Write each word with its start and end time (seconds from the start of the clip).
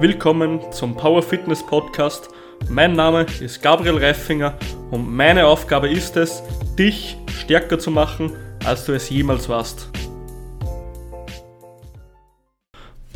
Willkommen 0.00 0.60
zum 0.70 0.94
Power 0.94 1.24
Fitness 1.24 1.66
Podcast. 1.66 2.28
Mein 2.68 2.92
Name 2.92 3.26
ist 3.40 3.60
Gabriel 3.60 3.98
Reifinger 3.98 4.56
und 4.92 5.12
meine 5.12 5.44
Aufgabe 5.44 5.88
ist 5.88 6.16
es, 6.16 6.40
dich 6.78 7.16
stärker 7.40 7.80
zu 7.80 7.90
machen, 7.90 8.30
als 8.64 8.84
du 8.84 8.92
es 8.92 9.10
jemals 9.10 9.48
warst. 9.48 9.90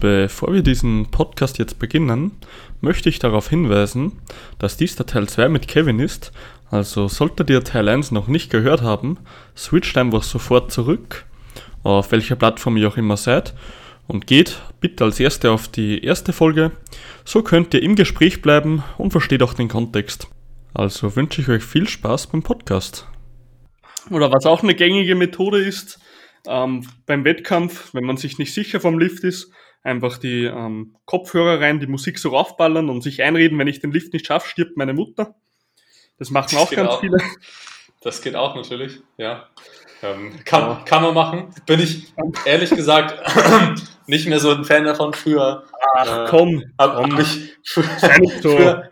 Bevor 0.01 0.53
wir 0.53 0.63
diesen 0.63 1.09
Podcast 1.13 1.59
jetzt 1.59 1.79
beginnen, 1.79 2.33
möchte 2.81 3.09
ich 3.09 3.21
darauf 3.21 3.49
hinweisen, 3.49 4.21
dass 4.59 4.77
dies 4.77 4.97
der 4.97 5.07
Teil 5.07 5.29
2 5.29 5.51
mit 5.51 5.69
Kevin 5.69 6.01
ist. 6.01 6.33
Also 6.69 7.07
solltet 7.07 7.49
ihr 7.49 7.63
Teil 7.63 7.89
1 7.89 8.11
noch 8.11 8.27
nicht 8.27 8.51
gehört 8.51 8.83
haben, 8.83 9.19
switcht 9.57 9.97
einfach 9.97 10.25
sofort 10.25 10.73
zurück, 10.73 11.27
auf 11.85 12.11
welcher 12.11 12.35
Plattform 12.35 12.77
ihr 12.77 12.89
auch 12.89 12.97
immer 12.97 13.17
seid, 13.17 13.55
und 14.09 14.27
geht 14.27 14.61
bitte 14.83 15.05
als 15.05 15.19
erste 15.19 15.51
auf 15.51 15.69
die 15.69 16.05
erste 16.05 16.35
Folge. 16.35 16.73
So 17.25 17.43
könnt 17.43 17.73
ihr 17.73 17.83
im 17.83 17.97
Gespräch 17.97 18.43
bleiben 18.43 18.85
und 18.99 19.13
versteht 19.13 19.43
auch 19.43 19.55
den 19.55 19.69
Kontext. 19.69 20.29
Also 20.75 21.17
wünsche 21.17 21.41
ich 21.41 21.49
euch 21.49 21.63
viel 21.63 21.89
Spaß 21.89 22.27
beim 22.27 22.43
Podcast. 22.43 23.07
Oder 24.11 24.31
was 24.33 24.45
auch 24.45 24.63
eine 24.63 24.75
gängige 24.75 25.15
Methode 25.15 25.59
ist, 25.63 26.01
ähm, 26.47 26.87
beim 27.07 27.25
Wettkampf, 27.25 27.95
wenn 27.95 28.05
man 28.05 28.17
sich 28.17 28.39
nicht 28.39 28.53
sicher 28.53 28.81
vom 28.81 28.99
Lift 28.99 29.23
ist, 29.25 29.53
einfach 29.83 30.19
die 30.19 30.45
ähm, 30.45 30.97
Kopfhörer 31.05 31.61
rein, 31.61 31.81
die 31.81 31.87
Musik 31.87 32.19
so 32.19 32.31
raufballern 32.31 32.91
und 32.91 33.03
sich 33.03 33.23
einreden, 33.23 33.59
wenn 33.59 33.69
ich 33.69 33.81
den 33.81 33.93
Lift 33.93 34.13
nicht 34.13 34.27
schaffe, 34.27 34.49
stirbt 34.49 34.77
meine 34.77 34.95
Mutter. 34.95 35.37
Das 36.19 36.31
machen 36.31 36.59
auch 36.59 36.71
ganz 36.71 36.91
auch. 36.91 37.01
viele. 37.01 37.19
Das 38.01 38.21
geht 38.21 38.35
auch 38.35 38.57
natürlich, 38.57 39.01
ja. 39.17 39.49
Ähm, 40.03 40.39
kann, 40.45 40.63
ja. 40.63 40.83
kann 40.85 41.03
man 41.03 41.15
machen. 41.15 41.55
Bin 41.67 41.81
ich 41.81 42.13
ehrlich 42.45 42.71
gesagt 42.71 43.15
nicht 44.07 44.29
mehr 44.29 44.41
so 44.41 44.51
ein 44.51 44.65
Fan 44.65 44.85
davon. 44.85 45.15
Früher 45.15 45.65
Ach, 45.97 46.27
äh, 46.27 46.27
komm, 46.29 46.65
habe 46.79 47.13
hab 47.13 47.19
ich 47.19 47.57
früher, 48.43 48.91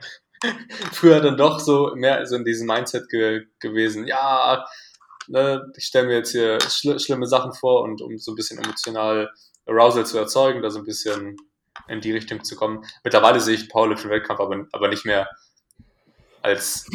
früher, 0.93 1.21
dann 1.21 1.37
doch 1.37 1.59
so 1.59 1.93
mehr 1.95 2.25
so 2.27 2.37
in 2.37 2.45
diesem 2.45 2.67
Mindset 2.67 3.09
ge 3.09 3.47
gewesen. 3.59 4.07
Ja, 4.07 4.67
ne, 5.27 5.73
ich 5.77 5.85
stelle 5.85 6.07
mir 6.07 6.17
jetzt 6.17 6.33
hier 6.33 6.59
schl 6.61 6.99
schlimme 6.99 7.27
Sachen 7.27 7.53
vor 7.53 7.83
und 7.83 8.01
um 8.03 8.19
so 8.19 8.33
ein 8.33 8.37
bisschen 8.37 8.59
emotional 8.59 9.31
Arousal 9.67 10.07
zu 10.07 10.19
erzeugen, 10.19 10.63
da 10.63 10.71
so 10.71 10.79
ein 10.79 10.85
bisschen 10.85 11.37
in 11.89 12.01
die 12.01 12.13
Richtung 12.13 12.45
zu 12.45 12.57
kommen. 12.57 12.85
Mittlerweile 13.05 13.41
sehe 13.41 13.55
ich 13.55 13.69
Powerlifting 13.69 14.11
Weltkampf 14.11 14.41
aber, 14.41 14.67
aber 14.73 14.89
nicht 14.89 15.05
mehr 15.05 15.29
als, 16.43 16.89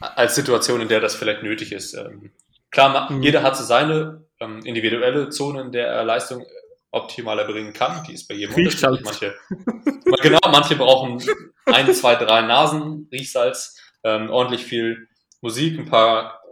als 0.00 0.34
Situation, 0.34 0.80
in 0.80 0.88
der 0.88 1.00
das 1.00 1.14
vielleicht 1.14 1.42
nötig 1.42 1.72
ist. 1.72 1.94
Ähm, 1.94 2.32
klar, 2.72 3.12
mhm. 3.12 3.22
jeder 3.22 3.42
hat 3.42 3.56
so 3.56 3.62
seine 3.62 4.26
ähm, 4.40 4.60
individuelle 4.64 5.28
Zone, 5.28 5.60
in 5.60 5.72
der 5.72 5.86
er 5.86 6.04
Leistung 6.04 6.44
optimal 6.90 7.38
erbringen 7.38 7.72
kann. 7.72 8.04
Die 8.04 8.14
ist 8.14 8.26
bei 8.28 8.34
jedem 8.34 8.54
Riechsalz. 8.54 9.00
Manche, 9.02 9.34
genau, 10.22 10.40
manche 10.50 10.76
brauchen 10.76 11.22
ein, 11.66 11.92
zwei, 11.94 12.16
drei 12.16 12.42
Nasen 12.42 13.08
Riechsalz, 13.12 13.78
ähm, 14.04 14.30
ordentlich 14.30 14.64
viel 14.64 15.08
Musik, 15.40 15.78
ein 15.78 15.88
paar, 15.88 16.42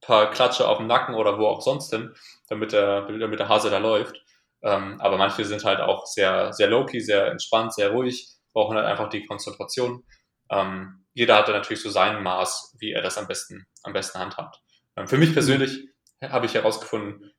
paar 0.00 0.30
Klatsche 0.30 0.68
auf 0.68 0.78
dem 0.78 0.86
Nacken 0.86 1.14
oder 1.14 1.38
wo 1.38 1.46
auch 1.46 1.60
sonst 1.60 1.90
hin, 1.90 2.14
damit 2.48 2.72
der, 2.72 3.02
damit 3.02 3.40
der 3.40 3.48
Hase 3.48 3.70
da 3.70 3.78
läuft. 3.78 4.22
Ähm, 4.62 5.00
aber 5.00 5.18
manche 5.18 5.44
sind 5.44 5.64
halt 5.64 5.80
auch 5.80 6.06
sehr, 6.06 6.52
sehr 6.52 6.68
low-key, 6.68 7.00
sehr 7.00 7.26
entspannt, 7.26 7.74
sehr 7.74 7.90
ruhig, 7.90 8.28
brauchen 8.52 8.76
halt 8.76 8.86
einfach 8.86 9.08
die 9.08 9.26
Konzentration. 9.26 10.04
Ähm, 10.50 11.04
jeder 11.12 11.36
hat 11.36 11.48
da 11.48 11.52
natürlich 11.52 11.82
so 11.82 11.90
sein 11.90 12.22
Maß, 12.22 12.76
wie 12.78 12.92
er 12.92 13.02
das 13.02 13.18
am 13.18 13.26
besten, 13.26 13.66
am 13.82 13.92
besten 13.92 14.18
handhabt. 14.18 14.60
Ähm, 14.96 15.06
für 15.06 15.18
mich 15.18 15.32
persönlich 15.32 15.88
habe 16.22 16.46
ich 16.46 16.54
herausgefunden, 16.54 17.32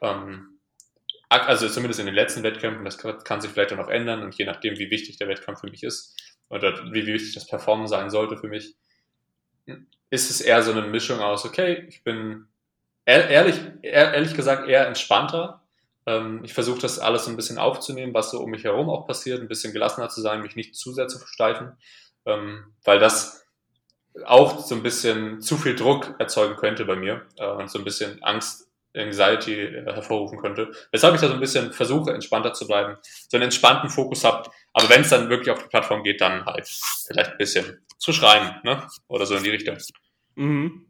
ähm, 0.00 0.60
also 1.28 1.68
zumindest 1.68 2.00
in 2.00 2.06
den 2.06 2.14
letzten 2.14 2.42
Wettkämpfen, 2.42 2.84
das 2.84 2.98
kann 2.98 3.40
sich 3.40 3.52
vielleicht 3.52 3.72
auch 3.72 3.76
noch 3.76 3.88
ändern 3.88 4.22
und 4.24 4.34
je 4.34 4.44
nachdem, 4.44 4.78
wie 4.78 4.90
wichtig 4.90 5.16
der 5.16 5.28
Wettkampf 5.28 5.60
für 5.60 5.70
mich 5.70 5.84
ist 5.84 6.16
oder 6.48 6.92
wie 6.92 7.06
wichtig 7.06 7.34
das 7.34 7.46
Performen 7.46 7.86
sein 7.86 8.10
sollte 8.10 8.36
für 8.36 8.48
mich, 8.48 8.74
ist 10.10 10.30
es 10.30 10.40
eher 10.40 10.62
so 10.62 10.72
eine 10.72 10.82
Mischung 10.82 11.20
aus, 11.20 11.44
okay, 11.44 11.86
ich 11.88 12.02
bin 12.02 12.48
ehrlich, 13.04 13.60
ehrlich 13.82 14.34
gesagt 14.34 14.68
eher 14.68 14.88
entspannter. 14.88 15.62
Ähm, 16.06 16.40
ich 16.44 16.52
versuche 16.52 16.80
das 16.80 16.98
alles 16.98 17.26
so 17.26 17.30
ein 17.30 17.36
bisschen 17.36 17.58
aufzunehmen, 17.58 18.12
was 18.12 18.32
so 18.32 18.40
um 18.40 18.50
mich 18.50 18.64
herum 18.64 18.90
auch 18.90 19.06
passiert, 19.06 19.40
ein 19.40 19.48
bisschen 19.48 19.72
gelassener 19.72 20.08
zu 20.08 20.20
sein, 20.20 20.42
mich 20.42 20.56
nicht 20.56 20.74
zu 20.74 20.92
sehr 20.92 21.06
zu 21.06 21.18
versteifen, 21.18 21.76
weil 22.24 22.98
das 22.98 23.46
auch 24.24 24.58
so 24.60 24.74
ein 24.74 24.82
bisschen 24.82 25.40
zu 25.40 25.56
viel 25.56 25.76
Druck 25.76 26.14
erzeugen 26.18 26.56
könnte 26.56 26.84
bei 26.84 26.96
mir 26.96 27.22
äh, 27.38 27.46
und 27.46 27.70
so 27.70 27.78
ein 27.78 27.84
bisschen 27.84 28.22
Angst 28.22 28.70
Anxiety 28.96 29.54
äh, 29.54 29.84
hervorrufen 29.84 30.38
könnte. 30.38 30.72
Weshalb 30.90 31.14
ich 31.14 31.20
da 31.20 31.28
so 31.28 31.34
ein 31.34 31.40
bisschen 31.40 31.72
versuche, 31.72 32.12
entspannter 32.12 32.52
zu 32.52 32.66
bleiben, 32.66 32.96
so 33.02 33.36
einen 33.36 33.44
entspannten 33.44 33.88
Fokus 33.88 34.24
habe. 34.24 34.50
Aber 34.72 34.88
wenn 34.88 35.02
es 35.02 35.10
dann 35.10 35.28
wirklich 35.28 35.50
auf 35.50 35.62
die 35.62 35.68
Plattform 35.68 36.02
geht, 36.02 36.20
dann 36.20 36.44
halt 36.44 36.68
vielleicht 37.06 37.32
ein 37.32 37.38
bisschen 37.38 37.80
zu 37.98 38.12
schreien, 38.12 38.56
ne? 38.64 38.86
Oder 39.08 39.26
so 39.26 39.36
in 39.36 39.44
die 39.44 39.50
Richtung. 39.50 39.76
Mhm. 40.34 40.86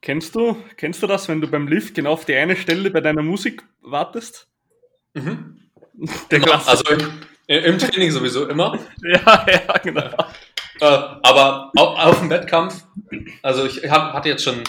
Kennst 0.00 0.34
du, 0.34 0.56
kennst 0.76 1.02
du 1.02 1.06
das, 1.06 1.28
wenn 1.28 1.40
du 1.40 1.48
beim 1.48 1.68
Lift 1.68 1.94
genau 1.94 2.12
auf 2.12 2.24
die 2.24 2.34
eine 2.34 2.56
Stelle 2.56 2.90
bei 2.90 3.00
deiner 3.00 3.22
Musik 3.22 3.62
wartest? 3.82 4.48
Mhm. 5.14 5.60
Der 6.30 6.40
genau, 6.40 6.60
also 6.64 6.84
im, 6.90 7.00
im, 7.46 7.78
Training 7.78 8.10
sowieso 8.10 8.46
immer. 8.46 8.78
ja, 9.02 9.46
ja, 9.48 9.78
genau. 9.78 10.10
Äh, 10.80 10.84
aber 10.84 11.72
auf, 11.76 11.98
auf, 11.98 12.18
dem 12.20 12.30
Wettkampf, 12.30 12.84
also 13.42 13.64
ich 13.64 13.90
hab, 13.90 14.12
hatte 14.12 14.28
jetzt 14.28 14.44
schon 14.44 14.62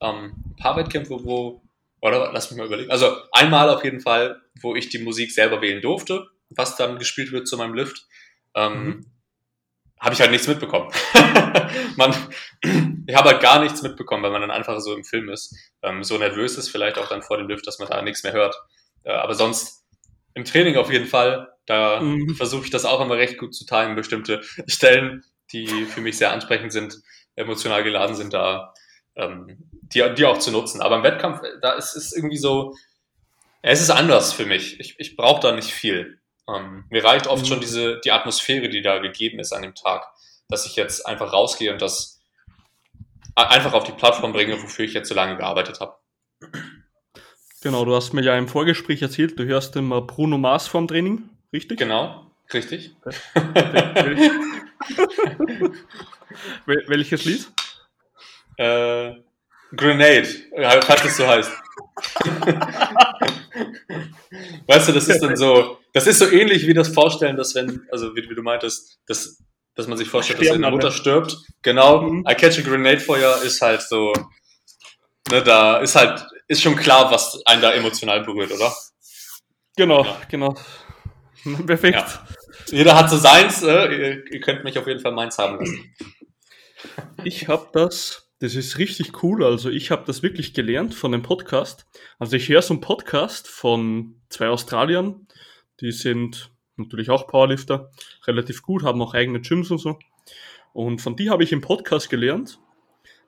ähm, 0.00 0.32
ein 0.46 0.56
paar 0.56 0.76
Wettkämpfe, 0.76 1.24
wo 1.24 1.62
oder 2.00 2.30
lass 2.32 2.50
mich 2.50 2.58
mal 2.58 2.66
überlegen. 2.66 2.90
Also 2.90 3.16
einmal 3.32 3.70
auf 3.70 3.84
jeden 3.84 4.00
Fall, 4.00 4.40
wo 4.60 4.74
ich 4.74 4.88
die 4.88 4.98
Musik 4.98 5.32
selber 5.32 5.60
wählen 5.60 5.82
durfte, 5.82 6.26
was 6.50 6.76
dann 6.76 6.98
gespielt 6.98 7.32
wird 7.32 7.48
zu 7.48 7.56
meinem 7.56 7.74
Lift. 7.74 8.06
Ähm, 8.54 8.84
mhm. 8.84 9.06
Habe 10.00 10.14
ich 10.14 10.20
halt 10.20 10.30
nichts 10.30 10.46
mitbekommen. 10.46 10.92
man, 11.96 12.14
ich 13.06 13.16
habe 13.16 13.30
halt 13.30 13.40
gar 13.40 13.60
nichts 13.60 13.82
mitbekommen, 13.82 14.22
weil 14.22 14.30
man 14.30 14.42
dann 14.42 14.52
einfach 14.52 14.78
so 14.78 14.94
im 14.94 15.02
Film 15.02 15.28
ist. 15.28 15.56
Ähm, 15.82 16.04
so 16.04 16.18
nervös 16.18 16.56
ist 16.56 16.68
vielleicht 16.68 16.98
auch 16.98 17.08
dann 17.08 17.22
vor 17.22 17.36
dem 17.36 17.48
Lift, 17.48 17.66
dass 17.66 17.80
man 17.80 17.88
da 17.88 18.00
nichts 18.00 18.22
mehr 18.22 18.32
hört. 18.32 18.54
Äh, 19.02 19.10
aber 19.10 19.34
sonst 19.34 19.84
im 20.34 20.44
Training 20.44 20.76
auf 20.76 20.92
jeden 20.92 21.06
Fall, 21.06 21.52
da 21.66 22.00
mhm. 22.00 22.36
versuche 22.36 22.64
ich 22.64 22.70
das 22.70 22.84
auch 22.84 23.00
immer 23.00 23.16
recht 23.16 23.38
gut 23.38 23.56
zu 23.56 23.66
timen. 23.66 23.96
Bestimmte 23.96 24.40
Stellen, 24.68 25.24
die 25.52 25.84
für 25.86 26.00
mich 26.00 26.18
sehr 26.18 26.32
ansprechend 26.32 26.72
sind, 26.72 26.98
emotional 27.36 27.82
geladen 27.84 28.16
sind, 28.16 28.32
da 28.32 28.74
ähm, 29.16 29.56
die, 29.70 30.04
die 30.16 30.24
auch 30.24 30.38
zu 30.38 30.50
nutzen. 30.50 30.80
Aber 30.80 30.96
im 30.96 31.02
Wettkampf, 31.02 31.40
da 31.62 31.72
ist 31.72 31.94
es 31.94 32.12
irgendwie 32.12 32.38
so, 32.38 32.74
es 33.62 33.80
ist 33.80 33.90
anders 33.90 34.32
für 34.32 34.46
mich. 34.46 34.78
Ich, 34.80 34.98
ich 34.98 35.16
brauche 35.16 35.40
da 35.40 35.52
nicht 35.52 35.70
viel. 35.70 36.20
Ähm, 36.48 36.84
mir 36.90 37.04
reicht 37.04 37.26
oft 37.26 37.42
mhm. 37.42 37.46
schon 37.46 37.60
diese, 37.60 38.00
die 38.00 38.12
Atmosphäre, 38.12 38.68
die 38.68 38.82
da 38.82 38.98
gegeben 38.98 39.38
ist 39.38 39.52
an 39.52 39.62
dem 39.62 39.74
Tag, 39.74 40.06
dass 40.48 40.66
ich 40.66 40.76
jetzt 40.76 41.06
einfach 41.06 41.32
rausgehe 41.32 41.72
und 41.72 41.82
das 41.82 42.20
einfach 43.34 43.72
auf 43.72 43.84
die 43.84 43.92
Plattform 43.92 44.32
bringe, 44.32 44.60
wofür 44.62 44.84
ich 44.84 44.94
jetzt 44.94 45.08
so 45.08 45.14
lange 45.14 45.36
gearbeitet 45.36 45.80
habe. 45.80 45.96
Genau, 47.60 47.84
du 47.84 47.94
hast 47.94 48.12
mir 48.12 48.22
ja 48.22 48.36
im 48.36 48.48
Vorgespräch 48.48 49.02
erzählt, 49.02 49.38
du 49.38 49.44
hörst 49.44 49.74
immer 49.76 50.00
Bruno 50.00 50.38
Mars 50.38 50.68
vorm 50.68 50.88
Training, 50.88 51.28
richtig? 51.52 51.78
Genau, 51.78 52.27
richtig. 52.52 52.96
Welches 56.66 57.24
Lied? 57.24 57.48
Äh, 58.56 59.12
Grenade, 59.76 60.26
falls 60.82 61.04
es 61.04 61.16
so 61.16 61.26
heißt. 61.26 61.50
weißt 64.66 64.88
du, 64.88 64.92
das 64.92 65.08
ist 65.08 65.20
dann 65.20 65.36
so, 65.36 65.78
das 65.92 66.06
ist 66.06 66.18
so 66.18 66.30
ähnlich 66.30 66.66
wie 66.66 66.74
das 66.74 66.88
Vorstellen, 66.88 67.36
dass 67.36 67.54
wenn, 67.54 67.86
also 67.92 68.14
wie, 68.16 68.28
wie 68.28 68.34
du 68.34 68.42
meintest, 68.42 68.98
dass, 69.06 69.42
dass 69.74 69.86
man 69.86 69.98
sich 69.98 70.08
vorstellt, 70.08 70.40
dass 70.40 70.48
seine 70.48 70.70
Mutter 70.70 70.90
stirbt. 70.90 71.36
Genau, 71.62 72.02
mhm. 72.02 72.24
I 72.28 72.34
catch 72.34 72.58
a 72.58 72.62
grenade 72.62 73.00
Feuer 73.00 73.42
ist 73.42 73.60
halt 73.60 73.82
so, 73.82 74.12
ne, 75.30 75.42
da 75.42 75.78
ist 75.78 75.94
halt, 75.96 76.24
ist 76.46 76.62
schon 76.62 76.76
klar, 76.76 77.10
was 77.10 77.40
einen 77.44 77.62
da 77.62 77.72
emotional 77.72 78.22
berührt, 78.22 78.52
oder? 78.52 78.74
Genau, 79.76 80.04
ja. 80.04 80.20
genau. 80.30 80.56
Perfekt. 81.66 81.98
Ja. 81.98 82.26
Jeder 82.70 82.96
hat 82.96 83.10
so 83.10 83.16
seins, 83.16 83.62
äh, 83.62 84.22
ihr, 84.30 84.40
könnt 84.40 84.64
mich 84.64 84.78
auf 84.78 84.86
jeden 84.86 85.00
Fall 85.00 85.12
meins 85.12 85.38
haben 85.38 85.58
lassen. 85.58 85.94
Ich 87.24 87.48
habe 87.48 87.68
das 87.72 88.28
das 88.40 88.54
ist 88.54 88.78
richtig 88.78 89.22
cool. 89.22 89.44
Also 89.44 89.68
ich 89.68 89.90
habe 89.90 90.04
das 90.06 90.22
wirklich 90.22 90.54
gelernt 90.54 90.94
von 90.94 91.12
dem 91.12 91.22
Podcast. 91.22 91.86
Also 92.18 92.36
ich 92.36 92.48
höre 92.48 92.62
so 92.62 92.74
einen 92.74 92.80
Podcast 92.80 93.48
von 93.48 94.20
zwei 94.28 94.48
Australiern, 94.48 95.26
die 95.80 95.92
sind 95.92 96.50
natürlich 96.76 97.10
auch 97.10 97.26
Powerlifter, 97.26 97.90
relativ 98.26 98.62
gut, 98.62 98.84
haben 98.84 99.02
auch 99.02 99.14
eigene 99.14 99.40
Gyms 99.40 99.70
und 99.70 99.78
so. 99.78 99.98
Und 100.72 101.00
von 101.00 101.16
die 101.16 101.30
habe 101.30 101.42
ich 101.42 101.52
im 101.52 101.60
Podcast 101.60 102.10
gelernt, 102.10 102.60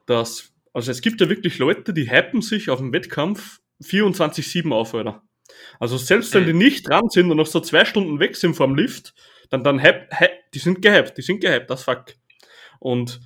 dass, 0.06 0.52
also 0.72 0.92
es 0.92 1.00
gibt 1.00 1.20
ja 1.20 1.28
wirklich 1.28 1.58
Leute, 1.58 1.92
die 1.92 2.10
hypen 2.10 2.42
sich 2.42 2.70
auf 2.70 2.78
dem 2.78 2.92
Wettkampf 2.92 3.60
24-7 3.82 4.72
auf, 4.72 4.94
Alter. 4.94 5.22
Also 5.80 5.96
selbst 5.96 6.32
wenn 6.34 6.46
die 6.46 6.52
nicht 6.52 6.88
dran 6.88 7.08
sind 7.08 7.30
und 7.30 7.36
noch 7.36 7.46
so 7.46 7.58
zwei 7.58 7.84
Stunden 7.84 8.20
weg 8.20 8.36
sind 8.36 8.54
vom 8.54 8.76
Lift, 8.76 9.14
dann, 9.50 9.64
dann 9.64 9.82
hype, 9.82 10.12
hype, 10.12 10.50
die 10.52 10.58
sind 10.58 10.80
gehypt, 10.80 11.18
die 11.18 11.22
sind 11.22 11.40
gehypt, 11.40 11.68
das 11.68 11.84
fuck. 11.84 12.14
Und 12.78 13.20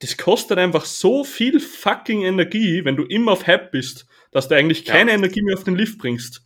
das 0.00 0.16
kostet 0.16 0.58
einfach 0.58 0.84
so 0.84 1.24
viel 1.24 1.60
fucking 1.60 2.22
Energie, 2.22 2.84
wenn 2.84 2.96
du 2.96 3.04
immer 3.04 3.32
auf 3.32 3.46
Hype 3.46 3.70
bist, 3.70 4.06
dass 4.32 4.48
du 4.48 4.56
eigentlich 4.56 4.84
keine 4.84 5.12
ja. 5.12 5.16
Energie 5.16 5.42
mehr 5.42 5.56
auf 5.56 5.64
den 5.64 5.76
Lift 5.76 5.98
bringst. 5.98 6.42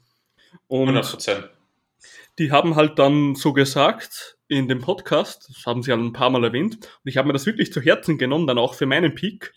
Und 0.69 0.91
100%. 0.91 1.49
die 2.39 2.53
haben 2.53 2.77
halt 2.77 2.99
dann 2.99 3.35
so 3.35 3.53
gesagt 3.53 4.37
in 4.49 4.69
dem 4.69 4.81
Podcast, 4.81 5.49
das 5.49 5.67
haben 5.67 5.83
sie 5.83 5.91
halt 5.91 6.03
ein 6.03 6.13
paar 6.13 6.31
Mal 6.31 6.45
erwähnt, 6.45 6.77
und 6.77 7.09
ich 7.09 7.17
habe 7.17 7.27
mir 7.27 7.33
das 7.33 7.47
wirklich 7.47 7.73
zu 7.73 7.81
Herzen 7.81 8.19
genommen, 8.19 8.47
dann 8.47 8.59
auch 8.59 8.75
für 8.75 8.87
meinen 8.87 9.15
Peak. 9.15 9.55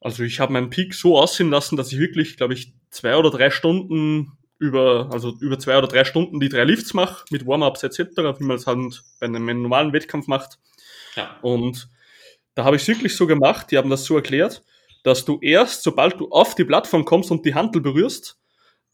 Also 0.00 0.22
ich 0.22 0.40
habe 0.40 0.52
meinen 0.52 0.70
Peak 0.70 0.94
so 0.94 1.18
aussehen 1.18 1.50
lassen, 1.50 1.76
dass 1.76 1.92
ich 1.92 1.98
wirklich, 1.98 2.36
glaube 2.36 2.54
ich, 2.54 2.74
zwei 2.90 3.16
oder 3.16 3.30
drei 3.30 3.50
Stunden 3.50 4.32
über, 4.58 5.08
also 5.12 5.34
über 5.40 5.58
zwei 5.58 5.76
oder 5.78 5.88
drei 5.88 6.04
Stunden 6.04 6.40
die 6.40 6.48
drei 6.48 6.64
Lifts 6.64 6.94
mache, 6.94 7.24
mit 7.30 7.46
Warm-ups 7.46 7.82
etc., 7.82 8.16
wie 8.38 8.44
man 8.44 8.56
es 8.56 8.66
halt 8.66 9.02
bei 9.20 9.26
einem 9.26 9.62
normalen 9.62 9.92
Wettkampf 9.92 10.26
macht. 10.26 10.58
Ja. 11.16 11.36
Und 11.42 11.88
da 12.54 12.64
habe 12.64 12.76
ich 12.76 12.82
es 12.82 12.88
wirklich 12.88 13.16
so 13.16 13.26
gemacht, 13.26 13.70
die 13.70 13.78
haben 13.78 13.90
das 13.90 14.04
so 14.04 14.16
erklärt, 14.16 14.62
dass 15.02 15.24
du 15.24 15.38
erst, 15.40 15.82
sobald 15.82 16.20
du 16.20 16.30
auf 16.30 16.54
die 16.54 16.64
Plattform 16.64 17.04
kommst 17.04 17.30
und 17.30 17.44
die 17.44 17.54
Handel 17.54 17.82
berührst, 17.82 18.38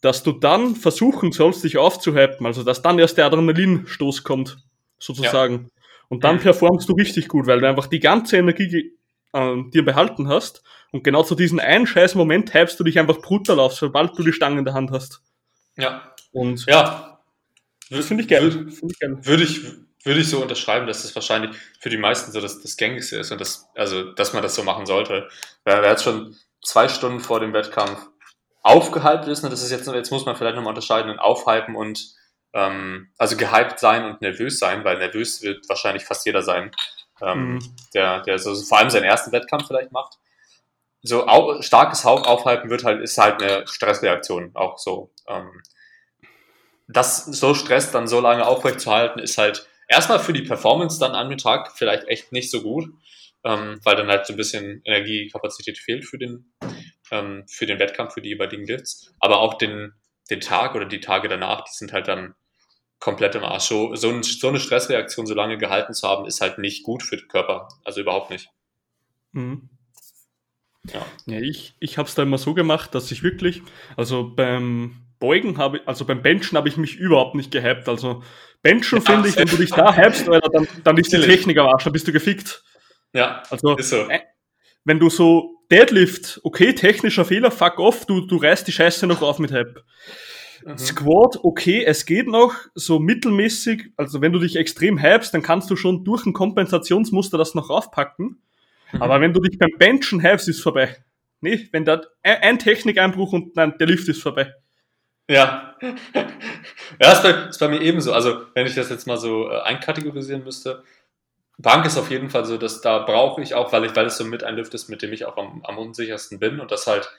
dass 0.01 0.23
du 0.23 0.33
dann 0.33 0.75
versuchen 0.77 1.33
sollst, 1.33 1.63
dich 1.63 1.77
aufzuhypen, 1.77 2.47
also 2.47 2.65
dass 2.65 2.83
dann 2.83 2.99
erst 2.99 3.19
der 3.19 3.27
Adrenalinstoß 3.27 4.25
kommt, 4.25 4.59
sozusagen. 4.99 5.55
Ja. 5.55 5.71
Und 6.09 6.25
dann 6.25 6.41
performst 6.41 6.89
du 6.89 6.95
richtig 6.95 7.29
gut, 7.29 7.47
weil 7.47 7.61
du 7.61 7.69
einfach 7.69 7.87
die 7.87 8.01
ganze 8.01 8.39
Energie 8.39 8.93
äh, 9.33 9.57
dir 9.73 9.85
behalten 9.85 10.29
hast. 10.29 10.63
Und 10.91 11.05
genau 11.05 11.23
zu 11.23 11.35
diesem 11.35 11.61
einen 11.61 11.87
scheiß 11.87 12.15
Moment 12.17 12.53
hypst 12.53 12.81
du 12.81 12.85
dich 12.85 12.99
einfach 12.99 13.21
brutal 13.21 13.61
auf, 13.61 13.75
sobald 13.75 14.19
du 14.19 14.25
die 14.25 14.33
Stange 14.33 14.59
in 14.59 14.65
der 14.65 14.75
Hand 14.75 14.91
hast. 14.91 15.23
Ja. 15.77 16.15
Und 16.33 16.67
ja. 16.67 17.21
Das 17.91 18.07
finde 18.07 18.23
ich 18.23 18.29
geil. 18.29 18.43
Würde, 18.43 18.71
ich. 18.71 19.27
Würde 19.27 19.43
ich, 19.43 19.65
würde 20.05 20.21
ich 20.21 20.29
so 20.29 20.41
unterschreiben, 20.41 20.87
dass 20.87 21.03
das 21.03 21.15
wahrscheinlich 21.15 21.57
für 21.81 21.91
die 21.91 21.99
meisten 21.99 22.33
so 22.33 22.41
das, 22.41 22.61
das 22.63 22.77
Gängigste 22.77 23.19
ist 23.19 23.33
und 23.33 23.41
das, 23.41 23.69
also, 23.75 24.13
dass 24.13 24.33
man 24.33 24.43
das 24.43 24.55
so 24.55 24.63
machen 24.63 24.87
sollte. 24.87 25.29
Wer, 25.65 25.83
wer 25.83 25.91
jetzt 25.91 26.05
schon 26.05 26.37
zwei 26.65 26.89
Stunden 26.89 27.21
vor 27.21 27.41
dem 27.41 27.53
Wettkampf 27.53 28.07
aufgehypt 28.63 29.27
ist, 29.27 29.43
ne, 29.43 29.51
das 29.51 29.63
ist 29.63 29.71
jetzt, 29.71 29.87
jetzt 29.89 30.11
muss 30.11 30.27
man 30.27 30.37
vielleicht 30.37 30.57
nochmal 30.57 30.71
unterscheiden 30.71 31.11
in 31.11 31.19
aufhypen 31.19 31.77
und, 31.77 32.15
ähm, 32.53 33.11
also 33.19 33.37
gehypt 33.37 33.79
sein 33.79 34.05
und 34.05 34.21
nervös 34.21 34.59
sein, 34.59 34.85
weil 34.85 34.99
nervös 34.99 35.43
wird 35.43 35.69
wahrscheinlich 35.69 36.05
fast 36.05 36.27
jeder 36.27 36.43
sein, 36.43 36.71
ähm, 37.23 37.55
mhm. 37.55 37.77
der, 37.95 38.23
der 38.23 38.39
so, 38.39 38.55
vor 38.55 38.79
allem 38.79 38.91
seinen 38.91 39.05
ersten 39.05 39.33
Wettkampf 39.33 39.67
vielleicht 39.67 39.93
macht. 39.93 40.19
So 41.03 41.27
au, 41.27 41.63
starkes 41.63 42.05
Aufhypen 42.05 42.71
wird 42.71 42.85
halt, 42.85 43.01
ist 43.01 43.17
halt 43.19 43.43
eine 43.43 43.67
Stressreaktion, 43.67 44.51
auch 44.55 44.79
so. 44.79 45.13
Ähm, 45.27 45.63
das 46.89 47.25
so 47.25 47.55
Stress 47.55 47.91
dann 47.93 48.09
so 48.09 48.21
lange 48.21 48.47
aufrechtzuerhalten, 48.47 49.21
ist 49.21 49.39
halt 49.39 49.67
erstmal 49.89 50.19
für 50.19 50.33
die 50.33 50.43
Performance 50.43 50.99
dann 50.99 51.13
an 51.13 51.29
dem 51.29 51.39
Tag 51.39 51.73
vielleicht 51.77 52.09
echt 52.09 52.33
nicht 52.33 52.51
so 52.51 52.63
gut, 52.63 52.93
ähm, 53.45 53.81
weil 53.85 53.97
dann 53.97 54.09
halt 54.09 54.27
so 54.27 54.33
ein 54.33 54.37
bisschen 54.37 54.83
Energiekapazität 54.85 55.79
fehlt 55.79 56.05
für 56.05 56.19
den, 56.19 56.53
ähm, 57.11 57.45
für 57.49 57.67
den 57.67 57.79
Wettkampf, 57.79 58.15
für 58.15 58.23
die 58.23 58.31
jeweiligen 58.31 58.67
Lifts. 58.67 59.15
Aber 59.21 59.39
auch 59.39 59.55
den, 59.55 59.93
den 60.31 60.41
Tag 60.41 60.75
oder 60.75 60.87
die 60.87 61.01
Tage 61.01 61.29
danach, 61.29 61.65
die 61.65 61.73
sind 61.73 61.93
halt 61.93 62.09
dann 62.09 62.35
komplett 62.99 63.35
im 63.35 63.45
Arsch. 63.45 63.65
So, 63.65 63.95
so, 63.95 64.11
ein, 64.11 64.23
so 64.23 64.49
eine 64.49 64.61
Stressreaktion 64.61 65.27
so 65.27 65.35
lange 65.35 65.59
gehalten 65.59 65.95
zu 65.95 66.07
haben, 66.07 66.27
ist 66.27 66.41
halt 66.41 66.59
nicht 66.59 66.83
gut 66.83 67.03
für 67.03 67.17
den 67.17 67.29
Körper. 67.29 67.69
Also 67.85 68.01
überhaupt 68.01 68.31
nicht. 68.31 68.51
Mhm. 69.33 69.69
Ja. 70.93 71.05
ja, 71.27 71.41
ich, 71.41 71.75
ich 71.79 71.99
habe 71.99 72.09
es 72.09 72.15
da 72.15 72.23
immer 72.23 72.39
so 72.39 72.55
gemacht, 72.55 72.95
dass 72.95 73.11
ich 73.13 73.23
wirklich, 73.23 73.63
also 73.97 74.35
beim 74.35 74.97
Beugen 75.19 75.59
habe 75.59 75.83
also 75.85 76.07
beim 76.07 76.23
Benchen 76.23 76.57
habe 76.57 76.69
ich 76.69 76.79
mich 76.79 76.97
überhaupt 76.97 77.35
nicht 77.35 77.51
gehypt. 77.51 77.89
Also 77.89 78.23
Benchen 78.63 78.99
ja, 78.99 79.13
finde 79.13 79.29
ich, 79.29 79.37
wenn 79.37 79.49
du 79.49 79.57
dich 79.57 79.71
da 79.71 79.95
hypst, 79.95 80.27
dann, 80.27 80.67
dann 80.83 80.97
ist 80.97 81.13
die 81.13 81.21
Technik 81.21 81.59
am 81.59 81.67
Arsch, 81.67 81.85
dann 81.85 81.93
bist 81.93 82.09
du 82.09 82.13
gefickt. 82.13 82.65
Ja, 83.13 83.43
also 83.51 83.77
so. 83.79 84.09
Äh, 84.09 84.21
wenn 84.85 84.99
du 84.99 85.11
so 85.11 85.59
Deadlift, 85.71 86.41
okay, 86.43 86.75
technischer 86.75 87.25
Fehler, 87.25 87.51
fuck 87.51 87.79
off, 87.79 88.07
du, 88.07 88.23
du 88.23 88.37
reißt 88.37 88.67
die 88.67 88.73
Scheiße 88.73 89.07
noch 89.07 89.21
auf 89.21 89.39
mit 89.39 89.53
Hype. 89.53 89.85
Mhm. 90.65 90.79
Squat, 90.79 91.39
okay, 91.43 91.85
es 91.85 92.07
geht 92.07 92.27
noch, 92.27 92.55
so 92.75 92.99
mittelmäßig, 92.99 93.93
also 93.97 94.21
wenn 94.21 94.33
du 94.33 94.39
dich 94.39 94.57
extrem 94.57 95.03
hypst, 95.03 95.33
dann 95.35 95.43
kannst 95.43 95.71
du 95.71 95.77
schon 95.77 96.05
durch 96.05 96.27
ein 96.27 96.33
Kompensationsmuster 96.33 97.39
das 97.39 97.55
noch 97.55 97.71
raufpacken. 97.71 98.43
Mhm. 98.93 99.03
Aber 99.03 99.21
wenn 99.21 99.33
du 99.33 99.41
dich 99.41 99.59
beim 99.59 99.77
Benchen 99.79 100.23
hypst, 100.23 100.49
ist 100.49 100.63
vorbei. 100.63 100.97
Nee, 101.41 101.69
wenn 101.73 101.85
da 101.85 102.03
ein 102.23 102.59
Technikeinbruch 102.59 103.33
und 103.33 103.57
dann 103.57 103.79
der 103.79 103.87
Lift 103.87 104.09
ist 104.09 104.23
vorbei. 104.23 104.55
Ja. 105.29 105.77
Ja, 107.01 107.13
ist 107.13 107.23
bei, 107.23 107.31
ist 107.49 107.59
bei 107.59 107.69
mir 107.69 107.81
ebenso. 107.81 108.13
Also, 108.13 108.47
wenn 108.55 108.67
ich 108.67 108.75
das 108.75 108.91
jetzt 108.91 109.07
mal 109.07 109.17
so 109.17 109.49
äh, 109.49 109.61
einkategorisieren 109.61 110.45
müsste, 110.45 110.83
Bank 111.57 111.85
ist 111.87 111.99
auf 111.99 112.11
jeden 112.11 112.31
Fall 112.31 112.45
so, 112.45 112.57
dass 112.57 112.81
da 112.81 113.01
brauche 113.01 113.43
ich 113.43 113.55
auch, 113.55 113.73
weil 113.73 113.85
ich, 113.85 113.95
weil 113.95 114.07
es 114.07 114.17
so 114.17 114.25
mit 114.25 114.45
ein 114.45 114.57
Lift 114.57 114.75
ist, 114.75 114.89
mit 114.89 115.03
dem 115.03 115.13
ich 115.13 115.27
auch 115.27 115.37
am, 115.37 115.63
am 115.65 115.79
unsichersten 115.79 116.39
bin 116.39 116.59
und 116.59 116.71
das 116.71 116.87
halt 116.87 117.11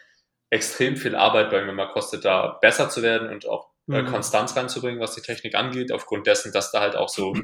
extrem 0.49 0.97
viel 0.97 1.15
Arbeit 1.15 1.51
bei 1.51 1.63
mir 1.63 1.73
mal 1.73 1.91
kostet, 1.91 2.25
da 2.25 2.57
besser 2.61 2.89
zu 2.89 3.01
werden 3.01 3.29
und 3.29 3.47
auch 3.47 3.69
äh, 3.87 4.01
mhm. 4.01 4.07
Konstanz 4.07 4.55
reinzubringen, 4.55 4.99
was 4.99 5.15
die 5.15 5.21
Technik 5.21 5.55
angeht, 5.55 5.91
aufgrund 5.91 6.27
dessen, 6.27 6.51
dass 6.51 6.71
da 6.71 6.81
halt 6.81 6.95
auch 6.95 7.09
so 7.09 7.35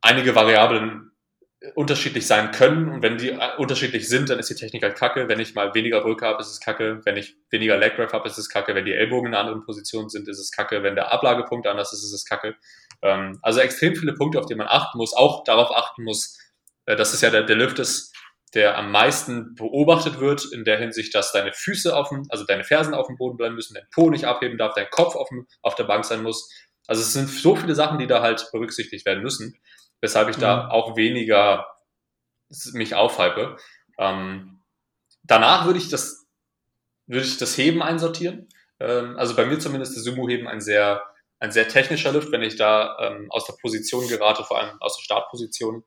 einige 0.00 0.34
Variablen 0.34 1.11
unterschiedlich 1.74 2.26
sein 2.26 2.50
können 2.50 2.88
und 2.88 3.02
wenn 3.02 3.18
die 3.18 3.30
äh, 3.30 3.56
unterschiedlich 3.56 4.08
sind, 4.08 4.28
dann 4.30 4.38
ist 4.38 4.50
die 4.50 4.54
Technik 4.54 4.82
halt 4.82 4.96
kacke. 4.96 5.28
Wenn 5.28 5.38
ich 5.38 5.54
mal 5.54 5.74
weniger 5.74 6.00
Brücke 6.00 6.26
habe, 6.26 6.40
ist 6.40 6.50
es 6.50 6.60
kacke. 6.60 7.00
Wenn 7.04 7.16
ich 7.16 7.36
weniger 7.50 7.76
Leg 7.76 7.96
Grab 7.96 8.12
habe, 8.12 8.28
ist 8.28 8.38
es 8.38 8.48
kacke. 8.48 8.74
Wenn 8.74 8.84
die 8.84 8.92
Ellbogen 8.92 9.28
in 9.28 9.34
einer 9.34 9.44
anderen 9.44 9.64
Position 9.64 10.08
sind, 10.08 10.28
ist 10.28 10.38
es 10.38 10.50
kacke. 10.50 10.82
Wenn 10.82 10.96
der 10.96 11.12
Ablagepunkt 11.12 11.66
anders 11.66 11.92
ist, 11.92 12.02
ist 12.02 12.12
es 12.12 12.24
kacke. 12.24 12.56
Ähm, 13.02 13.38
also 13.42 13.60
extrem 13.60 13.94
viele 13.94 14.14
Punkte, 14.14 14.40
auf 14.40 14.46
die 14.46 14.54
man 14.54 14.66
achten 14.66 14.98
muss. 14.98 15.14
Auch 15.14 15.44
darauf 15.44 15.70
achten 15.76 16.02
muss, 16.02 16.38
äh, 16.86 16.96
dass 16.96 17.14
es 17.14 17.20
ja 17.20 17.30
der, 17.30 17.44
der 17.44 17.56
Lift 17.56 17.78
ist, 17.78 18.12
der 18.54 18.76
am 18.76 18.90
meisten 18.90 19.54
beobachtet 19.54 20.20
wird, 20.20 20.44
in 20.52 20.64
der 20.64 20.78
Hinsicht, 20.78 21.14
dass 21.14 21.32
deine 21.32 21.52
Füße 21.52 21.94
auf 21.94 22.08
dem, 22.08 22.24
also 22.28 22.44
deine 22.44 22.64
Fersen 22.64 22.92
auf 22.92 23.06
dem 23.06 23.16
Boden 23.16 23.36
bleiben 23.36 23.54
müssen, 23.54 23.74
dein 23.74 23.86
Po 23.94 24.10
nicht 24.10 24.24
abheben 24.24 24.58
darf, 24.58 24.74
dein 24.74 24.90
Kopf 24.90 25.14
auf, 25.14 25.28
dem, 25.28 25.46
auf 25.62 25.74
der 25.76 25.84
Bank 25.84 26.04
sein 26.04 26.22
muss. 26.22 26.50
Also 26.88 27.02
es 27.02 27.12
sind 27.12 27.30
so 27.30 27.54
viele 27.54 27.76
Sachen, 27.76 27.98
die 27.98 28.08
da 28.08 28.20
halt 28.20 28.48
berücksichtigt 28.52 29.06
werden 29.06 29.22
müssen 29.22 29.60
weshalb 30.02 30.28
ich 30.28 30.36
da 30.36 30.64
mhm. 30.64 30.70
auch 30.70 30.96
weniger 30.96 31.66
mich 32.74 32.94
aufhype. 32.94 33.56
Ähm, 33.98 34.62
danach 35.22 35.64
würde 35.64 35.78
ich 35.78 35.88
das, 35.88 36.26
würde 37.06 37.24
ich 37.24 37.38
das 37.38 37.56
Heben 37.56 37.82
einsortieren. 37.82 38.48
Ähm, 38.78 39.16
also 39.16 39.34
bei 39.34 39.46
mir 39.46 39.58
zumindest 39.58 39.96
ist 39.96 40.04
Sumo-Heben 40.04 40.48
ein 40.48 40.60
sehr, 40.60 41.02
ein 41.38 41.52
sehr 41.52 41.68
technischer 41.68 42.12
Lift, 42.12 42.30
wenn 42.32 42.42
ich 42.42 42.56
da 42.56 42.98
ähm, 43.00 43.30
aus 43.30 43.46
der 43.46 43.54
Position 43.54 44.06
gerate, 44.08 44.44
vor 44.44 44.58
allem 44.58 44.76
aus 44.80 44.96
der 44.96 45.04
Startposition, 45.04 45.84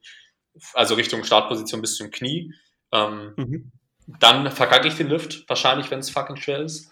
also 0.73 0.95
Richtung 0.95 1.23
Startposition 1.23 1.81
bis 1.81 1.97
zum 1.97 2.09
Knie. 2.09 2.53
Ähm, 2.91 3.33
mhm. 3.35 3.71
Dann 4.19 4.49
verkacke 4.51 4.87
ich 4.87 4.95
den 4.95 5.09
Lift, 5.09 5.47
wahrscheinlich, 5.49 5.91
wenn 5.91 5.99
es 5.99 6.09
fucking 6.09 6.37
schwer 6.37 6.59
ist. 6.59 6.89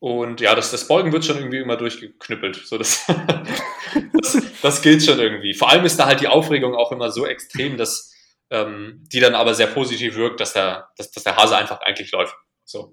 Und 0.00 0.40
ja, 0.40 0.54
das, 0.54 0.70
das 0.70 0.86
Beugen 0.86 1.12
wird 1.12 1.24
schon 1.24 1.38
irgendwie 1.38 1.58
immer 1.58 1.76
durchgeknüppelt. 1.76 2.56
So, 2.56 2.78
das, 2.78 3.04
das, 4.12 4.42
das 4.62 4.82
gilt 4.82 5.02
schon 5.02 5.18
irgendwie. 5.18 5.54
Vor 5.54 5.70
allem 5.70 5.84
ist 5.84 5.98
da 5.98 6.06
halt 6.06 6.20
die 6.20 6.28
Aufregung 6.28 6.74
auch 6.74 6.92
immer 6.92 7.10
so 7.10 7.26
extrem, 7.26 7.76
dass 7.76 8.14
ähm, 8.50 9.04
die 9.12 9.20
dann 9.20 9.34
aber 9.34 9.54
sehr 9.54 9.66
positiv 9.66 10.14
wirkt, 10.16 10.40
dass 10.40 10.52
der, 10.52 10.88
dass, 10.96 11.10
dass 11.10 11.24
der 11.24 11.36
Hase 11.36 11.56
einfach 11.56 11.80
eigentlich 11.80 12.12
läuft. 12.12 12.36
So. 12.64 12.92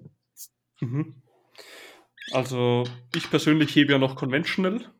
Mhm. 0.80 1.22
Also 2.32 2.84
ich 3.14 3.30
persönlich 3.30 3.74
hebe 3.74 3.92
ja 3.92 3.98
noch 3.98 4.16
conventional. 4.16 4.92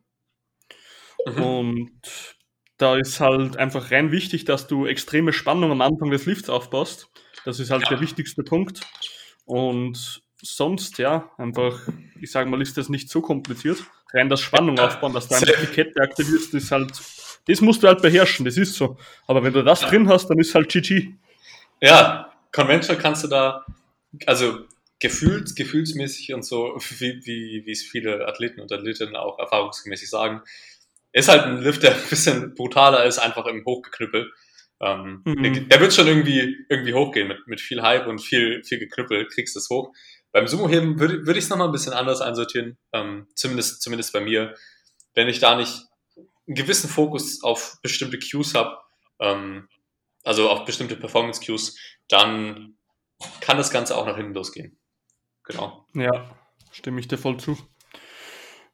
Mhm. 1.25 1.43
Und 1.43 2.01
da 2.77 2.95
ist 2.95 3.19
halt 3.19 3.57
einfach 3.57 3.91
rein 3.91 4.11
wichtig, 4.11 4.45
dass 4.45 4.67
du 4.67 4.85
extreme 4.85 5.33
Spannung 5.33 5.71
am 5.71 5.81
Anfang 5.81 6.09
des 6.09 6.25
Lifts 6.25 6.49
aufbaust. 6.49 7.09
Das 7.43 7.59
ist 7.59 7.69
halt 7.69 7.83
ja. 7.83 7.89
der 7.89 8.01
wichtigste 8.01 8.43
Punkt. 8.43 8.81
Und 9.45 10.21
sonst, 10.41 10.97
ja, 10.97 11.31
einfach, 11.37 11.79
ich 12.19 12.31
sage 12.31 12.49
mal, 12.49 12.61
ist 12.61 12.77
das 12.77 12.89
nicht 12.89 13.09
so 13.09 13.21
kompliziert. 13.21 13.83
Rein 14.13 14.29
das 14.29 14.41
Spannung 14.41 14.79
aufbauen, 14.79 15.13
dass 15.13 15.27
du 15.27 15.35
die 15.45 15.67
Kette 15.67 16.01
aktivierst, 16.01 16.53
ist 16.53 16.71
halt, 16.71 16.91
das 17.47 17.61
musst 17.61 17.83
du 17.83 17.87
halt 17.87 18.01
beherrschen, 18.01 18.45
das 18.45 18.57
ist 18.57 18.75
so. 18.75 18.97
Aber 19.27 19.43
wenn 19.43 19.53
du 19.53 19.63
das 19.63 19.81
ja. 19.81 19.89
drin 19.89 20.07
hast, 20.07 20.27
dann 20.27 20.39
ist 20.39 20.55
halt 20.55 20.69
GG. 20.69 21.13
Ja, 21.81 22.33
Conventional 22.51 23.01
kannst 23.01 23.23
du 23.23 23.27
da, 23.27 23.65
also 24.25 24.59
gefühlt, 24.99 25.55
gefühlsmäßig 25.55 26.33
und 26.33 26.43
so, 26.43 26.77
wie, 26.99 27.21
wie, 27.25 27.63
wie 27.65 27.71
es 27.71 27.83
viele 27.83 28.27
Athleten 28.27 28.61
und 28.61 28.71
Athletinnen 28.71 29.15
auch 29.15 29.39
erfahrungsgemäß 29.39 30.09
sagen, 30.09 30.41
ist 31.11 31.29
halt 31.29 31.43
ein 31.43 31.61
Lift, 31.61 31.83
der 31.83 31.95
ein 31.95 32.09
bisschen 32.09 32.53
brutaler 32.53 33.05
ist, 33.05 33.17
einfach 33.17 33.45
im 33.47 33.65
Hochgeknüppel. 33.65 34.31
Ähm, 34.79 35.23
mhm. 35.25 35.41
der, 35.41 35.51
der, 35.63 35.79
wird 35.81 35.93
schon 35.93 36.07
irgendwie, 36.07 36.55
irgendwie 36.69 36.93
hochgehen 36.93 37.27
mit, 37.27 37.47
mit 37.47 37.59
viel 37.59 37.81
Hype 37.81 38.05
und 38.05 38.19
viel, 38.19 38.63
viel 38.63 38.77
Geknüppel, 38.77 39.27
kriegst 39.27 39.55
du 39.55 39.59
es 39.59 39.69
hoch. 39.69 39.91
Beim 40.31 40.47
Sumo-Heben 40.47 40.99
würde, 40.99 41.25
würde 41.25 41.39
ich 41.39 41.45
es 41.45 41.49
nochmal 41.49 41.67
ein 41.67 41.71
bisschen 41.71 41.93
anders 41.93 42.21
einsortieren, 42.21 42.77
ähm, 42.93 43.27
zumindest, 43.35 43.81
zumindest 43.81 44.13
bei 44.13 44.19
mir. 44.19 44.55
Wenn 45.13 45.27
ich 45.27 45.39
da 45.39 45.55
nicht 45.55 45.85
einen 46.15 46.55
gewissen 46.55 46.89
Fokus 46.89 47.43
auf 47.43 47.77
bestimmte 47.81 48.19
Cues 48.19 48.53
habe, 48.53 48.77
ähm, 49.19 49.67
also 50.23 50.49
auf 50.49 50.65
bestimmte 50.65 50.95
Performance-Cues, 50.95 51.77
dann 52.07 52.77
kann 53.39 53.57
das 53.57 53.71
Ganze 53.71 53.97
auch 53.97 54.05
nach 54.05 54.17
hinten 54.17 54.33
losgehen. 54.33 54.77
Genau. 55.45 55.85
Ja, 55.93 56.37
stimme 56.71 56.99
ich 56.99 57.07
dir 57.07 57.17
voll 57.17 57.39
zu. 57.39 57.57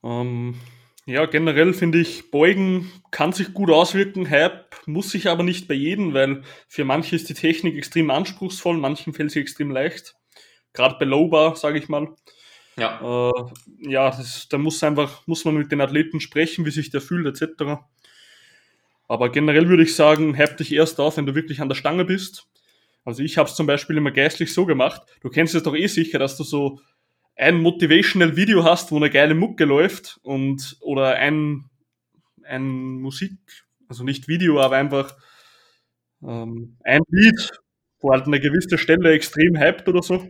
Ähm, 0.04 0.60
ja, 1.06 1.26
generell 1.26 1.74
finde 1.74 2.00
ich, 2.00 2.32
Beugen 2.32 2.92
kann 3.12 3.32
sich 3.32 3.54
gut 3.54 3.70
auswirken, 3.70 4.30
Hype 4.30 4.76
muss 4.86 5.12
sich 5.12 5.30
aber 5.30 5.44
nicht 5.44 5.68
bei 5.68 5.76
jedem, 5.76 6.14
weil 6.14 6.44
für 6.68 6.86
manche 6.86 7.16
ist 7.16 7.30
die 7.30 7.34
Technik 7.34 7.78
extrem 7.78 8.10
anspruchsvoll, 8.10 8.78
manchen 8.78 9.14
fällt 9.14 9.32
sie 9.32 9.40
extrem 9.40 9.70
leicht 9.70 10.16
gerade 10.74 10.96
bei 11.00 11.06
Low 11.06 11.28
Bar, 11.28 11.56
sage 11.56 11.78
ich 11.78 11.90
mal. 11.90 12.10
Ja, 12.78 13.30
äh, 13.30 13.44
ja 13.80 14.10
das, 14.10 14.48
da 14.50 14.58
muss 14.58 14.84
einfach, 14.84 15.26
muss 15.28 15.46
man 15.46 15.56
mit 15.56 15.72
den 15.72 15.82
Athleten 15.82 16.20
sprechen, 16.20 16.66
wie 16.66 16.72
sich 16.72 16.90
der 16.90 17.02
fühlt, 17.02 17.28
etc. 17.28 17.84
Aber 19.08 19.30
generell 19.32 19.70
würde 19.70 19.84
ich 19.84 19.96
sagen, 19.96 20.34
heb 20.34 20.58
dich 20.58 20.74
erst 20.74 21.00
auf, 21.00 21.18
wenn 21.18 21.26
du 21.26 21.36
wirklich 21.36 21.62
an 21.62 21.70
der 21.70 21.76
Stange 21.76 22.06
bist. 22.06 22.48
Also 23.06 23.22
ich 23.22 23.38
habe 23.38 23.50
es 23.50 23.56
zum 23.56 23.68
Beispiel 23.68 23.98
immer 23.98 24.12
geistlich 24.12 24.54
so 24.54 24.66
gemacht. 24.66 25.02
Du 25.22 25.30
kennst 25.30 25.56
es 25.56 25.64
doch 25.64 25.76
eh 25.76 25.88
sicher, 25.88 26.20
dass 26.20 26.38
du 26.38 26.44
so 26.44 26.80
ein 27.36 27.62
motivational 27.62 28.36
Video 28.36 28.64
hast, 28.64 28.92
wo 28.92 28.98
eine 28.98 29.10
geile 29.10 29.36
Mucke 29.36 29.66
läuft 29.66 30.20
und 30.24 30.78
oder 30.82 31.16
ein, 31.16 31.70
ein 32.44 33.02
Musik, 33.02 33.38
also 33.88 34.04
nicht 34.04 34.28
Video, 34.28 34.62
aber 34.62 34.78
einfach 34.78 35.16
ähm, 36.24 36.78
ein 36.84 37.02
Lied, 37.10 37.52
wo 38.00 38.12
halt 38.12 38.28
eine 38.28 38.40
gewisse 38.40 38.78
Stelle 38.78 39.12
extrem 39.12 39.58
hyped 39.58 39.88
oder 39.88 40.04
so. 40.04 40.28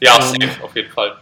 Ja, 0.00 0.16
und, 0.16 0.22
safe, 0.22 0.64
auf 0.64 0.74
jeden 0.74 0.90
Fall. 0.90 1.16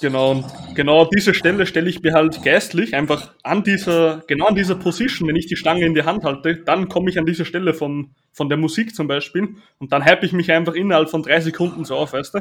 Genau, 0.00 0.32
und 0.32 0.44
genau 0.74 1.04
diese 1.06 1.34
Stelle 1.34 1.66
stelle 1.66 1.88
ich 1.88 2.02
mir 2.02 2.12
halt 2.12 2.42
geistlich 2.42 2.94
einfach 2.94 3.30
an 3.42 3.62
dieser, 3.62 4.22
genau 4.26 4.46
an 4.46 4.54
dieser 4.54 4.74
Position, 4.74 5.28
wenn 5.28 5.36
ich 5.36 5.46
die 5.46 5.56
Stange 5.56 5.86
in 5.86 5.94
die 5.94 6.02
Hand 6.02 6.24
halte, 6.24 6.56
dann 6.56 6.88
komme 6.88 7.10
ich 7.10 7.18
an 7.18 7.24
diese 7.24 7.44
Stelle 7.44 7.74
von, 7.74 8.14
von 8.32 8.48
der 8.48 8.58
Musik 8.58 8.94
zum 8.94 9.06
Beispiel 9.06 9.56
und 9.78 9.92
dann 9.92 10.04
hype 10.04 10.22
ich 10.24 10.32
mich 10.32 10.50
einfach 10.50 10.74
innerhalb 10.74 11.10
von 11.10 11.22
drei 11.22 11.40
Sekunden 11.40 11.84
so 11.84 11.96
auf, 11.96 12.12
weißt 12.12 12.34
du? 12.34 12.40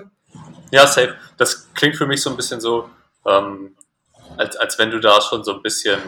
Ja, 0.72 0.88
safe. 0.88 1.16
Das 1.38 1.72
klingt 1.74 1.96
für 1.96 2.08
mich 2.08 2.22
so 2.22 2.32
ein 2.32 2.36
bisschen 2.36 2.60
so, 2.60 2.90
ähm, 3.26 3.76
als, 4.38 4.58
als 4.58 4.80
wenn 4.80 4.90
du 4.90 5.00
da 5.00 5.22
schon 5.22 5.44
so 5.44 5.54
ein 5.54 5.62
bisschen, 5.62 6.00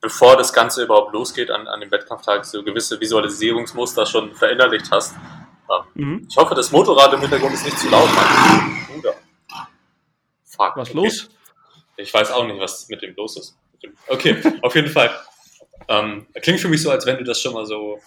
bevor 0.00 0.36
das 0.36 0.52
Ganze 0.52 0.84
überhaupt 0.84 1.12
losgeht 1.12 1.50
an, 1.50 1.66
an 1.66 1.80
dem 1.80 1.90
Wettkampftag, 1.90 2.44
so 2.44 2.62
gewisse 2.62 3.00
Visualisierungsmuster 3.00 4.06
schon 4.06 4.34
verinnerlicht 4.34 4.90
hast. 4.90 5.16
Mhm. 5.94 6.26
Ich 6.28 6.36
hoffe, 6.36 6.54
das 6.54 6.70
Motorrad 6.70 7.12
im 7.14 7.20
Hintergrund 7.20 7.54
ist 7.54 7.64
nicht 7.64 7.78
zu 7.78 7.88
laut. 7.88 8.08
Bruder. 8.88 9.14
Fuck. 10.44 10.76
Was 10.76 10.90
okay. 10.90 10.98
los? 10.98 11.30
Ich 11.96 12.12
weiß 12.12 12.32
auch 12.32 12.46
nicht, 12.46 12.58
was 12.58 12.88
mit 12.88 13.02
dem 13.02 13.14
los 13.14 13.36
ist. 13.36 13.56
Okay, 14.08 14.42
auf 14.62 14.74
jeden 14.74 14.88
Fall. 14.88 15.10
Ähm, 15.88 16.26
klingt 16.40 16.60
für 16.60 16.68
mich 16.68 16.82
so, 16.82 16.90
als 16.90 17.06
wenn 17.06 17.18
du 17.18 17.24
das 17.24 17.40
schon 17.40 17.54
mal 17.54 17.66
so 17.66 18.00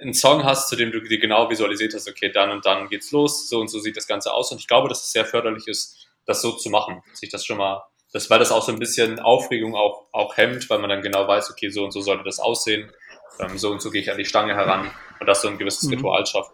einen 0.00 0.14
Song 0.14 0.44
hast, 0.44 0.68
zu 0.68 0.76
dem 0.76 0.90
du 0.90 1.00
dir 1.00 1.18
genau 1.18 1.48
visualisiert 1.48 1.94
hast, 1.94 2.08
okay, 2.08 2.30
dann 2.30 2.50
und 2.50 2.66
dann 2.66 2.88
geht's 2.88 3.12
los, 3.12 3.48
so 3.48 3.60
und 3.60 3.68
so 3.68 3.78
sieht 3.78 3.96
das 3.96 4.06
Ganze 4.06 4.32
aus. 4.32 4.50
Und 4.50 4.58
ich 4.58 4.66
glaube, 4.66 4.88
dass 4.88 5.04
es 5.04 5.12
sehr 5.12 5.24
förderlich 5.24 5.68
ist, 5.68 6.08
das 6.26 6.42
so 6.42 6.52
zu 6.52 6.70
machen, 6.70 7.02
sich 7.12 7.30
das 7.30 7.44
schon 7.44 7.58
mal, 7.58 7.84
das, 8.12 8.30
weil 8.30 8.38
das 8.38 8.50
auch 8.50 8.62
so 8.62 8.72
ein 8.72 8.78
bisschen 8.78 9.20
Aufregung 9.20 9.74
auch, 9.74 10.06
auch 10.12 10.36
hemmt, 10.36 10.68
weil 10.70 10.78
man 10.78 10.90
dann 10.90 11.02
genau 11.02 11.26
weiß, 11.28 11.50
okay, 11.50 11.68
so 11.68 11.84
und 11.84 11.92
so 11.92 12.00
sollte 12.00 12.24
das 12.24 12.38
aussehen, 12.38 12.90
ähm, 13.40 13.58
so 13.58 13.70
und 13.70 13.82
so 13.82 13.90
gehe 13.90 14.00
ich 14.00 14.10
an 14.10 14.18
die 14.18 14.24
Stange 14.24 14.54
heran 14.54 14.90
und 15.24 15.28
das 15.28 15.40
so 15.40 15.48
ein 15.48 15.56
gewisses 15.56 15.84
mhm. 15.84 15.94
Ritual 15.94 16.26
schafft. 16.26 16.52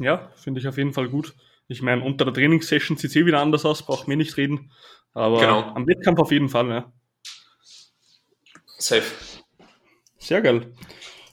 Ja, 0.00 0.32
finde 0.36 0.60
ich 0.60 0.66
auf 0.66 0.76
jeden 0.76 0.92
Fall 0.92 1.08
gut. 1.08 1.34
Ich 1.68 1.82
meine, 1.82 2.02
unter 2.02 2.24
der 2.24 2.34
Trainingssession 2.34 2.96
sieht 2.96 3.10
es 3.10 3.16
eh 3.16 3.26
wieder 3.26 3.40
anders 3.40 3.64
aus, 3.64 3.84
braucht 3.84 4.08
mir 4.08 4.16
nicht 4.16 4.36
reden. 4.36 4.72
Aber 5.14 5.40
genau. 5.40 5.62
am 5.74 5.86
Wettkampf 5.86 6.18
auf 6.18 6.32
jeden 6.32 6.48
Fall, 6.48 6.68
ja. 6.68 6.92
Safe. 8.78 9.04
Sehr 10.18 10.40
geil. 10.42 10.74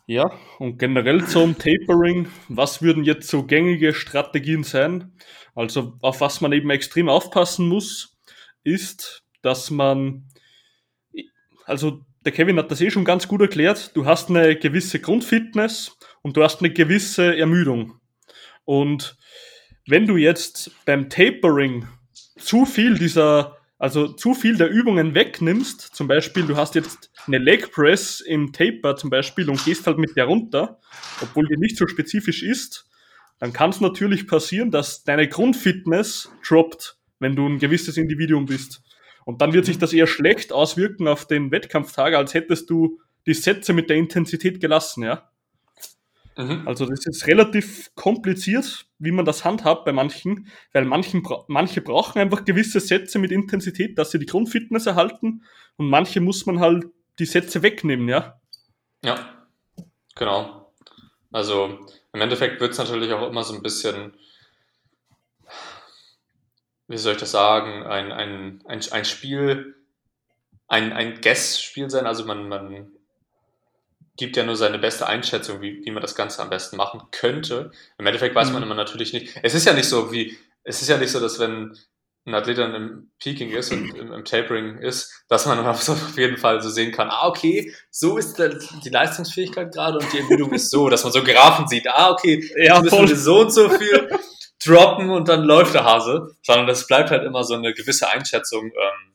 Ja, 0.05 0.31
und 0.59 0.77
generell 0.77 1.25
zum 1.25 1.57
Tapering, 1.57 2.27
was 2.47 2.83
würden 2.83 3.03
jetzt 3.03 3.27
so 3.27 3.43
gängige 3.43 3.95
Strategien 3.95 4.63
sein? 4.63 5.17
Also 5.55 5.97
auf 6.01 6.21
was 6.21 6.41
man 6.41 6.51
eben 6.53 6.69
extrem 6.69 7.09
aufpassen 7.09 7.67
muss, 7.67 8.19
ist, 8.63 9.23
dass 9.41 9.71
man, 9.71 10.27
also 11.65 12.05
der 12.25 12.31
Kevin 12.31 12.57
hat 12.57 12.71
das 12.71 12.81
eh 12.81 12.89
schon 12.89 13.05
ganz 13.05 13.27
gut 13.27 13.41
erklärt, 13.41 13.95
du 13.95 14.05
hast 14.05 14.29
eine 14.29 14.55
gewisse 14.55 14.99
Grundfitness 14.99 15.97
und 16.23 16.35
du 16.35 16.43
hast 16.43 16.59
eine 16.61 16.73
gewisse 16.73 17.37
Ermüdung. 17.37 17.99
Und 18.65 19.15
wenn 19.87 20.07
du 20.07 20.17
jetzt 20.17 20.71
beim 20.85 21.09
Tapering 21.09 21.87
zu 22.37 22.65
viel 22.65 22.97
dieser, 22.97 23.57
also 23.77 24.07
zu 24.07 24.33
viel 24.33 24.57
der 24.57 24.71
Übungen 24.71 25.13
wegnimmst, 25.13 25.81
zum 25.81 26.07
Beispiel 26.07 26.47
du 26.47 26.57
hast 26.57 26.73
jetzt 26.73 27.11
eine 27.27 27.37
Leg 27.37 27.71
Press 27.71 28.21
im 28.21 28.51
Taper 28.51 28.95
zum 28.95 29.11
Beispiel 29.11 29.47
und 29.49 29.63
gehst 29.63 29.85
halt 29.85 29.99
mit 29.99 30.17
der 30.17 30.25
runter, 30.25 30.79
obwohl 31.21 31.47
die 31.47 31.57
nicht 31.57 31.77
so 31.77 31.85
spezifisch 31.85 32.41
ist, 32.41 32.89
dann 33.37 33.53
kann 33.53 33.69
es 33.69 33.81
natürlich 33.81 34.27
passieren, 34.27 34.71
dass 34.71 35.03
deine 35.03 35.27
Grundfitness 35.27 36.31
droppt, 36.47 36.97
wenn 37.19 37.35
du 37.35 37.47
ein 37.47 37.59
gewisses 37.59 37.97
Individuum 37.97 38.45
bist. 38.45 38.81
Und 39.25 39.41
dann 39.41 39.53
wird 39.53 39.65
sich 39.65 39.77
das 39.77 39.91
eher 39.91 40.07
schlecht 40.07 40.53
auswirken 40.53 41.07
auf 41.07 41.27
den 41.27 41.51
Wettkampftag, 41.51 42.13
als 42.13 42.33
hättest 42.33 42.69
du 42.69 42.99
die 43.25 43.33
Sätze 43.33 43.73
mit 43.73 43.89
der 43.89 43.97
Intensität 43.97 44.61
gelassen, 44.61 45.03
ja. 45.03 45.29
Mhm. 46.37 46.67
Also 46.67 46.85
das 46.85 47.05
ist 47.05 47.27
relativ 47.27 47.93
kompliziert, 47.95 48.87
wie 48.99 49.11
man 49.11 49.25
das 49.25 49.45
handhabt 49.45 49.85
bei 49.85 49.93
manchen, 49.93 50.47
weil 50.73 50.85
manchen, 50.85 51.23
manche 51.47 51.81
brauchen 51.81 52.19
einfach 52.19 52.43
gewisse 52.45 52.79
Sätze 52.79 53.19
mit 53.19 53.31
Intensität, 53.31 53.97
dass 53.97 54.11
sie 54.11 54.19
die 54.19 54.25
Grundfitness 54.25 54.85
erhalten 54.85 55.43
und 55.77 55.89
manche 55.89 56.19
muss 56.21 56.45
man 56.45 56.59
halt 56.59 56.85
die 57.19 57.25
Sätze 57.25 57.63
wegnehmen, 57.63 58.09
ja? 58.09 58.39
Ja, 59.03 59.47
genau. 60.15 60.73
Also 61.31 61.79
im 62.13 62.21
Endeffekt 62.21 62.59
wird 62.59 62.73
es 62.73 62.77
natürlich 62.77 63.11
auch 63.13 63.29
immer 63.29 63.43
so 63.43 63.53
ein 63.53 63.63
bisschen, 63.63 64.13
wie 66.87 66.97
soll 66.97 67.13
ich 67.13 67.19
das 67.19 67.31
sagen, 67.31 67.83
ein, 67.83 68.11
ein, 68.11 68.61
ein, 68.65 68.81
ein 68.91 69.05
Spiel, 69.05 69.75
ein, 70.67 70.93
ein 70.93 71.21
Guess-Spiel 71.21 71.89
sein. 71.89 72.05
Also 72.05 72.25
man, 72.25 72.47
man 72.47 72.91
gibt 74.17 74.37
ja 74.37 74.43
nur 74.43 74.55
seine 74.55 74.79
beste 74.79 75.07
Einschätzung, 75.07 75.61
wie, 75.61 75.83
wie 75.83 75.91
man 75.91 76.01
das 76.01 76.15
Ganze 76.15 76.41
am 76.41 76.49
besten 76.49 76.77
machen 76.77 77.01
könnte. 77.11 77.71
Im 77.97 78.05
Endeffekt 78.05 78.35
weiß 78.35 78.47
mhm. 78.47 78.53
man 78.53 78.63
immer 78.63 78.75
natürlich 78.75 79.13
nicht. 79.13 79.37
Es 79.43 79.53
ist 79.53 79.65
ja 79.65 79.73
nicht 79.73 79.89
so 79.89 80.11
wie, 80.11 80.37
es 80.63 80.81
ist 80.81 80.87
ja 80.87 80.97
nicht 80.97 81.11
so, 81.11 81.19
dass 81.19 81.39
wenn 81.39 81.77
ein 82.27 82.33
Athlet 82.33 82.57
dann 82.57 82.73
im 82.73 83.11
Peaking 83.19 83.51
ist 83.51 83.71
und 83.71 83.93
im, 83.95 84.11
im 84.11 84.25
Tapering 84.25 84.79
ist, 84.79 85.25
dass 85.27 85.45
man 85.45 85.59
auf 85.65 86.17
jeden 86.17 86.37
Fall 86.37 86.61
so 86.61 86.69
sehen 86.69 86.91
kann, 86.91 87.09
ah, 87.09 87.27
okay, 87.27 87.71
so 87.91 88.17
ist 88.17 88.39
die 88.39 88.89
Leistungsfähigkeit 88.89 89.71
gerade 89.73 89.99
und 89.99 90.11
die 90.11 90.19
Ermüdung 90.19 90.51
ist 90.53 90.71
so, 90.71 90.89
dass 90.89 91.03
man 91.03 91.13
so 91.13 91.23
Graphen 91.23 91.67
sieht, 91.67 91.87
ah, 91.87 92.11
okay, 92.11 92.43
ja, 92.57 92.81
müssen 92.81 93.07
wir 93.07 93.15
so 93.15 93.41
und 93.41 93.51
so 93.51 93.69
viel 93.69 94.09
droppen 94.63 95.09
und 95.09 95.27
dann 95.27 95.43
läuft 95.43 95.73
der 95.73 95.83
Hase, 95.83 96.35
sondern 96.43 96.67
das 96.67 96.87
bleibt 96.87 97.11
halt 97.11 97.23
immer 97.23 97.43
so 97.43 97.55
eine 97.55 97.73
gewisse 97.73 98.09
Einschätzung 98.09 98.65
ähm, 98.65 99.13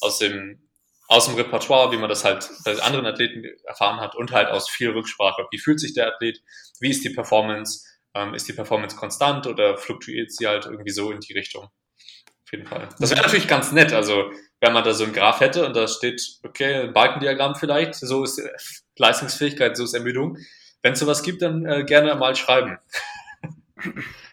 aus 0.00 0.18
dem 0.18 0.60
aus 1.06 1.26
dem 1.26 1.34
Repertoire, 1.34 1.92
wie 1.92 1.98
man 1.98 2.08
das 2.08 2.24
halt 2.24 2.48
bei 2.64 2.80
anderen 2.80 3.06
Athleten 3.06 3.44
erfahren 3.64 4.00
hat 4.00 4.14
und 4.14 4.32
halt 4.32 4.48
aus 4.48 4.70
viel 4.70 4.90
Rücksprache. 4.90 5.46
Wie 5.50 5.58
fühlt 5.58 5.78
sich 5.78 5.92
der 5.92 6.08
Athlet? 6.08 6.40
Wie 6.80 6.90
ist 6.90 7.04
die 7.04 7.10
Performance? 7.10 7.84
Ähm, 8.14 8.34
ist 8.34 8.48
die 8.48 8.52
Performance 8.52 8.96
konstant 8.96 9.46
oder 9.46 9.76
fluktuiert 9.76 10.32
sie 10.32 10.46
halt 10.46 10.66
irgendwie 10.66 10.90
so 10.90 11.10
in 11.10 11.20
die 11.20 11.34
Richtung? 11.34 11.64
Auf 11.64 12.52
jeden 12.52 12.66
Fall. 12.66 12.88
Das 12.98 13.10
wäre 13.10 13.20
natürlich 13.20 13.48
ganz 13.48 13.72
nett. 13.72 13.92
Also, 13.92 14.30
wenn 14.60 14.72
man 14.72 14.84
da 14.84 14.94
so 14.94 15.04
ein 15.04 15.12
Graph 15.12 15.40
hätte 15.40 15.66
und 15.66 15.74
da 15.76 15.88
steht, 15.88 16.22
okay, 16.42 16.74
ein 16.74 16.92
Balkendiagramm 16.92 17.54
vielleicht, 17.54 17.96
so 17.96 18.24
ist 18.24 18.40
Leistungsfähigkeit, 18.96 19.76
so 19.76 19.84
ist 19.84 19.94
Ermüdung. 19.94 20.38
Wenn 20.82 20.92
es 20.92 21.00
sowas 21.00 21.22
gibt, 21.22 21.42
dann 21.42 21.66
äh, 21.66 21.84
gerne 21.84 22.14
mal 22.14 22.36
schreiben. 22.36 22.78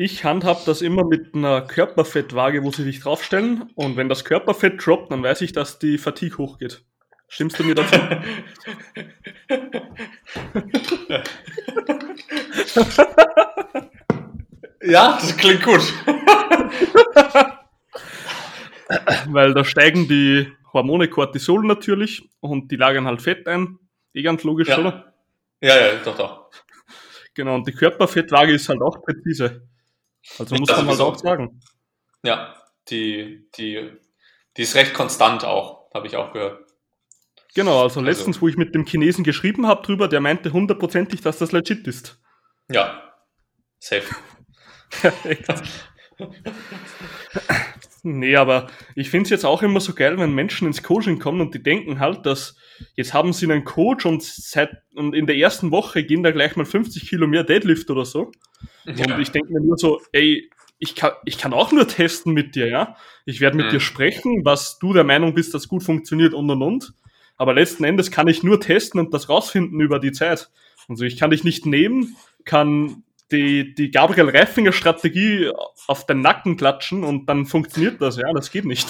Ich 0.00 0.22
handhab 0.24 0.64
das 0.64 0.80
immer 0.80 1.04
mit 1.04 1.34
einer 1.34 1.60
Körperfettwaage, 1.62 2.62
wo 2.62 2.70
sie 2.70 2.84
dich 2.84 3.00
draufstellen. 3.00 3.68
Und 3.74 3.96
wenn 3.96 4.08
das 4.08 4.24
Körperfett 4.24 4.86
droppt, 4.86 5.10
dann 5.10 5.24
weiß 5.24 5.40
ich, 5.40 5.50
dass 5.50 5.80
die 5.80 5.98
Fatigue 5.98 6.38
hochgeht. 6.38 6.84
Stimmst 7.26 7.58
du 7.58 7.64
mir 7.64 7.74
dazu? 7.74 7.96
ja, 14.82 15.18
das 15.20 15.36
klingt 15.36 15.64
gut. 15.64 15.80
Weil 19.26 19.52
da 19.52 19.64
steigen 19.64 20.06
die 20.06 20.46
Hormone 20.72 21.08
Cortisol 21.08 21.66
natürlich 21.66 22.30
und 22.38 22.70
die 22.70 22.76
lagern 22.76 23.06
halt 23.06 23.20
Fett 23.20 23.48
ein. 23.48 23.80
Eh 24.14 24.22
ganz 24.22 24.44
logisch, 24.44 24.68
ja. 24.68 24.78
oder? 24.78 25.12
Ja, 25.60 25.76
ja, 25.76 25.96
doch, 26.04 26.16
doch. 26.16 26.50
Genau, 27.34 27.56
und 27.56 27.66
die 27.66 27.72
Körperfettwaage 27.72 28.52
ist 28.52 28.68
halt 28.68 28.80
auch 28.80 29.02
präzise. 29.02 29.67
Also 30.38 30.56
muss 30.56 30.68
man 30.68 30.86
halt 30.86 31.00
auch 31.00 31.16
sagen. 31.16 31.60
Ja, 32.22 32.54
die, 32.90 33.48
die, 33.56 33.90
die 34.56 34.62
ist 34.62 34.74
recht 34.74 34.94
konstant 34.94 35.44
auch, 35.44 35.92
habe 35.94 36.06
ich 36.06 36.16
auch 36.16 36.32
gehört. 36.32 36.68
Genau, 37.54 37.82
also, 37.82 38.00
also 38.00 38.00
letztens, 38.00 38.36
also, 38.36 38.40
wo 38.42 38.48
ich 38.48 38.56
mit 38.56 38.74
dem 38.74 38.84
Chinesen 38.84 39.24
geschrieben 39.24 39.66
habe 39.66 39.82
drüber, 39.82 40.08
der 40.08 40.20
meinte 40.20 40.52
hundertprozentig, 40.52 41.22
dass 41.22 41.38
das 41.38 41.52
legit 41.52 41.86
ist. 41.86 42.20
Ja, 42.70 43.14
safe. 43.78 44.14
Perfekt. 44.90 45.48
nee, 48.02 48.36
aber 48.36 48.68
ich 48.94 49.10
finde 49.10 49.24
es 49.24 49.30
jetzt 49.30 49.44
auch 49.44 49.62
immer 49.62 49.80
so 49.80 49.94
geil, 49.94 50.18
wenn 50.18 50.34
Menschen 50.34 50.66
ins 50.66 50.82
Coaching 50.82 51.18
kommen 51.18 51.40
und 51.40 51.54
die 51.54 51.62
denken 51.62 52.00
halt, 52.00 52.26
dass 52.26 52.56
jetzt 52.94 53.14
haben 53.14 53.32
sie 53.32 53.50
einen 53.50 53.64
Coach 53.64 54.06
und 54.06 54.22
seit 54.22 54.70
und 54.94 55.14
in 55.14 55.26
der 55.26 55.36
ersten 55.36 55.70
Woche 55.70 56.04
gehen 56.04 56.22
da 56.22 56.30
gleich 56.30 56.56
mal 56.56 56.64
50 56.64 57.08
Kilo 57.08 57.26
mehr 57.26 57.44
Deadlift 57.44 57.90
oder 57.90 58.04
so. 58.04 58.30
Ja. 58.96 59.14
Und 59.14 59.20
ich 59.20 59.30
denke 59.30 59.52
mir 59.52 59.60
nur 59.60 59.76
so, 59.76 60.00
ey, 60.12 60.50
ich 60.78 60.94
kann, 60.94 61.12
ich 61.24 61.38
kann 61.38 61.52
auch 61.52 61.72
nur 61.72 61.88
testen 61.88 62.32
mit 62.32 62.54
dir, 62.54 62.68
ja. 62.68 62.96
Ich 63.24 63.40
werde 63.40 63.56
mit 63.56 63.66
mhm. 63.66 63.70
dir 63.70 63.80
sprechen, 63.80 64.44
was 64.44 64.78
du 64.78 64.92
der 64.92 65.04
Meinung 65.04 65.34
bist, 65.34 65.54
dass 65.54 65.68
gut 65.68 65.82
funktioniert 65.82 66.34
und 66.34 66.48
und 66.50 66.62
und. 66.62 66.94
Aber 67.36 67.54
letzten 67.54 67.84
Endes 67.84 68.10
kann 68.10 68.28
ich 68.28 68.42
nur 68.42 68.60
testen 68.60 69.00
und 69.00 69.12
das 69.12 69.28
rausfinden 69.28 69.80
über 69.80 69.98
die 69.98 70.12
Zeit. 70.12 70.50
Also 70.88 71.04
ich 71.04 71.16
kann 71.16 71.30
dich 71.30 71.44
nicht 71.44 71.66
nehmen, 71.66 72.16
kann 72.44 73.02
die, 73.30 73.74
die 73.74 73.90
Gabriel 73.90 74.30
Reifinger 74.30 74.72
Strategie 74.72 75.50
auf 75.86 76.06
den 76.06 76.20
Nacken 76.22 76.56
klatschen 76.56 77.04
und 77.04 77.28
dann 77.28 77.46
funktioniert 77.46 78.00
das. 78.00 78.16
Ja, 78.16 78.32
das 78.32 78.50
geht 78.50 78.64
nicht. 78.64 78.88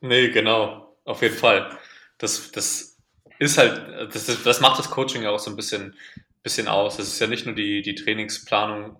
Nee, 0.00 0.28
genau. 0.28 0.96
Auf 1.04 1.22
jeden 1.22 1.36
Fall. 1.36 1.70
Das, 2.18 2.52
das 2.52 2.96
ist 3.38 3.58
halt, 3.58 4.14
das, 4.14 4.42
das 4.42 4.60
macht 4.60 4.78
das 4.78 4.90
Coaching 4.90 5.22
ja 5.22 5.30
auch 5.30 5.38
so 5.38 5.50
ein 5.50 5.56
bisschen, 5.56 5.94
bisschen 6.42 6.68
aus. 6.68 6.96
Das 6.96 7.08
ist 7.08 7.18
ja 7.18 7.26
nicht 7.26 7.46
nur 7.46 7.54
die, 7.54 7.82
die 7.82 7.94
Trainingsplanung 7.94 8.96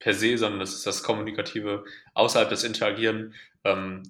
per 0.00 0.14
se, 0.14 0.36
sondern 0.36 0.60
das 0.60 0.74
ist 0.74 0.86
das 0.86 1.02
Kommunikative 1.02 1.84
außerhalb 2.14 2.48
des 2.48 2.64
Interagieren. 2.64 3.34
Ähm, 3.64 4.02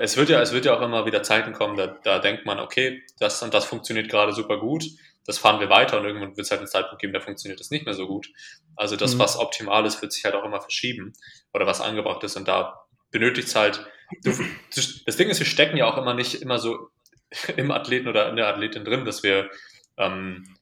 es 0.00 0.16
wird 0.16 0.28
ja, 0.28 0.40
es 0.40 0.52
wird 0.52 0.64
ja 0.64 0.76
auch 0.76 0.82
immer 0.82 1.06
wieder 1.06 1.22
Zeiten 1.22 1.52
kommen, 1.52 1.76
da, 1.76 1.98
da 2.04 2.18
denkt 2.18 2.46
man, 2.46 2.60
okay, 2.60 3.02
das 3.18 3.42
und 3.42 3.52
das 3.52 3.64
funktioniert 3.64 4.08
gerade 4.08 4.32
super 4.32 4.58
gut, 4.58 4.84
das 5.26 5.38
fahren 5.38 5.60
wir 5.60 5.68
weiter 5.68 5.98
und 5.98 6.04
irgendwann 6.04 6.36
wird 6.36 6.44
es 6.44 6.50
halt 6.50 6.60
einen 6.60 6.68
Zeitpunkt 6.68 7.00
geben, 7.00 7.12
da 7.12 7.20
funktioniert 7.20 7.60
das 7.60 7.70
nicht 7.70 7.84
mehr 7.84 7.94
so 7.94 8.06
gut. 8.06 8.28
Also 8.76 8.96
das, 8.96 9.14
mhm. 9.14 9.18
was 9.20 9.38
optimal 9.38 9.84
ist, 9.86 10.00
wird 10.02 10.12
sich 10.12 10.24
halt 10.24 10.34
auch 10.34 10.44
immer 10.44 10.60
verschieben 10.60 11.12
oder 11.52 11.66
was 11.66 11.80
angebracht 11.80 12.22
ist 12.24 12.36
und 12.36 12.48
da 12.48 12.86
benötigt 13.10 13.48
es 13.48 13.54
halt, 13.54 13.86
du, 14.22 14.32
das 14.74 15.16
Ding 15.16 15.28
ist, 15.28 15.38
wir 15.38 15.46
stecken 15.46 15.76
ja 15.76 15.86
auch 15.86 15.98
immer 15.98 16.14
nicht 16.14 16.42
immer 16.42 16.58
so 16.58 16.90
im 17.56 17.70
Athleten 17.70 18.08
oder 18.08 18.28
in 18.28 18.36
der 18.36 18.48
Athletin 18.48 18.84
drin, 18.84 19.04
dass 19.04 19.22
wir 19.22 19.50
ähm, 19.96 20.55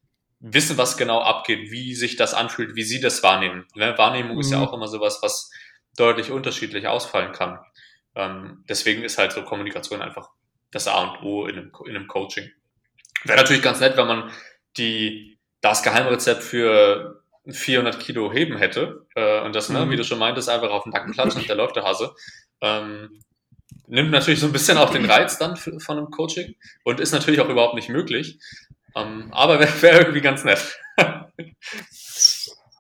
wissen, 0.47 0.77
was 0.77 0.99
genau 0.99 1.23
abgeht, 1.23 1.71
wie 1.71 1.95
sich 1.95 2.17
das 2.17 2.35
anfühlt, 2.35 2.77
wie 2.77 2.83
sie 2.83 3.01
das 3.01 3.23
wahrnehmen. 3.23 3.67
Ne? 3.75 3.97
Wahrnehmung 3.97 4.35
mhm. 4.35 4.41
ist 4.41 4.51
ja 4.51 4.59
mhm. 4.59 4.65
auch 4.65 4.73
immer 4.75 4.89
sowas, 4.89 5.21
was 5.23 5.51
deutlich 5.97 6.31
unterschiedlich 6.31 6.87
ausfallen 6.87 7.33
kann. 7.33 7.59
Ähm, 8.15 8.63
deswegen 8.69 9.03
ist 9.03 9.17
halt 9.17 9.33
so 9.33 9.43
Kommunikation 9.43 10.03
einfach 10.03 10.29
das 10.71 10.87
A 10.87 11.03
und 11.03 11.23
O 11.23 11.47
in 11.47 11.57
einem, 11.57 11.73
in 11.87 11.97
einem 11.97 12.09
Coaching. 12.09 12.51
Wäre 13.25 13.39
natürlich 13.39 13.63
ganz 13.63 13.81
nett, 13.81 13.97
wenn 13.97 14.07
man 14.07 14.31
die, 14.77 15.39
das 15.63 15.83
Geheimrezept 15.83 16.43
für 16.43 17.23
400 17.49 17.99
Kilo 17.99 18.31
heben 18.31 18.59
hätte 18.59 19.07
äh, 19.15 19.41
und 19.41 19.55
das, 19.55 19.71
ne, 19.71 19.87
mhm. 19.87 19.91
wie 19.91 19.97
du 19.97 20.05
schon 20.05 20.19
meintest, 20.19 20.51
einfach 20.51 20.71
auf 20.71 20.83
den 20.83 20.93
Nacken 20.93 21.13
klatschen 21.15 21.41
und 21.41 21.49
der 21.49 21.57
läuft 21.57 21.77
der 21.77 21.85
Hase. 21.85 22.15
Ähm, 22.61 23.21
nimmt 23.87 24.11
natürlich 24.11 24.41
so 24.41 24.47
ein 24.47 24.53
bisschen 24.53 24.77
auch 24.77 24.91
den 24.91 25.05
Reiz 25.11 25.39
dann 25.39 25.57
für, 25.57 25.81
von 25.81 25.97
einem 25.97 26.11
Coaching 26.11 26.55
und 26.85 27.01
ist 27.01 27.13
natürlich 27.13 27.41
auch 27.41 27.49
überhaupt 27.49 27.75
nicht 27.75 27.89
möglich. 27.89 28.39
Ähm, 28.97 29.29
aber 29.33 29.61
wäre 29.61 29.83
wär 29.83 30.01
irgendwie 30.01 30.21
ganz 30.21 30.45
nett. 30.45 30.79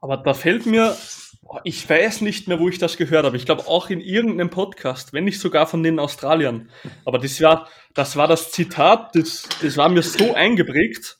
aber 0.00 0.16
da 0.18 0.34
fällt 0.34 0.66
mir, 0.66 0.96
ich 1.64 1.88
weiß 1.88 2.20
nicht 2.20 2.48
mehr, 2.48 2.58
wo 2.58 2.68
ich 2.68 2.78
das 2.78 2.96
gehört 2.96 3.24
habe. 3.24 3.36
Ich 3.36 3.46
glaube 3.46 3.66
auch 3.66 3.90
in 3.90 4.00
irgendeinem 4.00 4.50
Podcast, 4.50 5.12
wenn 5.12 5.24
nicht 5.24 5.40
sogar 5.40 5.66
von 5.66 5.82
den 5.82 5.98
Australiern. 5.98 6.70
Aber 7.04 7.18
das 7.18 7.40
war 7.40 7.68
das, 7.94 8.16
war 8.16 8.26
das 8.26 8.50
Zitat, 8.50 9.14
das, 9.14 9.48
das 9.62 9.76
war 9.76 9.88
mir 9.88 10.02
so 10.02 10.34
eingeprägt. 10.34 11.18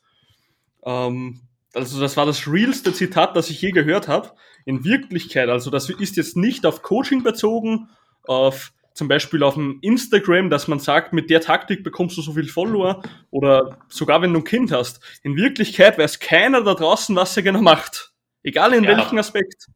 Ähm, 0.84 1.40
also 1.72 2.00
das 2.00 2.16
war 2.16 2.26
das 2.26 2.46
realste 2.46 2.92
Zitat, 2.92 3.36
das 3.36 3.50
ich 3.50 3.60
je 3.62 3.70
gehört 3.70 4.08
habe. 4.08 4.32
In 4.64 4.84
Wirklichkeit, 4.84 5.48
also 5.48 5.70
das 5.70 5.90
ist 5.90 6.16
jetzt 6.16 6.36
nicht 6.36 6.66
auf 6.66 6.82
Coaching 6.82 7.22
bezogen, 7.22 7.88
auf 8.24 8.72
zum 8.94 9.08
Beispiel 9.08 9.42
auf 9.42 9.54
dem 9.54 9.78
Instagram, 9.82 10.50
dass 10.50 10.68
man 10.68 10.78
sagt, 10.78 11.12
mit 11.12 11.28
der 11.28 11.40
Taktik 11.40 11.82
bekommst 11.82 12.16
du 12.16 12.22
so 12.22 12.32
viel 12.32 12.48
Follower 12.48 13.02
oder 13.30 13.78
sogar 13.88 14.22
wenn 14.22 14.32
du 14.32 14.40
ein 14.40 14.44
Kind 14.44 14.70
hast. 14.70 15.00
In 15.22 15.36
Wirklichkeit 15.36 15.98
weiß 15.98 16.20
keiner 16.20 16.62
da 16.62 16.74
draußen, 16.74 17.14
was 17.16 17.36
er 17.36 17.42
genau 17.42 17.60
macht. 17.60 18.12
Egal 18.44 18.72
in 18.72 18.84
ja, 18.84 18.96
welchem 18.96 19.18
Aspekt. 19.18 19.66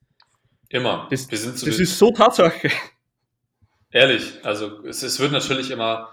Immer. 0.68 1.08
Das, 1.10 1.26
das 1.26 1.44
ist 1.44 1.98
so 1.98 2.12
Tatsache. 2.12 2.70
Ehrlich, 3.90 4.34
also 4.44 4.84
es, 4.84 5.02
es 5.02 5.18
wird 5.18 5.32
natürlich 5.32 5.70
immer, 5.70 6.10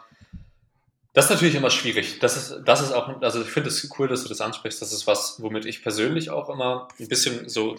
das 1.14 1.26
ist 1.26 1.32
natürlich 1.32 1.56
immer 1.56 1.70
schwierig. 1.70 2.20
Das 2.20 2.38
ist, 2.38 2.64
das 2.66 2.82
ist 2.82 2.92
auch, 2.92 3.22
also 3.22 3.42
ich 3.42 3.50
finde 3.50 3.70
es 3.70 3.88
cool, 4.00 4.08
dass 4.08 4.24
du 4.24 4.30
das 4.30 4.42
ansprichst. 4.42 4.82
Das 4.82 4.94
ist 4.94 5.06
was, 5.06 5.42
womit 5.42 5.66
ich 5.66 5.84
persönlich 5.84 6.32
auch 6.32 6.50
immer 6.50 6.88
ein 7.00 7.08
bisschen 7.08 7.50
so 7.50 7.76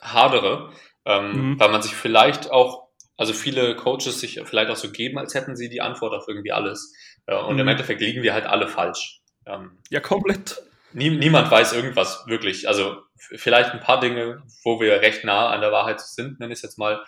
hadere, 0.00 0.70
ähm, 1.04 1.50
mhm. 1.50 1.60
weil 1.60 1.70
man 1.70 1.82
sich 1.82 1.94
vielleicht 1.94 2.50
auch 2.50 2.87
also 3.18 3.32
viele 3.34 3.76
Coaches 3.76 4.20
sich 4.20 4.40
vielleicht 4.44 4.70
auch 4.70 4.76
so 4.76 4.90
geben, 4.90 5.18
als 5.18 5.34
hätten 5.34 5.56
sie 5.56 5.68
die 5.68 5.82
Antwort 5.82 6.14
auf 6.14 6.26
irgendwie 6.28 6.52
alles. 6.52 6.94
Und 7.26 7.54
mhm. 7.54 7.60
im 7.60 7.68
Endeffekt 7.68 8.00
liegen 8.00 8.22
wir 8.22 8.32
halt 8.32 8.46
alle 8.46 8.68
falsch. 8.68 9.20
Ähm, 9.44 9.78
ja, 9.90 10.00
komplett. 10.00 10.62
Nie, 10.92 11.10
niemand 11.10 11.50
weiß 11.50 11.74
irgendwas 11.74 12.24
wirklich. 12.26 12.68
Also 12.68 13.02
vielleicht 13.18 13.72
ein 13.72 13.80
paar 13.80 14.00
Dinge, 14.00 14.42
wo 14.62 14.80
wir 14.80 15.00
recht 15.02 15.24
nah 15.24 15.50
an 15.50 15.60
der 15.60 15.72
Wahrheit 15.72 16.00
sind, 16.00 16.38
nenne 16.38 16.52
ich 16.52 16.60
es 16.60 16.62
jetzt 16.62 16.78
mal. 16.78 17.04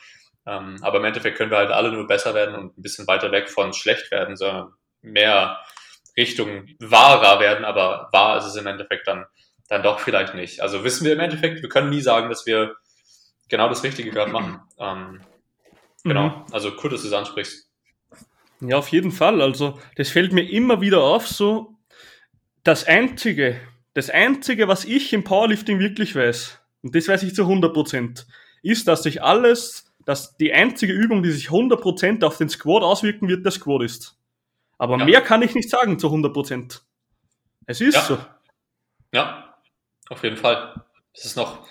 Ähm, 0.46 0.79
aber 0.83 0.99
im 0.99 1.05
Endeffekt 1.05 1.38
können 1.38 1.53
wir 1.53 1.59
halt 1.59 1.70
alle 1.70 1.92
nur 1.92 2.07
besser 2.09 2.35
werden 2.35 2.57
und 2.57 2.77
ein 2.77 2.83
bisschen 2.83 3.07
weiter 3.07 3.31
weg 3.31 3.49
von 3.49 3.73
schlecht 3.73 4.11
werden, 4.11 4.37
sondern 4.37 4.73
mehr 5.03 5.61
Richtung 6.16 6.66
wahrer 6.81 7.38
werden. 7.38 7.64
Aber 7.64 8.09
wahr 8.11 8.37
ist 8.37 8.46
es 8.46 8.57
im 8.57 8.66
Endeffekt 8.66 9.07
dann, 9.07 9.27
dann 9.68 9.85
doch 9.85 10.01
vielleicht 10.01 10.35
nicht. 10.35 10.61
Also 10.61 10.83
wissen 10.83 11.05
wir 11.05 11.12
im 11.12 11.20
Endeffekt, 11.20 11.62
wir 11.62 11.68
können 11.68 11.90
nie 11.90 12.01
sagen, 12.01 12.29
dass 12.29 12.46
wir 12.46 12.75
genau 13.49 13.68
das 13.68 13.85
Richtige 13.85 14.11
gerade 14.11 14.33
machen. 14.33 14.61
Ähm, 14.79 15.20
Genau, 16.04 16.28
mhm. 16.28 16.44
also 16.52 16.72
cool, 16.82 16.90
dass 16.90 17.02
du 17.02 17.08
es 17.08 17.12
ansprichst. 17.12 17.68
Ja, 18.60 18.76
auf 18.76 18.88
jeden 18.88 19.12
Fall. 19.12 19.40
Also, 19.40 19.78
das 19.96 20.10
fällt 20.10 20.32
mir 20.32 20.48
immer 20.48 20.80
wieder 20.80 21.02
auf, 21.02 21.26
so 21.26 21.76
das 22.62 22.84
Einzige, 22.84 23.60
das 23.94 24.10
Einzige, 24.10 24.68
was 24.68 24.84
ich 24.84 25.12
im 25.12 25.24
Powerlifting 25.24 25.78
wirklich 25.78 26.14
weiß, 26.14 26.58
und 26.82 26.94
das 26.94 27.08
weiß 27.08 27.22
ich 27.22 27.34
zu 27.34 27.44
100%, 27.44 28.26
ist, 28.62 28.88
dass 28.88 29.02
sich 29.02 29.22
alles, 29.22 29.92
dass 30.04 30.36
die 30.36 30.52
einzige 30.52 30.92
Übung, 30.92 31.22
die 31.22 31.30
sich 31.30 31.48
100% 31.48 32.24
auf 32.24 32.36
den 32.36 32.48
Squat 32.48 32.82
auswirken 32.82 33.28
wird, 33.28 33.44
der 33.44 33.52
Squat 33.52 33.82
ist. 33.82 34.16
Aber 34.78 34.98
ja. 34.98 35.04
mehr 35.04 35.20
kann 35.20 35.42
ich 35.42 35.54
nicht 35.54 35.70
sagen 35.70 35.98
zu 35.98 36.08
100%. 36.08 36.80
Es 37.66 37.80
ist 37.80 37.94
ja. 37.94 38.02
so. 38.02 38.18
Ja, 39.12 39.56
auf 40.08 40.22
jeden 40.22 40.36
Fall. 40.36 40.74
Es 41.12 41.24
ist 41.24 41.36
noch 41.36 41.66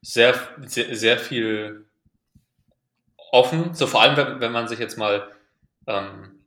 sehr, 0.00 0.34
sehr, 0.64 0.96
sehr 0.96 1.18
viel 1.18 1.86
offen, 3.32 3.74
so 3.74 3.88
vor 3.88 4.02
allem, 4.02 4.16
wenn, 4.16 4.40
wenn 4.40 4.52
man 4.52 4.68
sich 4.68 4.78
jetzt 4.78 4.96
mal 4.96 5.28
ähm, 5.88 6.38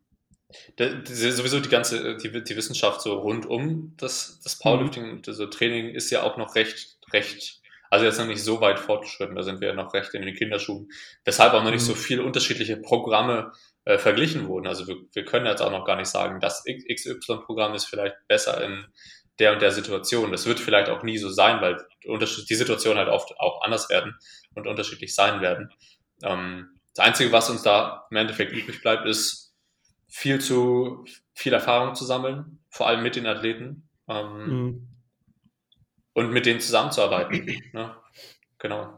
sowieso 0.78 1.60
die 1.60 1.69
ganze 1.69 2.15
die, 2.15 2.43
die 2.43 2.56
Wissenschaft 2.56 3.02
so 3.02 3.19
rund 3.19 3.45
um 3.45 3.93
das, 3.98 4.39
das 4.41 4.58
Powerlifting 4.58 5.12
und 5.12 5.26
so 5.26 5.48
Training 5.48 5.89
ist 5.89 6.12
ja 6.12 6.24
auch 6.24 6.38
noch 6.38 6.56
recht, 6.56 6.98
recht, 7.12 7.62
also 7.89 8.06
jetzt 8.06 8.19
noch 8.19 8.28
nicht 8.28 8.43
so 8.43 8.62
weit 8.62 8.80
fortgeschritten, 8.80 9.36
da 9.36 9.43
sind 9.43 9.60
wir 9.60 9.69
ja 9.69 9.74
noch 9.74 9.93
recht 9.93 10.13
in 10.13 10.21
den 10.21 10.36
Kinderschuhen, 10.36 10.89
weshalb 11.26 11.54
auch 11.54 11.63
noch 11.63 11.71
nicht 11.71 11.84
so 11.84 11.93
mhm. 11.93 11.98
viele 11.98 12.24
unterschiedliche 12.24 12.78
Programme 12.78 13.52
äh, 13.84 13.98
verglichen 13.98 14.48
wurden. 14.48 14.67
Also 14.67 14.88
wir, 14.88 14.95
wir 15.12 15.26
können 15.26 15.48
jetzt 15.48 15.62
auch 15.62 15.71
noch 15.71 15.86
gar 15.86 15.98
nicht 15.98 16.10
sagen, 16.10 16.39
das 16.39 16.63
XY-Programm 16.63 17.74
ist 17.74 17.86
vielleicht 17.86 18.15
besser 18.28 18.63
in 18.63 18.86
der 19.39 19.54
und 19.54 19.62
der 19.62 19.71
Situation. 19.71 20.32
Das 20.32 20.45
wird 20.45 20.60
vielleicht 20.60 20.89
auch 20.89 21.04
nie 21.04 21.17
so 21.17 21.30
sein, 21.30 21.62
weil 21.62 21.78
die 22.04 22.56
Situationen 22.56 23.00
halt 23.00 23.10
oft 23.10 23.38
auch 23.39 23.63
anders 23.63 23.89
werden 23.89 24.17
und 24.54 24.67
unterschiedlich 24.67 25.13
sein 25.13 25.41
werden. 25.41 25.74
Ähm, 26.24 26.75
das 26.96 27.06
Einzige, 27.06 27.32
was 27.32 27.50
uns 27.50 27.62
da 27.62 28.08
im 28.10 28.18
Endeffekt 28.18 28.54
übrig 28.54 28.82
bleibt, 28.82 29.06
ist 29.06 29.54
viel 30.08 30.40
zu 30.40 31.06
viel 31.34 31.52
Erfahrung 31.52 31.94
zu 31.94 32.06
sammeln, 32.06 32.60
vor 32.70 32.88
allem 32.88 33.04
mit 33.04 33.18
den 33.18 33.28
Athleten 33.28 33.90
ähm, 34.08 34.48
mhm. 34.48 34.88
und 36.14 36.32
mit 36.32 36.46
denen 36.46 36.62
zusammenzuarbeiten. 36.62 37.46
ne? 37.74 37.96
Genau. 38.60 38.98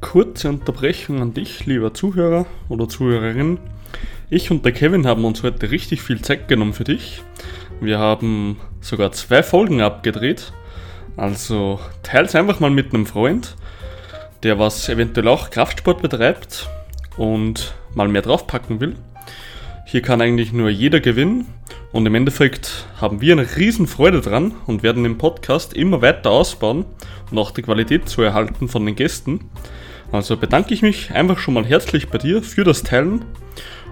Kurze 0.00 0.48
Unterbrechung 0.48 1.22
an 1.22 1.32
dich, 1.32 1.64
lieber 1.66 1.94
Zuhörer 1.94 2.46
oder 2.68 2.88
Zuhörerin. 2.88 3.60
Ich 4.30 4.50
und 4.50 4.64
der 4.64 4.72
Kevin 4.72 5.06
haben 5.06 5.24
uns 5.24 5.44
heute 5.44 5.70
richtig 5.70 6.02
viel 6.02 6.20
Zeit 6.22 6.48
genommen 6.48 6.72
für 6.72 6.82
dich. 6.82 7.22
Wir 7.80 8.00
haben 8.00 8.58
sogar 8.80 9.12
zwei 9.12 9.44
Folgen 9.44 9.80
abgedreht. 9.80 10.52
Also 11.16 11.78
teils 12.02 12.34
einfach 12.34 12.58
mal 12.58 12.70
mit 12.70 12.92
einem 12.92 13.06
Freund 13.06 13.56
der 14.42 14.58
was 14.58 14.88
eventuell 14.88 15.28
auch 15.28 15.50
Kraftsport 15.50 16.02
betreibt 16.02 16.68
und 17.16 17.74
mal 17.94 18.08
mehr 18.08 18.22
draufpacken 18.22 18.80
will. 18.80 18.96
Hier 19.86 20.02
kann 20.02 20.20
eigentlich 20.20 20.52
nur 20.52 20.70
jeder 20.70 21.00
gewinnen 21.00 21.46
und 21.92 22.06
im 22.06 22.14
Endeffekt 22.14 22.86
haben 23.00 23.20
wir 23.20 23.32
eine 23.32 23.56
riesen 23.56 23.86
Freude 23.86 24.20
dran 24.20 24.54
und 24.66 24.82
werden 24.82 25.04
den 25.04 25.18
Podcast 25.18 25.74
immer 25.74 26.02
weiter 26.02 26.30
ausbauen 26.30 26.86
und 27.30 27.38
auch 27.38 27.50
die 27.50 27.62
Qualität 27.62 28.08
zu 28.08 28.22
erhalten 28.22 28.68
von 28.68 28.84
den 28.86 28.96
Gästen. 28.96 29.50
Also 30.10 30.36
bedanke 30.36 30.74
ich 30.74 30.82
mich 30.82 31.12
einfach 31.12 31.38
schon 31.38 31.54
mal 31.54 31.64
herzlich 31.64 32.08
bei 32.08 32.18
dir 32.18 32.42
für 32.42 32.64
das 32.64 32.82
Teilen 32.82 33.24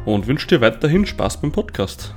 und 0.04 0.26
wünsche 0.26 0.48
dir 0.48 0.60
weiterhin 0.60 1.06
Spaß 1.06 1.40
beim 1.40 1.52
Podcast. 1.52 2.14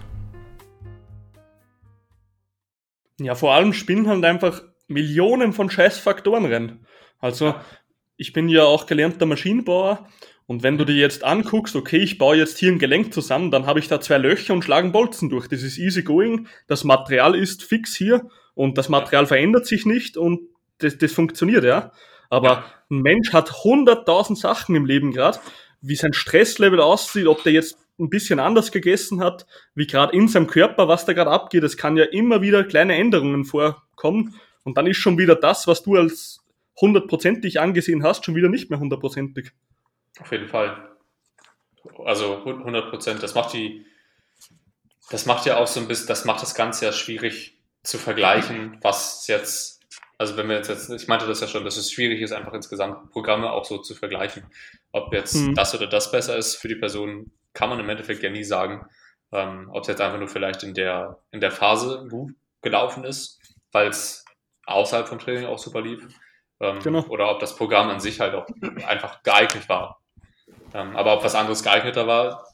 Ja, 3.20 3.36
vor 3.36 3.54
allem 3.54 3.74
spinnen 3.74 4.08
halt 4.08 4.26
einfach 4.26 4.62
Millionen 4.88 5.54
von 5.54 5.70
Scheißfaktoren 5.70 6.46
rein. 6.46 6.86
Also 7.20 7.56
ich 8.24 8.32
bin 8.32 8.48
ja 8.48 8.64
auch 8.64 8.86
gelernter 8.86 9.26
Maschinenbauer 9.26 10.08
und 10.48 10.64
wenn 10.64 10.78
du 10.78 10.86
dir 10.86 10.96
jetzt 10.96 11.26
anguckst, 11.26 11.76
okay, 11.76 11.98
ich 11.98 12.18
baue 12.18 12.38
jetzt 12.38 12.58
hier 12.58 12.72
ein 12.72 12.80
Gelenk 12.80 13.14
zusammen, 13.14 13.52
dann 13.52 13.66
habe 13.66 13.80
ich 13.80 13.90
da 13.90 14.00
zwei 14.00 14.18
Löcher 14.18 14.54
und 14.54 14.64
schlagen 14.64 14.94
Bolzen 14.94 15.30
durch. 15.30 15.50
Das 15.50 15.62
ist 15.62 15.78
easy 15.78 16.04
going, 16.04 16.48
das 16.68 16.86
Material 16.86 17.36
ist 17.36 17.66
fix 17.66 17.94
hier 17.94 18.30
und 18.56 18.78
das 18.78 18.88
Material 18.88 19.26
verändert 19.26 19.66
sich 19.68 19.86
nicht 19.86 20.16
und 20.16 20.40
das, 20.78 20.98
das 20.98 21.12
funktioniert, 21.12 21.66
ja. 21.66 21.92
Aber 22.30 22.64
ein 22.90 23.02
Mensch 23.02 23.34
hat 23.34 23.66
hunderttausend 23.66 24.40
Sachen 24.40 24.74
im 24.76 24.86
Leben 24.86 25.12
gerade, 25.12 25.40
wie 25.82 25.98
sein 25.98 26.14
Stresslevel 26.14 26.80
aussieht, 26.80 27.28
ob 27.28 27.44
der 27.44 27.52
jetzt 27.52 27.78
ein 28.00 28.10
bisschen 28.10 28.40
anders 28.40 28.72
gegessen 28.72 29.20
hat, 29.20 29.46
wie 29.76 29.86
gerade 29.86 30.16
in 30.16 30.30
seinem 30.30 30.48
Körper, 30.48 30.88
was 30.88 31.04
da 31.04 31.12
gerade 31.12 31.30
abgeht. 31.30 31.64
Es 31.64 31.76
kann 31.76 31.98
ja 31.98 32.06
immer 32.06 32.42
wieder 32.42 32.64
kleine 32.64 32.96
Änderungen 32.96 33.44
vorkommen 33.44 34.34
Und 34.64 34.78
dann 34.78 34.88
ist 34.88 34.98
schon 34.98 35.18
wieder 35.18 35.36
das, 35.36 35.68
was 35.68 35.84
du 35.84 35.98
als 35.98 36.43
hundertprozentig 36.80 37.60
angesehen 37.60 38.04
hast, 38.04 38.26
schon 38.26 38.36
wieder 38.36 38.50
nicht 38.50 38.70
mehr 38.70 38.80
hundertprozentig. 38.80 39.52
Auf 40.20 40.32
jeden 40.32 40.48
Fall. 40.48 40.90
Also 42.06 42.38
100 42.38 42.90
Prozent. 42.90 43.24
Das 43.24 43.36
macht 43.36 43.54
die, 43.54 43.86
das 45.10 45.26
macht 45.26 45.46
ja 45.46 45.58
auch 45.58 45.68
so 45.68 45.80
ein 45.80 45.88
bisschen, 45.88 46.08
das 46.08 46.26
macht 46.26 46.42
das 46.42 46.56
Ganze 46.56 46.86
ja 46.86 46.92
schwierig 46.92 47.62
zu 47.84 47.98
vergleichen, 47.98 48.78
was 48.82 49.28
jetzt, 49.28 49.82
also 50.18 50.38
wenn 50.38 50.48
wir 50.48 50.56
jetzt, 50.56 50.90
ich 50.90 51.08
meinte 51.08 51.28
das 51.28 51.42
ja 51.42 51.48
schon, 51.48 51.66
dass 51.66 51.76
es 51.76 51.92
schwierig 51.92 52.22
ist, 52.22 52.32
einfach 52.32 52.54
insgesamt 52.54 53.12
Programme 53.12 53.52
auch 53.52 53.66
so 53.66 53.80
zu 53.80 53.94
vergleichen. 53.94 54.46
Ob 54.92 55.14
jetzt 55.14 55.36
mhm. 55.36 55.56
das 55.56 55.76
oder 55.76 55.88
das 55.88 56.12
besser 56.12 56.38
ist 56.38 56.56
für 56.56 56.70
die 56.70 56.76
Person, 56.76 57.32
kann 57.54 57.70
man 57.70 57.80
im 57.80 57.90
Endeffekt 57.90 58.24
ja 58.24 58.30
nie 58.30 58.44
sagen. 58.44 58.86
Ähm, 59.32 59.70
ob 59.72 59.82
es 59.82 59.88
jetzt 59.88 60.00
einfach 60.00 60.20
nur 60.20 60.28
vielleicht 60.28 60.64
in 60.64 60.74
der, 60.74 61.20
in 61.32 61.42
der 61.42 61.52
Phase 61.52 62.08
gut 62.10 62.34
gelaufen 62.62 63.04
ist, 63.04 63.40
weil 63.72 63.88
es 63.88 64.24
außerhalb 64.66 65.08
vom 65.08 65.20
Training 65.20 65.46
auch 65.46 65.60
super 65.60 65.82
lief. 65.82 66.08
Ähm, 66.64 66.80
genau. 66.82 67.06
Oder 67.10 67.30
ob 67.30 67.40
das 67.40 67.56
Programm 67.56 67.90
an 67.90 68.00
sich 68.00 68.20
halt 68.22 68.34
auch 68.34 68.48
einfach 68.88 69.22
geeignet 69.22 69.68
war. 69.68 70.02
Ähm, 70.74 70.96
aber 70.96 71.18
ob 71.18 71.24
was 71.24 71.36
anderes 71.36 71.62
geeigneter 71.62 72.08
war, 72.08 72.48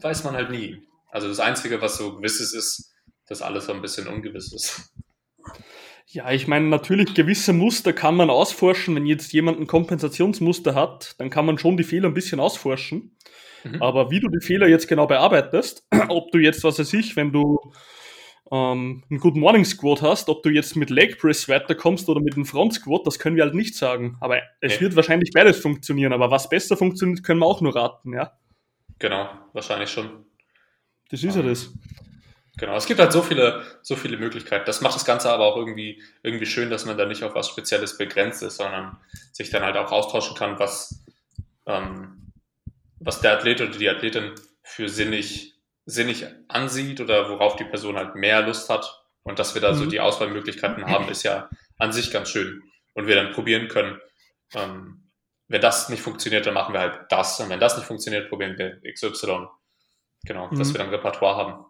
weiß 0.00 0.24
man 0.24 0.34
halt 0.34 0.50
nie. 0.50 0.86
Also 1.10 1.28
das 1.28 1.40
Einzige, 1.40 1.80
was 1.80 1.96
so 1.96 2.16
gewisses 2.16 2.54
ist, 2.54 2.92
dass 3.26 3.42
alles 3.42 3.66
so 3.66 3.72
ein 3.72 3.82
bisschen 3.82 4.06
ungewiss 4.06 4.52
ist. 4.52 4.92
Ja, 6.06 6.30
ich 6.30 6.46
meine, 6.46 6.66
natürlich 6.66 7.14
gewisse 7.14 7.52
Muster 7.52 7.92
kann 7.92 8.14
man 8.14 8.30
ausforschen. 8.30 8.94
Wenn 8.94 9.06
jetzt 9.06 9.32
jemand 9.32 9.58
ein 9.58 9.66
Kompensationsmuster 9.66 10.74
hat, 10.74 11.16
dann 11.18 11.30
kann 11.30 11.46
man 11.46 11.58
schon 11.58 11.76
die 11.76 11.84
Fehler 11.84 12.08
ein 12.08 12.14
bisschen 12.14 12.38
ausforschen. 12.38 13.16
Mhm. 13.64 13.82
Aber 13.82 14.10
wie 14.10 14.20
du 14.20 14.28
die 14.28 14.44
Fehler 14.44 14.68
jetzt 14.68 14.86
genau 14.86 15.06
bearbeitest, 15.06 15.84
ob 16.08 16.30
du 16.30 16.38
jetzt, 16.38 16.62
was 16.62 16.78
weiß 16.78 16.92
ich, 16.92 17.16
wenn 17.16 17.32
du 17.32 17.72
ähm, 18.52 19.02
einen 19.10 19.20
Good 19.20 19.36
Morning 19.36 19.64
Squat 19.64 20.02
hast, 20.02 20.28
ob 20.28 20.42
du 20.42 20.50
jetzt 20.50 20.76
mit 20.76 20.90
Leg 20.90 21.18
Press 21.18 21.48
weiterkommst 21.48 22.08
oder 22.08 22.20
mit 22.20 22.34
einem 22.34 22.46
Front 22.46 22.74
Squat, 22.74 23.06
das 23.06 23.18
können 23.18 23.36
wir 23.36 23.44
halt 23.44 23.54
nicht 23.54 23.74
sagen. 23.74 24.16
Aber 24.20 24.38
es 24.60 24.74
okay. 24.74 24.82
wird 24.82 24.96
wahrscheinlich 24.96 25.30
beides 25.34 25.58
funktionieren. 25.58 26.12
Aber 26.12 26.30
was 26.30 26.48
besser 26.48 26.76
funktioniert, 26.76 27.24
können 27.24 27.40
wir 27.40 27.46
auch 27.46 27.60
nur 27.60 27.74
raten, 27.74 28.12
ja. 28.12 28.32
Genau, 28.98 29.28
wahrscheinlich 29.52 29.90
schon. 29.90 30.24
Das 31.10 31.22
ist 31.22 31.34
ja 31.34 31.42
um, 31.42 31.48
das. 31.48 31.72
Genau, 32.58 32.76
es 32.76 32.86
gibt 32.86 33.00
halt 33.00 33.12
so 33.12 33.20
viele, 33.20 33.62
so 33.82 33.96
viele 33.96 34.16
Möglichkeiten. 34.16 34.64
Das 34.64 34.80
macht 34.80 34.94
das 34.94 35.04
Ganze 35.04 35.30
aber 35.30 35.44
auch 35.44 35.56
irgendwie, 35.56 36.02
irgendwie 36.22 36.46
schön, 36.46 36.70
dass 36.70 36.86
man 36.86 36.96
da 36.96 37.04
nicht 37.04 37.22
auf 37.22 37.34
was 37.34 37.48
Spezielles 37.48 37.98
begrenzt 37.98 38.42
ist, 38.42 38.56
sondern 38.56 38.96
sich 39.32 39.50
dann 39.50 39.62
halt 39.62 39.76
auch 39.76 39.92
austauschen 39.92 40.36
kann, 40.36 40.58
was, 40.58 41.04
ähm, 41.66 42.32
was 42.98 43.20
der 43.20 43.32
Athlet 43.32 43.60
oder 43.60 43.76
die 43.76 43.90
Athletin 43.90 44.32
für 44.62 44.88
sinnig 44.88 45.55
sinnig 45.86 46.26
ansieht 46.48 47.00
oder 47.00 47.30
worauf 47.30 47.56
die 47.56 47.64
Person 47.64 47.96
halt 47.96 48.16
mehr 48.16 48.42
Lust 48.42 48.68
hat 48.68 49.02
und 49.22 49.38
dass 49.38 49.54
wir 49.54 49.62
da 49.62 49.72
mhm. 49.72 49.76
so 49.76 49.86
die 49.86 50.00
Auswahlmöglichkeiten 50.00 50.86
haben, 50.86 51.08
ist 51.10 51.22
ja 51.22 51.48
an 51.78 51.92
sich 51.92 52.10
ganz 52.10 52.28
schön 52.28 52.62
und 52.94 53.06
wir 53.06 53.14
dann 53.14 53.32
probieren 53.32 53.68
können. 53.68 54.00
Ähm, 54.54 55.10
wenn 55.48 55.60
das 55.60 55.88
nicht 55.88 56.02
funktioniert, 56.02 56.44
dann 56.46 56.54
machen 56.54 56.74
wir 56.74 56.80
halt 56.80 57.00
das 57.08 57.40
und 57.40 57.48
wenn 57.48 57.60
das 57.60 57.76
nicht 57.76 57.86
funktioniert, 57.86 58.28
probieren 58.28 58.58
wir 58.58 58.80
XY. 58.92 59.46
Genau, 60.24 60.50
mhm. 60.50 60.58
dass 60.58 60.74
wir 60.74 60.78
dann 60.78 60.90
Repertoire 60.90 61.36
haben. 61.36 61.66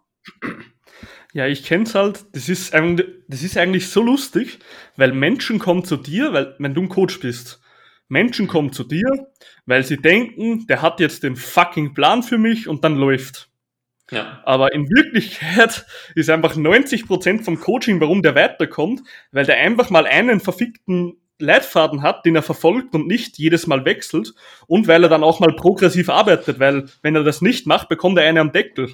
Ja, 1.33 1.45
ich 1.45 1.63
kenn's 1.63 1.93
halt. 1.93 2.25
Das 2.35 2.49
ist, 2.49 2.73
das 2.73 3.43
ist 3.43 3.57
eigentlich 3.57 3.89
so 3.89 4.01
lustig, 4.01 4.59
weil 4.95 5.11
Menschen 5.11 5.59
kommen 5.59 5.85
zu 5.85 5.97
dir, 5.97 6.33
weil, 6.33 6.55
wenn 6.57 6.73
du 6.73 6.81
ein 6.81 6.89
Coach 6.89 7.19
bist, 7.19 7.61
Menschen 8.07 8.47
kommen 8.47 8.71
zu 8.71 8.83
dir, 8.83 9.05
weil 9.65 9.83
sie 9.83 9.97
denken, 9.97 10.65
der 10.67 10.81
hat 10.81 10.99
jetzt 10.99 11.23
den 11.23 11.35
fucking 11.35 11.93
Plan 11.93 12.23
für 12.23 12.37
mich 12.37 12.67
und 12.67 12.83
dann 12.83 12.95
läuft. 12.95 13.49
Ja. 14.11 14.41
Aber 14.45 14.73
in 14.73 14.89
Wirklichkeit 14.89 15.85
ist 16.15 16.29
einfach 16.29 16.55
90% 16.55 17.43
vom 17.43 17.59
Coaching, 17.59 17.99
warum 17.99 18.21
der 18.21 18.35
weiterkommt, 18.35 19.01
weil 19.31 19.45
der 19.45 19.57
einfach 19.57 19.89
mal 19.89 20.05
einen 20.05 20.39
verfickten 20.39 21.17
Leitfaden 21.39 22.01
hat, 22.01 22.25
den 22.25 22.35
er 22.35 22.41
verfolgt 22.41 22.95
und 22.95 23.07
nicht 23.07 23.37
jedes 23.37 23.67
Mal 23.67 23.85
wechselt 23.85 24.33
und 24.65 24.87
weil 24.87 25.03
er 25.03 25.09
dann 25.09 25.23
auch 25.23 25.39
mal 25.39 25.55
progressiv 25.55 26.09
arbeitet, 26.09 26.59
weil 26.59 26.85
wenn 27.03 27.15
er 27.15 27.23
das 27.23 27.41
nicht 27.41 27.67
macht, 27.67 27.89
bekommt 27.89 28.17
er 28.17 28.27
eine 28.27 28.39
am 28.39 28.51
Deckel. 28.51 28.93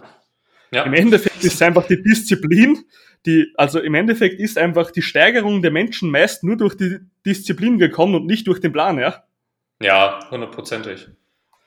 Ja. 0.72 0.84
Im 0.84 0.94
Endeffekt 0.94 1.44
ist 1.44 1.62
einfach 1.62 1.88
die 1.88 2.02
Disziplin, 2.02 2.84
die, 3.26 3.54
also 3.56 3.80
im 3.80 3.96
Endeffekt 3.96 4.40
ist 4.40 4.58
einfach 4.58 4.92
die 4.92 5.02
Steigerung 5.02 5.62
der 5.62 5.72
Menschen 5.72 6.10
meist 6.10 6.44
nur 6.44 6.58
durch 6.58 6.76
die 6.76 6.98
Disziplin 7.26 7.78
gekommen 7.78 8.16
und 8.16 8.26
nicht 8.26 8.48
durch 8.48 8.60
den 8.60 8.74
Plan, 8.74 9.00
ja? 9.00 9.24
Ja, 9.82 10.20
hundertprozentig. 10.30 11.08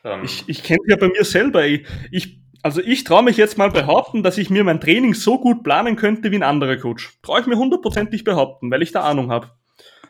Ähm. 0.05 0.23
Ich, 0.25 0.45
ich 0.49 0.63
kenne 0.63 0.81
ja 0.89 0.97
bei 0.97 1.09
mir 1.09 1.25
selber, 1.25 1.65
ich, 1.65 1.87
ich 2.11 2.41
also 2.67 2.81
ich 2.81 3.05
traue 3.05 3.23
mich 3.23 3.37
jetzt 3.37 3.59
mal 3.59 3.71
behaupten, 3.71 4.25
dass 4.25 4.39
ich 4.39 4.51
mir 4.51 4.65
mein 4.65 4.81
Training 4.81 5.15
so 5.15 5.39
gut 5.39 5.63
planen 5.63 5.95
könnte 5.95 6.33
wie 6.33 6.37
ein 6.37 6.43
anderer 6.43 6.77
Coach. 6.77 7.17
Traue 7.23 7.41
ich 7.41 7.47
mir 7.47 7.57
hundertprozentig 7.57 8.25
behaupten, 8.25 8.73
weil 8.73 8.83
ich 8.83 8.91
da 8.91 9.03
Ahnung 9.03 9.31
habe. 9.31 9.53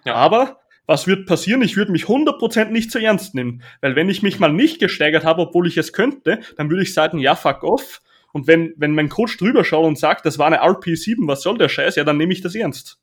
Ja. 0.07 0.15
Aber 0.15 0.61
was 0.87 1.07
wird 1.07 1.27
passieren? 1.27 1.61
Ich 1.61 1.77
würde 1.77 1.93
mich 1.93 2.09
hundertprozentig 2.09 2.73
nicht 2.73 2.91
zu 2.91 2.99
ernst 2.99 3.35
nehmen. 3.35 3.63
Weil 3.83 3.95
wenn 3.95 4.09
ich 4.09 4.23
mich 4.23 4.39
mal 4.39 4.51
nicht 4.51 4.81
gesteigert 4.81 5.23
habe, 5.23 5.43
obwohl 5.43 5.67
ich 5.67 5.77
es 5.77 5.93
könnte, 5.93 6.41
dann 6.57 6.71
würde 6.71 6.83
ich 6.83 6.95
sagen, 6.95 7.19
ja, 7.19 7.35
fuck 7.35 7.63
off. 7.63 8.01
Und 8.33 8.47
wenn, 8.47 8.73
wenn 8.79 8.95
mein 8.95 9.11
Coach 9.11 9.37
drüber 9.37 9.63
schaut 9.63 9.85
und 9.85 9.99
sagt, 9.99 10.25
das 10.25 10.39
war 10.39 10.47
eine 10.47 10.63
RP7, 10.63 11.29
was 11.29 11.43
soll 11.43 11.59
der 11.59 11.69
Scheiß? 11.69 11.97
Ja, 11.97 12.05
dann 12.05 12.17
nehme 12.17 12.33
ich 12.33 12.41
das 12.41 12.55
ernst. 12.55 12.99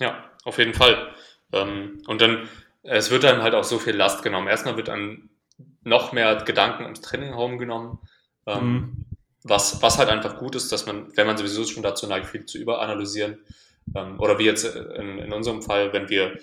Ja, 0.00 0.24
auf 0.44 0.56
jeden 0.56 0.72
Fall. 0.72 0.96
Ähm, 1.52 2.00
und 2.06 2.22
dann, 2.22 2.48
es 2.82 3.10
wird 3.10 3.24
dann 3.24 3.42
halt 3.42 3.52
auch 3.52 3.64
so 3.64 3.78
viel 3.78 3.94
Last 3.94 4.22
genommen. 4.22 4.48
Erstmal 4.48 4.78
wird 4.78 4.88
dann 4.88 5.28
noch 5.82 6.12
mehr 6.12 6.36
Gedanken 6.36 6.84
ums 6.84 7.02
Training 7.02 7.34
home 7.34 7.58
genommen. 7.58 7.98
Ähm, 8.58 8.72
mhm. 8.72 9.06
was, 9.44 9.82
was 9.82 9.98
halt 9.98 10.08
einfach 10.08 10.38
gut 10.38 10.54
ist, 10.54 10.70
dass 10.72 10.86
man, 10.86 11.16
wenn 11.16 11.26
man 11.26 11.36
sowieso 11.36 11.64
schon 11.64 11.82
dazu 11.82 12.06
neigt, 12.06 12.26
viel 12.26 12.44
zu 12.46 12.58
überanalysieren, 12.58 13.38
ähm, 13.94 14.20
oder 14.20 14.38
wie 14.38 14.44
jetzt 14.44 14.64
in, 14.64 15.18
in 15.18 15.32
unserem 15.32 15.62
Fall, 15.62 15.92
wenn 15.92 16.08
wir 16.08 16.38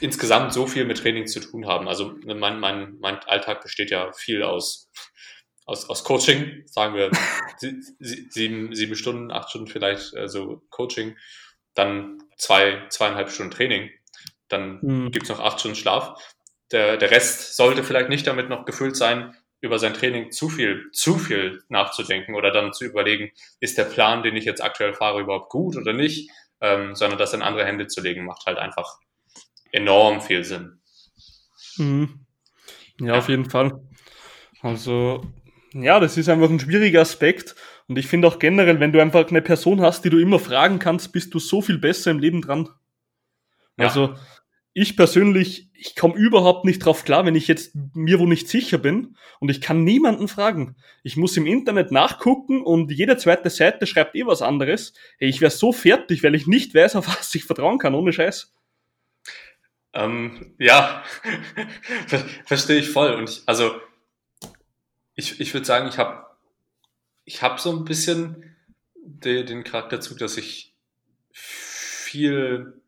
insgesamt 0.00 0.52
so 0.52 0.66
viel 0.66 0.84
mit 0.84 0.98
Training 0.98 1.26
zu 1.26 1.40
tun 1.40 1.66
haben. 1.66 1.88
Also 1.88 2.14
mein, 2.24 2.60
mein, 2.60 2.98
mein 2.98 3.18
Alltag 3.20 3.62
besteht 3.62 3.90
ja 3.90 4.12
viel 4.12 4.42
aus, 4.42 4.90
aus, 5.64 5.88
aus 5.88 6.04
Coaching, 6.04 6.64
sagen 6.66 6.94
wir 6.94 7.10
sieben, 7.98 8.74
sieben 8.74 8.96
Stunden, 8.96 9.30
acht 9.30 9.50
Stunden 9.50 9.68
vielleicht 9.68 10.14
äh, 10.14 10.28
so 10.28 10.62
Coaching, 10.70 11.16
dann 11.74 12.18
zwei, 12.36 12.86
zweieinhalb 12.90 13.30
Stunden 13.30 13.52
Training, 13.52 13.90
dann 14.48 14.80
mhm. 14.82 15.10
gibt's 15.10 15.28
noch 15.28 15.40
acht 15.40 15.60
Stunden 15.60 15.76
Schlaf. 15.76 16.20
Der, 16.70 16.96
der 16.96 17.10
Rest 17.10 17.56
sollte 17.56 17.84
vielleicht 17.84 18.08
nicht 18.08 18.26
damit 18.26 18.48
noch 18.48 18.64
gefüllt 18.64 18.96
sein, 18.96 19.36
über 19.62 19.78
sein 19.78 19.94
Training 19.94 20.32
zu 20.32 20.48
viel, 20.48 20.90
zu 20.92 21.16
viel 21.16 21.62
nachzudenken 21.68 22.34
oder 22.34 22.50
dann 22.50 22.72
zu 22.72 22.84
überlegen, 22.84 23.30
ist 23.60 23.78
der 23.78 23.84
Plan, 23.84 24.22
den 24.22 24.36
ich 24.36 24.44
jetzt 24.44 24.62
aktuell 24.62 24.92
fahre, 24.92 25.20
überhaupt 25.20 25.50
gut 25.50 25.76
oder 25.76 25.92
nicht, 25.92 26.30
ähm, 26.60 26.94
sondern 26.94 27.18
das 27.18 27.32
in 27.32 27.42
andere 27.42 27.64
Hände 27.64 27.86
zu 27.86 28.02
legen, 28.02 28.24
macht 28.24 28.44
halt 28.44 28.58
einfach 28.58 28.98
enorm 29.70 30.20
viel 30.20 30.44
Sinn. 30.44 30.80
Mhm. 31.76 32.26
Ja, 33.00 33.06
ja, 33.06 33.18
auf 33.18 33.28
jeden 33.28 33.48
Fall. 33.48 33.80
Also, 34.60 35.24
ja, 35.72 36.00
das 36.00 36.16
ist 36.16 36.28
einfach 36.28 36.50
ein 36.50 36.60
schwieriger 36.60 37.00
Aspekt. 37.00 37.54
Und 37.88 37.98
ich 37.98 38.06
finde 38.06 38.28
auch 38.28 38.38
generell, 38.38 38.80
wenn 38.80 38.92
du 38.92 39.00
einfach 39.00 39.28
eine 39.28 39.42
Person 39.42 39.80
hast, 39.80 40.04
die 40.04 40.10
du 40.10 40.18
immer 40.18 40.38
fragen 40.38 40.80
kannst, 40.80 41.12
bist 41.12 41.34
du 41.34 41.38
so 41.38 41.62
viel 41.62 41.78
besser 41.78 42.10
im 42.10 42.18
Leben 42.18 42.42
dran. 42.42 42.68
Ja. 43.76 43.86
Also, 43.86 44.16
ich 44.74 44.96
persönlich, 44.96 45.68
ich 45.74 45.94
komme 45.96 46.14
überhaupt 46.14 46.64
nicht 46.64 46.84
drauf 46.84 47.04
klar, 47.04 47.26
wenn 47.26 47.34
ich 47.34 47.46
jetzt 47.46 47.74
mir 47.94 48.18
wo 48.18 48.26
nicht 48.26 48.48
sicher 48.48 48.78
bin 48.78 49.16
und 49.38 49.50
ich 49.50 49.60
kann 49.60 49.84
niemanden 49.84 50.28
fragen. 50.28 50.76
Ich 51.02 51.16
muss 51.16 51.36
im 51.36 51.46
Internet 51.46 51.92
nachgucken 51.92 52.62
und 52.62 52.90
jede 52.90 53.16
zweite 53.18 53.50
Seite 53.50 53.86
schreibt 53.86 54.14
eh 54.14 54.26
was 54.26 54.40
anderes. 54.40 54.94
Hey, 55.18 55.28
ich 55.28 55.40
wäre 55.40 55.50
so 55.50 55.72
fertig, 55.72 56.22
weil 56.22 56.34
ich 56.34 56.46
nicht 56.46 56.74
weiß, 56.74 56.96
auf 56.96 57.08
was 57.08 57.34
ich 57.34 57.44
vertrauen 57.44 57.78
kann, 57.78 57.94
ohne 57.94 58.12
Scheiß. 58.12 58.52
Ähm, 59.94 60.54
ja, 60.58 61.04
verstehe 62.46 62.78
ich 62.78 62.88
voll. 62.88 63.12
Und 63.12 63.28
ich, 63.28 63.42
also, 63.44 63.74
ich, 65.14 65.38
ich 65.38 65.52
würde 65.52 65.66
sagen, 65.66 65.88
ich 65.88 65.98
habe 65.98 66.24
ich 67.24 67.42
hab 67.42 67.60
so 67.60 67.76
ein 67.76 67.84
bisschen 67.84 68.56
de, 68.96 69.44
den 69.44 69.64
Charakterzug, 69.64 70.18
dass 70.18 70.38
ich 70.38 70.74
viel 71.30 72.81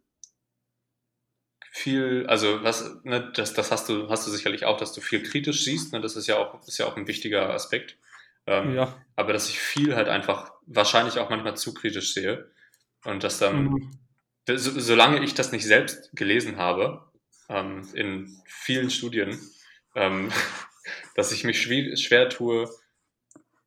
viel, 1.77 2.25
also 2.29 2.63
was, 2.63 3.03
ne, 3.03 3.33
das, 3.35 3.53
das 3.53 3.73
hast 3.73 3.89
du, 3.89 4.09
hast 4.09 4.25
du 4.29 4.31
sicherlich 4.31 4.65
auch, 4.65 4.77
dass 4.77 4.93
du 4.93 5.01
viel 5.01 5.25
kritisch 5.25 5.65
siehst, 5.65 5.93
ne, 5.93 6.01
das 6.01 6.15
ist 6.15 6.29
ja 6.29 6.37
auch, 6.39 6.65
ist 6.69 6.79
ja 6.79 6.87
auch 6.87 6.97
ein 6.97 7.09
wichtiger 7.09 7.51
Aspekt. 7.51 7.99
Ähm, 8.47 8.77
ja. 8.77 9.05
Aber 9.17 9.33
dass 9.33 9.49
ich 9.49 9.59
viel 9.59 9.97
halt 9.97 10.09
einfach 10.09 10.53
wahrscheinlich 10.67 11.19
auch 11.19 11.31
manchmal 11.31 11.57
zu 11.57 11.75
kritisch 11.75 12.15
sehe. 12.15 12.49
Und 13.03 13.25
dass 13.25 13.41
dann, 13.41 13.65
mhm. 13.65 13.91
so, 14.47 14.79
solange 14.79 15.25
ich 15.25 15.35
das 15.35 15.51
nicht 15.51 15.65
selbst 15.65 16.11
gelesen 16.13 16.59
habe, 16.59 17.11
ähm, 17.49 17.89
in 17.93 18.41
vielen 18.47 18.91
Studien, 18.91 19.37
ähm, 19.97 20.31
dass 21.17 21.33
ich 21.33 21.43
mich 21.43 21.61
schwer, 21.61 21.97
schwer 21.97 22.29
tue, 22.29 22.71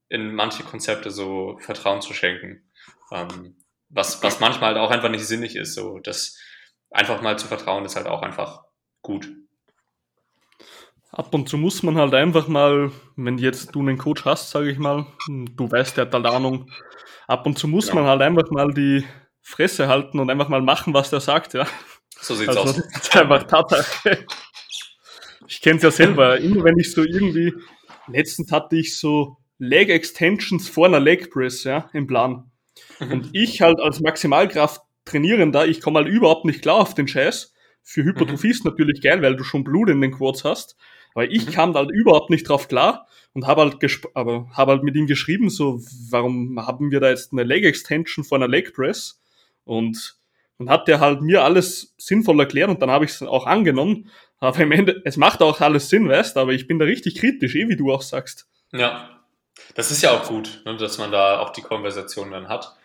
in 0.07 0.33
manche 0.33 0.63
Konzepte 0.63 1.11
so 1.11 1.57
Vertrauen 1.59 2.01
zu 2.01 2.13
schenken. 2.13 2.63
Ähm, 3.11 3.57
was, 3.89 4.23
was 4.23 4.39
manchmal 4.39 4.75
halt 4.75 4.77
auch 4.77 4.91
einfach 4.91 5.09
nicht 5.09 5.25
sinnig 5.25 5.57
ist. 5.57 5.73
So, 5.73 5.99
dass 5.99 6.37
einfach 6.91 7.21
mal 7.21 7.37
zu 7.37 7.47
vertrauen 7.47 7.85
ist 7.85 7.95
halt 7.95 8.07
auch 8.07 8.21
einfach 8.21 8.63
gut. 9.01 9.29
Ab 11.11 11.33
und 11.33 11.49
zu 11.49 11.57
muss 11.57 11.83
man 11.83 11.97
halt 11.97 12.13
einfach 12.13 12.47
mal, 12.47 12.91
wenn 13.15 13.37
jetzt 13.37 13.73
du 13.73 13.79
einen 13.79 13.97
Coach 13.97 14.25
hast, 14.25 14.51
sage 14.51 14.69
ich 14.69 14.77
mal, 14.77 15.07
du 15.27 15.71
weißt, 15.71 15.97
der 15.97 16.05
hat 16.05 16.13
halt 16.13 16.25
Ahnung, 16.25 16.69
ab 17.27 17.45
und 17.45 17.57
zu 17.57 17.67
muss 17.67 17.87
genau. 17.87 18.01
man 18.01 18.09
halt 18.09 18.21
einfach 18.21 18.49
mal 18.51 18.73
die 18.73 19.05
Fresse 19.41 19.87
halten 19.87 20.19
und 20.19 20.29
einfach 20.29 20.49
mal 20.49 20.61
machen, 20.61 20.93
was 20.93 21.09
der 21.09 21.21
sagt, 21.21 21.53
ja. 21.53 21.65
So 22.19 22.35
sieht's 22.35 22.49
Also, 22.49 22.61
aus. 22.61 22.75
das 22.75 23.03
ist 23.03 23.17
einfach 23.17 23.43
Tatsache. 23.43 24.25
Ich 25.47 25.61
kenne 25.61 25.77
es 25.77 25.83
ja 25.83 25.91
selber. 25.91 26.37
Immer 26.39 26.65
wenn 26.65 26.77
ich 26.77 26.91
so 26.91 27.03
irgendwie, 27.03 27.53
letztens 28.07 28.51
hatte 28.51 28.75
ich 28.75 28.97
so 28.99 29.37
Leg 29.59 29.89
Extensions 29.89 30.67
vor 30.67 30.87
einer 30.87 30.99
Leg 30.99 31.31
Press, 31.31 31.63
ja, 31.63 31.89
im 31.93 32.05
Plan. 32.05 32.51
Und 32.99 33.29
ich 33.33 33.61
halt 33.61 33.79
als 33.79 34.01
Maximalkraft 34.01 34.81
trainierender, 35.07 35.67
ich 35.67 35.81
komme 35.81 35.99
halt 35.99 36.07
überhaupt 36.07 36.45
nicht 36.45 36.61
klar 36.61 36.75
auf 36.77 36.93
den 36.93 37.07
Scheiß. 37.07 37.53
Für 37.83 38.03
Hypertrophie 38.03 38.49
ist 38.49 38.65
natürlich 38.65 39.01
geil, 39.01 39.21
weil 39.21 39.35
du 39.35 39.43
schon 39.43 39.63
Blut 39.63 39.89
in 39.89 40.01
den 40.01 40.11
Quads 40.11 40.43
hast. 40.43 40.75
Aber 41.15 41.29
ich 41.31 41.47
Mhm. 41.47 41.51
kam 41.51 41.73
da 41.73 41.79
halt 41.79 41.91
überhaupt 41.91 42.29
nicht 42.29 42.47
drauf 42.47 42.67
klar 42.67 43.07
und 43.33 43.47
habe 43.47 43.61
halt, 43.61 43.77
aber 44.13 44.49
hab 44.53 44.67
halt 44.67 44.83
mit 44.83 44.95
ihm 44.95 45.07
geschrieben, 45.07 45.49
so, 45.49 45.79
warum 46.11 46.59
haben 46.65 46.91
wir 46.91 46.99
da 46.99 47.09
jetzt 47.09 47.31
eine 47.31 47.43
Leg 47.43 47.63
Extension 47.63 48.23
vor 48.25 48.37
einer 48.37 48.47
Leg 48.47 48.73
Press? 48.73 49.21
Und 49.63 50.17
dann 50.59 50.69
hat 50.69 50.87
der 50.87 50.99
halt 50.99 51.21
mir 51.21 51.43
alles 51.43 51.95
sinnvoll 51.97 52.39
erklärt 52.39 52.69
und 52.69 52.81
dann 52.81 52.91
habe 52.91 53.05
ich 53.05 53.11
es 53.11 53.21
auch 53.23 53.47
angenommen. 53.47 54.09
Aber 54.39 54.59
im 54.59 54.71
Ende, 54.71 55.01
es 55.05 55.17
macht 55.17 55.41
auch 55.41 55.61
alles 55.61 55.89
Sinn, 55.89 56.07
weißt 56.09 56.35
du, 56.35 56.39
aber 56.41 56.51
ich 56.51 56.67
bin 56.67 56.77
da 56.77 56.85
richtig 56.85 57.15
kritisch, 57.15 57.55
eh 57.55 57.67
wie 57.69 57.75
du 57.75 57.91
auch 57.91 58.01
sagst. 58.01 58.47
Ja, 58.71 59.09
das 59.75 59.91
ist 59.91 60.03
ja 60.03 60.11
auch 60.11 60.27
gut, 60.27 60.61
ne, 60.65 60.77
dass 60.77 60.97
man 60.97 61.11
da 61.11 61.39
auch 61.39 61.51
die 61.51 61.61
Konversation 61.61 62.31
dann 62.31 62.47
hat 62.47 62.75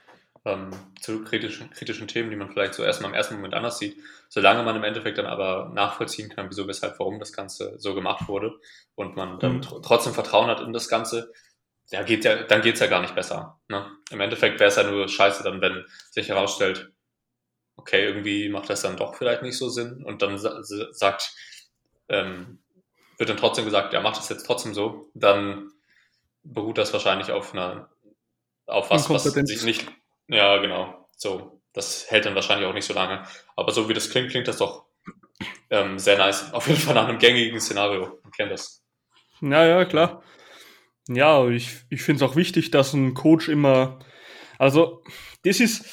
ähm, 0.44 0.70
zu 1.00 1.22
kritischen, 1.24 1.70
kritischen 1.70 2.08
Themen, 2.08 2.30
die 2.30 2.36
man 2.36 2.50
vielleicht 2.50 2.74
so 2.74 2.82
erstmal 2.82 3.10
im 3.10 3.14
ersten 3.16 3.36
Moment 3.36 3.54
anders 3.54 3.78
sieht. 3.78 3.96
Solange 4.28 4.62
man 4.64 4.76
im 4.76 4.84
Endeffekt 4.84 5.18
dann 5.18 5.26
aber 5.26 5.70
nachvollziehen 5.74 6.30
kann, 6.30 6.50
wieso, 6.50 6.66
weshalb, 6.66 6.98
warum 6.98 7.18
das 7.18 7.32
Ganze 7.32 7.74
so 7.78 7.94
gemacht 7.94 8.28
wurde 8.28 8.58
und 8.94 9.16
man 9.16 9.38
dann 9.38 9.56
Mhm. 9.56 9.62
tr 9.62 9.82
trotzdem 9.82 10.14
Vertrauen 10.14 10.48
hat 10.48 10.60
in 10.60 10.72
das 10.72 10.88
Ganze, 10.88 11.32
ja, 11.90 12.02
geht 12.02 12.24
ja, 12.24 12.42
dann 12.44 12.62
geht's 12.62 12.80
ja 12.80 12.86
gar 12.86 13.00
nicht 13.02 13.14
besser. 13.14 13.60
Ne? 13.68 13.86
Im 14.10 14.20
Endeffekt 14.20 14.58
wäre 14.60 14.68
es 14.68 14.76
ja 14.76 14.84
nur 14.84 15.08
scheiße 15.08 15.42
dann, 15.44 15.60
wenn 15.60 15.84
sich 16.10 16.28
herausstellt, 16.28 16.92
okay, 17.76 18.04
irgendwie 18.04 18.48
macht 18.48 18.70
das 18.70 18.82
dann 18.82 18.96
doch 18.96 19.14
vielleicht 19.16 19.42
nicht 19.42 19.58
so 19.58 19.68
Sinn 19.68 20.02
und 20.04 20.22
dann 20.22 20.38
sa 20.38 20.62
sagt, 20.92 21.32
ähm, 22.08 22.60
wird 23.18 23.28
dann 23.30 23.36
trotzdem 23.36 23.64
gesagt, 23.64 23.92
ja, 23.92 24.00
macht 24.00 24.18
das 24.18 24.28
jetzt 24.28 24.46
trotzdem 24.46 24.74
so, 24.74 25.10
dann 25.14 25.70
beruht 26.44 26.78
das 26.78 26.92
wahrscheinlich 26.92 27.32
auf 27.32 27.54
einer, 27.54 27.90
auf 28.66 28.90
was, 28.90 29.08
was 29.10 29.24
sich 29.24 29.64
nicht, 29.64 29.86
ja, 30.32 30.56
genau, 30.58 31.08
so, 31.16 31.60
das 31.72 32.10
hält 32.10 32.26
dann 32.26 32.34
wahrscheinlich 32.34 32.66
auch 32.66 32.74
nicht 32.74 32.86
so 32.86 32.94
lange. 32.94 33.24
Aber 33.56 33.72
so 33.72 33.88
wie 33.88 33.94
das 33.94 34.10
klingt, 34.10 34.30
klingt 34.30 34.48
das 34.48 34.58
doch 34.58 34.86
ähm, 35.70 35.98
sehr 35.98 36.18
nice. 36.18 36.52
Auf 36.52 36.66
jeden 36.68 36.80
Fall 36.80 36.94
nach 36.94 37.08
einem 37.08 37.18
gängigen 37.18 37.60
Szenario. 37.60 38.18
Man 38.22 38.32
kennt 38.32 38.50
das. 38.50 38.82
Ja, 39.40 39.66
ja, 39.66 39.84
klar. 39.84 40.22
Ja, 41.08 41.48
ich, 41.48 41.70
ich 41.90 42.02
finde 42.02 42.24
es 42.24 42.30
auch 42.30 42.36
wichtig, 42.36 42.70
dass 42.70 42.92
ein 42.92 43.14
Coach 43.14 43.48
immer, 43.48 43.98
also 44.58 45.02
das 45.44 45.60
ist, 45.60 45.84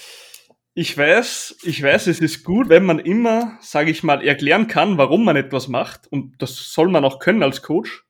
ich 0.75 0.95
weiß, 0.95 1.57
ich 1.63 1.81
weiß, 1.81 2.07
es 2.07 2.19
ist 2.19 2.43
gut, 2.43 2.69
wenn 2.69 2.85
man 2.85 2.99
immer, 2.99 3.57
sage 3.61 3.89
ich 3.89 4.03
mal, 4.03 4.23
erklären 4.23 4.67
kann, 4.67 4.97
warum 4.97 5.25
man 5.25 5.35
etwas 5.35 5.67
macht 5.67 6.07
und 6.11 6.41
das 6.41 6.71
soll 6.71 6.89
man 6.89 7.03
auch 7.03 7.19
können 7.19 7.41
als 7.41 7.63
Coach. 7.63 8.05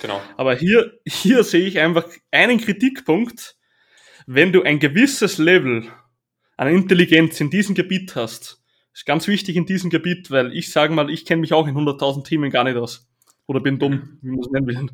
Genau. 0.00 0.20
Aber 0.36 0.54
hier, 0.54 0.98
hier 1.06 1.42
sehe 1.42 1.66
ich 1.66 1.78
einfach 1.78 2.06
einen 2.30 2.60
Kritikpunkt, 2.60 3.56
wenn 4.26 4.52
du 4.52 4.62
ein 4.62 4.78
gewisses 4.78 5.38
Level 5.38 5.88
an 6.56 6.68
Intelligenz 6.68 7.40
in 7.40 7.50
diesem 7.50 7.74
Gebiet 7.74 8.14
hast. 8.14 8.62
ist 8.92 9.06
ganz 9.06 9.26
wichtig 9.26 9.56
in 9.56 9.66
diesem 9.66 9.90
Gebiet, 9.90 10.30
weil 10.30 10.52
ich 10.52 10.70
sage 10.70 10.92
mal, 10.92 11.10
ich 11.10 11.24
kenne 11.24 11.40
mich 11.40 11.52
auch 11.52 11.66
in 11.66 11.76
100.000 11.76 12.24
Themen 12.24 12.50
gar 12.50 12.64
nicht 12.64 12.76
aus. 12.76 13.08
Oder 13.46 13.60
bin 13.60 13.78
dumm, 13.78 14.18
wie 14.22 14.30
man 14.30 14.40
es 14.40 14.50
nennen 14.50 14.66
will. 14.66 14.88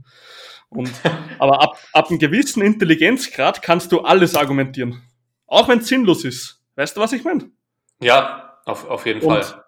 Und, 0.70 0.90
aber 1.38 1.62
ab, 1.62 1.78
ab 1.92 2.08
einem 2.08 2.18
gewissen 2.18 2.62
Intelligenzgrad 2.62 3.62
kannst 3.62 3.92
du 3.92 4.00
alles 4.00 4.34
argumentieren. 4.34 5.02
Auch 5.46 5.68
wenn 5.68 5.80
es 5.80 5.88
sinnlos 5.88 6.24
ist. 6.24 6.62
Weißt 6.76 6.96
du, 6.96 7.00
was 7.00 7.12
ich 7.12 7.24
meine? 7.24 7.50
Ja, 8.00 8.60
auf, 8.64 8.88
auf 8.88 9.06
jeden 9.06 9.20
Und 9.22 9.44
Fall. 9.44 9.64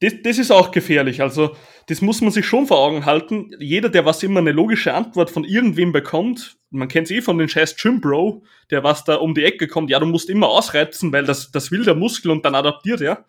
Das, 0.00 0.12
das 0.22 0.38
ist 0.38 0.50
auch 0.50 0.70
gefährlich. 0.70 1.22
Also, 1.22 1.56
das 1.88 2.00
muss 2.00 2.20
man 2.20 2.30
sich 2.30 2.46
schon 2.46 2.66
vor 2.66 2.78
Augen 2.78 3.04
halten. 3.06 3.50
Jeder, 3.58 3.88
der 3.88 4.04
was 4.04 4.22
immer 4.22 4.40
eine 4.40 4.52
logische 4.52 4.92
Antwort 4.94 5.30
von 5.30 5.44
irgendwem 5.44 5.92
bekommt, 5.92 6.56
man 6.70 6.88
kennt 6.88 7.06
es 7.06 7.10
eh 7.12 7.22
von 7.22 7.38
den 7.38 7.48
scheiß 7.48 7.76
Gym 7.76 8.00
Bro, 8.00 8.44
der 8.70 8.82
was 8.82 9.04
da 9.04 9.16
um 9.16 9.34
die 9.34 9.44
Ecke 9.44 9.68
kommt, 9.68 9.90
ja, 9.90 10.00
du 10.00 10.06
musst 10.06 10.28
immer 10.28 10.48
ausreizen, 10.48 11.12
weil 11.12 11.24
das, 11.24 11.52
das 11.52 11.70
will 11.70 11.84
der 11.84 11.94
Muskel 11.94 12.30
und 12.30 12.44
dann 12.44 12.54
adaptiert, 12.54 13.00
ja. 13.00 13.24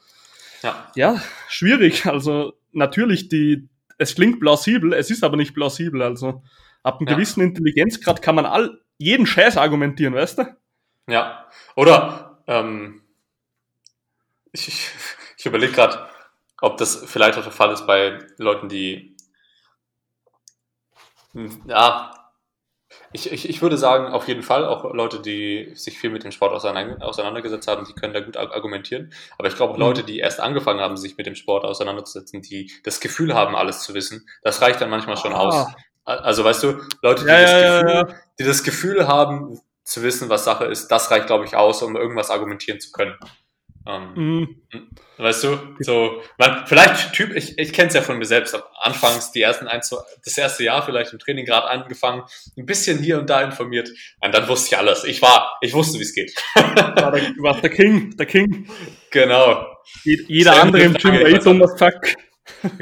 Ja. 0.63 0.91
Ja, 0.95 1.21
schwierig. 1.47 2.05
Also, 2.07 2.53
natürlich, 2.71 3.29
die, 3.29 3.69
es 3.97 4.15
klingt 4.15 4.39
plausibel, 4.39 4.93
es 4.93 5.11
ist 5.11 5.23
aber 5.23 5.37
nicht 5.37 5.53
plausibel. 5.53 6.01
Also, 6.01 6.41
ab 6.83 6.99
einem 6.99 7.07
Ja. 7.07 7.15
gewissen 7.15 7.41
Intelligenzgrad 7.41 8.21
kann 8.21 8.35
man 8.35 8.45
all, 8.45 8.79
jeden 8.97 9.25
Scheiß 9.27 9.57
argumentieren, 9.57 10.13
weißt 10.15 10.39
du? 10.39 10.43
Ja. 11.07 11.45
Oder 11.75 12.41
ähm, 12.47 13.01
ich, 14.53 14.67
ich, 14.69 14.89
ich 15.37 15.45
überlege 15.45 15.73
gerade, 15.73 16.07
ob 16.65 16.77
das 16.77 17.03
vielleicht 17.05 17.37
auch 17.37 17.43
der 17.43 17.51
Fall 17.51 17.71
ist 17.71 17.87
bei 17.87 18.19
Leuten, 18.37 18.69
die 18.69 19.15
Hm, 21.33 21.61
ja, 21.67 22.11
ich, 23.13 23.31
ich, 23.31 23.49
ich 23.49 23.61
würde 23.61 23.77
sagen, 23.77 24.13
auf 24.13 24.27
jeden 24.27 24.43
Fall, 24.43 24.65
auch 24.65 24.93
Leute, 24.93 25.21
die 25.21 25.71
sich 25.75 25.97
viel 25.99 26.09
mit 26.11 26.23
dem 26.23 26.31
Sport 26.31 26.53
auseinander, 26.53 27.05
auseinandergesetzt 27.05 27.67
haben, 27.67 27.85
die 27.85 27.93
können 27.93 28.13
da 28.13 28.19
gut 28.21 28.37
ar- 28.37 28.53
argumentieren. 28.53 29.13
Aber 29.37 29.47
ich 29.47 29.55
glaube 29.55 29.73
auch 29.73 29.77
Mhm. 29.77 29.79
Leute, 29.79 30.03
die 30.03 30.19
erst 30.19 30.39
angefangen 30.39 30.79
haben, 30.81 30.97
sich 30.97 31.17
mit 31.17 31.25
dem 31.27 31.35
Sport 31.35 31.65
auseinanderzusetzen, 31.65 32.41
die 32.41 32.71
das 32.83 32.99
Gefühl 32.99 33.33
haben, 33.35 33.55
alles 33.55 33.81
zu 33.83 33.93
wissen, 33.93 34.27
das 34.43 34.61
reicht 34.61 34.81
dann 34.81 34.89
manchmal 34.89 35.17
schon 35.17 35.33
aus. 35.33 35.65
Ah, 35.65 36.19
Also 36.23 36.43
weißt 36.43 36.63
du, 36.63 36.79
Leute, 37.01 37.25
die, 37.25 37.27
Ja, 37.27 37.39
das 37.39 37.57
ja, 37.59 37.59
Gefühl, 37.59 37.87
ja. 37.93 38.25
die 38.39 38.43
das 38.43 38.63
Gefühl 38.63 39.07
haben, 39.07 39.59
zu 39.83 40.03
wissen, 40.03 40.29
was 40.29 40.45
Sache 40.45 40.65
ist, 40.65 40.87
das 40.89 41.11
reicht, 41.11 41.27
glaube 41.27 41.45
ich, 41.45 41.55
aus, 41.55 41.83
um 41.83 41.95
irgendwas 41.95 42.31
argumentieren 42.31 42.79
zu 42.79 42.91
können. 42.91 43.15
Ähm, 43.87 44.11
Mhm. 44.15 44.61
Weißt 45.17 45.43
du, 45.45 45.57
so, 45.79 46.21
man, 46.37 46.65
vielleicht 46.67 47.13
Typ, 47.13 47.33
ich, 47.35 47.57
ich 47.57 47.71
kenne 47.71 47.87
es 47.87 47.93
ja 47.93 48.01
von 48.01 48.17
mir 48.17 48.25
selbst, 48.25 48.53
am 48.55 48.61
Anfangs, 48.81 49.31
die 49.31 49.41
ersten 49.41 49.67
ein, 49.67 49.81
zwei, 49.81 49.97
das 50.25 50.37
erste 50.37 50.63
Jahr 50.65 50.83
vielleicht 50.83 51.13
im 51.13 51.19
Training 51.19 51.45
gerade 51.45 51.67
angefangen, 51.69 52.23
ein 52.57 52.65
bisschen 52.65 52.99
hier 52.99 53.19
und 53.19 53.29
da 53.29 53.41
informiert, 53.41 53.89
und 54.21 54.33
dann 54.33 54.47
wusste 54.49 54.73
ich 54.73 54.77
alles. 54.77 55.03
Ich 55.05 55.21
war, 55.21 55.57
ich 55.61 55.73
wusste, 55.73 55.99
wie 55.99 56.03
es 56.03 56.13
geht. 56.13 56.33
War 56.55 57.11
der, 57.11 57.21
du 57.31 57.43
warst 57.43 57.63
der 57.63 57.69
King, 57.69 58.15
der 58.17 58.25
King. 58.25 58.67
genau, 59.11 59.65
Je- 60.03 60.25
Jeder 60.27 60.51
mir 60.55 60.61
andere 60.61 60.81
im 60.83 60.93
Gym 60.93 61.01
Frage, 61.01 61.19
war 61.21 61.27
ich 61.27 61.33
eh 61.33 61.37
weiß 61.37 61.43
dumm 61.45 61.61
as 61.63 61.77
fuck. 61.79 62.15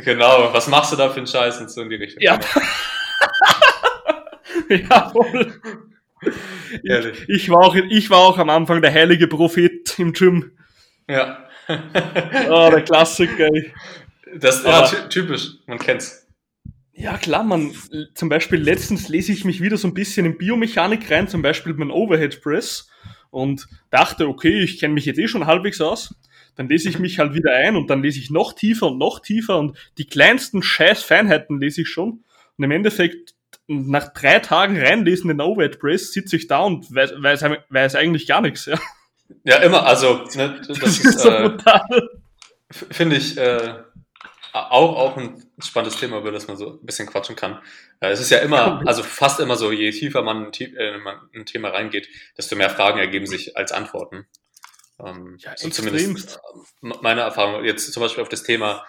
genau. 0.04 0.52
Was 0.54 0.68
machst 0.68 0.92
du 0.94 0.96
da 0.96 1.10
für 1.10 1.18
einen 1.18 1.28
Scheiß 1.28 1.60
und 1.62 1.70
so 1.70 1.82
in 1.82 1.90
die 1.90 1.96
Richtung? 1.98 2.22
Ja. 2.24 2.40
Jawohl. 4.70 5.62
Ehrlich. 6.84 7.26
Ich 7.28 7.50
war, 7.50 7.60
auch, 7.60 7.76
ich 7.76 8.10
war 8.10 8.20
auch 8.20 8.38
am 8.38 8.50
Anfang 8.50 8.82
der 8.82 8.94
heilige 8.94 9.28
Prophet 9.28 9.98
im 10.00 10.14
Gym. 10.14 10.52
Ja. 11.10 11.40
Ah, 11.68 12.70
der 12.70 12.82
Klassiker. 12.82 13.50
das, 14.36 14.64
ja, 14.64 14.70
Aber- 14.70 14.88
ty 14.90 14.98
typisch, 15.10 15.52
man 15.66 15.80
kennt's. 15.80 16.28
Ja, 16.92 17.18
klar, 17.18 17.44
man. 17.44 17.72
Zum 18.14 18.30
Beispiel 18.30 18.60
letztens 18.60 19.08
lese 19.10 19.32
ich 19.32 19.46
mich 19.46 19.62
wieder 19.62 19.78
so 19.78 19.88
ein 19.88 19.94
bisschen 19.94 20.26
in 20.26 20.38
Biomechanik 20.38 21.10
rein, 21.10 21.28
zum 21.28 21.42
Beispiel 21.42 21.74
mein 21.74 21.90
Overhead 21.90 22.42
Press 22.42 22.90
und 23.32 23.68
dachte, 23.90 24.28
okay, 24.28 24.60
ich 24.62 24.80
kenne 24.80 24.94
mich 24.94 25.06
jetzt 25.06 25.18
eh 25.20 25.28
schon 25.28 25.48
halbwegs 25.48 25.82
aus. 25.82 26.14
Dann 26.56 26.68
lese 26.70 26.88
ich 26.90 27.00
mich 27.00 27.18
halt 27.18 27.34
wieder 27.34 27.52
ein 27.56 27.76
und 27.78 27.90
dann 27.90 28.04
lese 28.04 28.20
ich 28.20 28.30
noch 28.30 28.54
tiefer 28.54 28.88
und 28.88 29.00
noch 29.00 29.20
tiefer 29.22 29.58
und 29.58 29.76
die 29.98 30.06
kleinsten 30.06 30.62
scheiß 30.62 31.02
Feinheiten 31.02 31.60
lese 31.60 31.82
ich 31.82 31.90
schon. 31.90 32.24
Und 32.58 32.64
im 32.64 32.72
Endeffekt, 32.72 33.34
nach 33.68 34.14
drei 34.14 34.38
Tagen 34.40 34.78
reinlesen 34.80 35.32
in 35.32 35.38
den 35.40 35.48
Overhead 35.48 35.80
Press, 35.80 36.12
sitze 36.12 36.36
ich 36.36 36.48
da 36.48 36.60
und 36.60 36.94
weiß, 36.94 37.14
weiß, 37.18 37.44
weiß 37.70 37.96
eigentlich 37.96 38.28
gar 38.28 38.42
nichts. 38.42 38.66
Ja. 38.66 38.78
Ja, 39.44 39.58
immer, 39.58 39.86
also, 39.86 40.26
ne, 40.36 40.62
das, 40.68 40.80
Das 40.80 41.00
ist, 41.00 41.20
so 41.20 41.30
äh, 41.30 41.58
Finde 42.72 43.18
ich 43.18 43.38
äh, 43.38 43.84
auch, 44.54 44.96
auch 44.98 45.18
ein 45.18 45.44
spannendes 45.64 46.00
Thema, 46.00 46.18
über 46.20 46.32
das 46.32 46.48
man 46.48 46.58
so 46.58 46.80
ein 46.82 46.86
bisschen 46.86 47.08
quatschen 47.08 47.36
kann. 47.36 47.62
Äh, 48.00 48.10
es 48.12 48.20
ist 48.20 48.30
ja 48.32 48.40
immer, 48.40 48.82
also 48.86 49.04
fast 49.04 49.40
immer 49.40 49.56
so, 49.56 49.72
je 49.72 49.92
tiefer 49.92 50.22
man, 50.22 50.52
tie- 50.52 50.76
äh, 50.76 50.96
in 50.96 51.42
ein 51.42 51.46
Thema 51.46 51.70
reingeht, 51.70 52.08
desto 52.38 52.56
mehr 52.56 52.70
Fragen 52.70 53.00
ergeben 53.00 53.28
sich 53.28 53.58
als 53.58 53.72
Antworten. 53.72 54.28
Ähm, 55.04 55.38
Ja, 55.40 55.56
so 55.58 55.70
zumindest 55.70 56.36
äh, 56.38 56.88
meine 57.02 57.22
Erfahrung 57.22 57.64
jetzt 57.64 57.92
zum 57.92 58.02
Beispiel 58.02 58.22
auf 58.24 58.30
das 58.30 58.44
Thema 58.44 58.86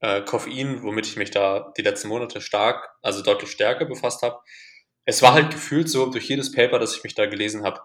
äh, 0.00 0.22
Koffein, 0.22 0.82
womit 0.82 1.06
ich 1.06 1.16
mich 1.16 1.30
da 1.30 1.72
die 1.76 1.82
letzten 1.82 2.08
Monate 2.08 2.40
stark, 2.40 2.90
also 3.02 3.22
deutlich 3.22 3.50
stärker 3.50 3.86
befasst 3.86 4.22
habe. 4.22 4.38
Es 5.06 5.22
war 5.22 5.32
halt 5.34 5.50
gefühlt 5.50 5.88
so 5.88 6.06
durch 6.10 6.28
jedes 6.28 6.52
Paper, 6.52 6.78
das 6.78 6.96
ich 6.96 7.04
mich 7.04 7.14
da 7.14 7.26
gelesen 7.26 7.64
habe, 7.64 7.80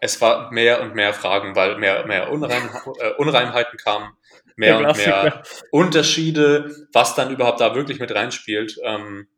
es 0.00 0.20
war 0.20 0.50
mehr 0.52 0.80
und 0.80 0.94
mehr 0.94 1.12
Fragen, 1.12 1.56
weil 1.56 1.76
mehr, 1.78 2.06
mehr 2.06 2.30
Unreim, 2.30 2.70
äh, 3.00 3.10
Unreimheiten 3.14 3.78
kamen, 3.78 4.12
mehr 4.56 4.78
und 4.78 4.96
mehr. 4.96 5.42
Unterschiede, 5.70 6.74
was 6.92 7.14
dann 7.14 7.30
überhaupt 7.30 7.60
da 7.60 7.74
wirklich 7.74 7.98
mit 7.98 8.14
reinspielt. 8.14 8.78
Ähm, 8.84 9.28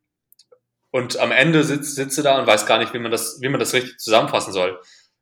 und 0.90 1.18
am 1.18 1.30
Ende 1.30 1.62
sitzt, 1.64 2.18
du 2.18 2.22
da 2.22 2.38
und 2.38 2.46
weiß 2.46 2.66
gar 2.66 2.78
nicht, 2.78 2.92
wie 2.92 2.98
man 2.98 3.10
das, 3.10 3.38
wie 3.40 3.48
man 3.48 3.60
das 3.60 3.72
richtig 3.72 3.98
zusammenfassen 3.98 4.52
soll. 4.52 4.80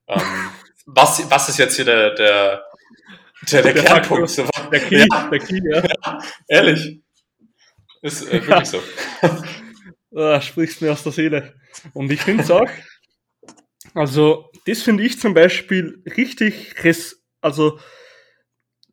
Ähm, 0.09 0.21
was, 0.87 1.31
was 1.31 1.49
ist 1.49 1.59
jetzt 1.59 1.77
hier 1.77 1.85
der, 1.85 2.15
der, 2.15 2.65
der, 3.53 3.63
der, 3.63 3.75
Der 3.75 3.85
Kernpunkt? 3.85 4.31
So, 4.31 4.45
Der 4.73 4.81
Key, 4.81 5.07
Ja. 5.11 5.29
der 5.29 5.39
Key, 5.39 5.61
ja. 5.71 6.19
ehrlich. 6.49 7.01
Ist 8.03 8.23
äh, 8.33 8.33
wirklich 8.47 8.69
so. 8.69 8.83
Ah, 10.17 10.41
sprichst 10.41 10.81
mir 10.81 10.93
aus 10.93 11.03
der 11.03 11.13
Seele. 11.13 11.55
Und 11.93 12.11
ich 12.11 12.23
finde 12.23 12.43
es 12.43 12.51
auch, 12.51 12.69
also 13.95 14.51
das 14.69 14.83
finde 14.83 15.03
ich 15.03 15.19
zum 15.19 15.33
Beispiel 15.33 16.03
richtig, 16.17 16.75
also 17.41 17.81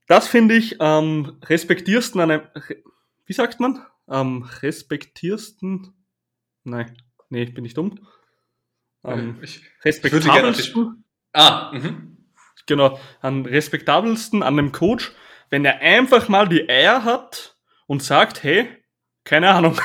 das 0.08 0.28
finde 0.28 0.56
ich 0.56 0.80
am 0.80 1.38
respektiersten 1.44 2.22
an 2.22 2.32
einem, 2.32 2.48
wie 3.26 3.34
sagt 3.34 3.60
man? 3.60 3.86
Am 4.08 4.44
respektiersten, 4.62 5.94
nein, 6.64 6.96
nee, 7.30 7.46
bin 7.46 7.66
ich 7.66 7.74
dumm. 7.74 8.08
Am 9.04 9.42
ich, 9.44 9.64
respektabelsten, 9.84 11.04
ah, 11.34 11.72
mhm. 11.74 12.26
genau, 12.66 12.98
am 13.20 13.46
respektabelsten 13.46 14.44
an 14.44 14.58
einem 14.58 14.72
Coach, 14.72 15.12
wenn 15.50 15.66
er 15.66 15.82
einfach 15.82 16.30
mal 16.30 16.48
die 16.48 16.70
Eier 16.70 17.04
hat 17.04 17.58
und 17.86 18.02
sagt, 18.02 18.44
hey, 18.44 18.68
keine 19.26 19.50
Ahnung, 19.52 19.80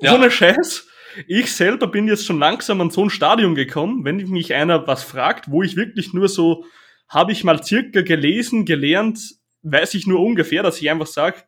Ja. 0.00 0.14
ohne 0.14 0.30
Scheiß, 0.30 0.88
ich 1.26 1.52
selber 1.52 1.86
bin 1.86 2.08
jetzt 2.08 2.26
schon 2.26 2.38
langsam 2.38 2.80
an 2.80 2.90
so 2.90 3.04
ein 3.04 3.10
Stadium 3.10 3.54
gekommen, 3.54 4.04
wenn 4.04 4.16
mich 4.16 4.54
einer 4.54 4.86
was 4.86 5.02
fragt, 5.02 5.50
wo 5.50 5.62
ich 5.62 5.76
wirklich 5.76 6.12
nur 6.12 6.28
so, 6.28 6.64
habe 7.08 7.32
ich 7.32 7.44
mal 7.44 7.62
circa 7.62 8.02
gelesen, 8.02 8.64
gelernt, 8.64 9.20
weiß 9.62 9.94
ich 9.94 10.06
nur 10.06 10.20
ungefähr, 10.20 10.62
dass 10.62 10.80
ich 10.80 10.90
einfach 10.90 11.06
sage, 11.06 11.42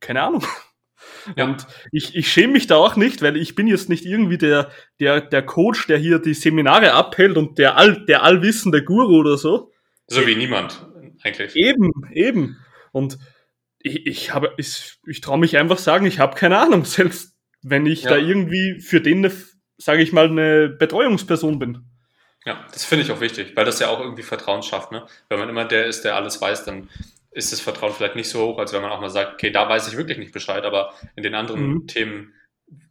keine 0.00 0.22
Ahnung. 0.22 0.44
Ja. 1.36 1.44
Und 1.44 1.66
ich, 1.92 2.14
ich 2.14 2.30
schäme 2.30 2.54
mich 2.54 2.66
da 2.66 2.76
auch 2.76 2.96
nicht, 2.96 3.22
weil 3.22 3.36
ich 3.36 3.54
bin 3.54 3.66
jetzt 3.66 3.88
nicht 3.88 4.04
irgendwie 4.04 4.38
der, 4.38 4.70
der, 5.00 5.20
der 5.20 5.42
Coach, 5.42 5.86
der 5.86 5.98
hier 5.98 6.18
die 6.18 6.34
Seminare 6.34 6.92
abhält 6.92 7.36
und 7.36 7.58
der, 7.58 7.76
all, 7.76 8.04
der 8.06 8.22
allwissende 8.22 8.84
Guru 8.84 9.20
oder 9.20 9.36
so. 9.36 9.72
So 10.06 10.26
wie 10.26 10.36
niemand, 10.36 10.86
eigentlich. 11.22 11.56
Eben, 11.56 11.90
eben. 12.12 12.58
Und 12.92 13.18
ich, 13.78 14.06
ich 14.06 14.34
habe, 14.34 14.52
ich, 14.56 14.98
ich 15.06 15.20
traue 15.20 15.38
mich 15.38 15.56
einfach 15.56 15.78
sagen, 15.78 16.06
ich 16.06 16.18
habe 16.18 16.36
keine 16.36 16.58
Ahnung, 16.58 16.84
selbst 16.84 17.35
wenn 17.62 17.86
ich 17.86 18.02
Ja. 18.04 18.10
da 18.10 18.16
irgendwie 18.16 18.80
für 18.80 19.00
den, 19.00 19.30
sage 19.78 20.02
ich 20.02 20.12
mal, 20.12 20.26
eine 20.28 20.68
Betreuungsperson 20.68 21.58
bin. 21.58 21.84
Ja, 22.44 22.64
das 22.72 22.84
finde 22.84 23.04
ich 23.04 23.10
auch 23.10 23.20
wichtig, 23.20 23.56
weil 23.56 23.64
das 23.64 23.80
ja 23.80 23.88
auch 23.88 24.00
irgendwie 24.00 24.22
Vertrauen 24.22 24.62
schafft. 24.62 24.92
Ne? 24.92 25.04
Wenn 25.28 25.38
man 25.40 25.48
immer 25.48 25.64
der 25.64 25.86
ist, 25.86 26.02
der 26.04 26.14
alles 26.14 26.40
weiß, 26.40 26.64
dann 26.64 26.88
ist 27.32 27.52
das 27.52 27.60
Vertrauen 27.60 27.92
vielleicht 27.92 28.14
nicht 28.16 28.28
so 28.30 28.46
hoch, 28.46 28.58
als 28.58 28.72
wenn 28.72 28.82
man 28.82 28.92
auch 28.92 29.00
mal 29.00 29.10
sagt, 29.10 29.34
okay, 29.34 29.50
da 29.50 29.68
weiß 29.68 29.88
ich 29.88 29.96
wirklich 29.96 30.18
nicht 30.18 30.32
Bescheid, 30.32 30.64
aber 30.64 30.94
in 31.16 31.22
den 31.22 31.34
anderen 31.34 31.68
Mhm. 31.70 31.86
Themen, 31.88 32.34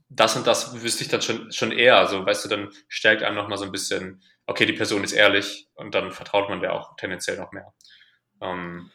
das 0.10 0.36
und 0.36 0.46
das 0.46 0.84
wüsste 0.84 1.04
ich 1.04 1.10
dann 1.10 1.22
schon, 1.22 1.52
schon 1.52 1.72
eher. 1.72 1.98
Also, 1.98 2.26
weißt 2.26 2.46
du, 2.46 2.50
dann 2.50 2.70
stärkt 2.90 3.24
einem 3.24 3.36
nochmal 3.38 3.58
so 3.58 3.66
ein 3.66 3.72
bisschen, 3.72 4.22
okay, 4.46 4.66
die 4.66 4.74
Person 4.74 5.04
ist 5.04 5.14
ehrlich 5.14 5.68
und 5.76 5.96
dann 5.96 6.12
vertraut 6.12 6.50
man 6.50 6.60
der 6.60 6.74
auch 6.74 6.96
tendenziell 6.98 7.38
noch 7.38 7.52
mehr. 7.54 7.74
Ähm, 8.42 8.92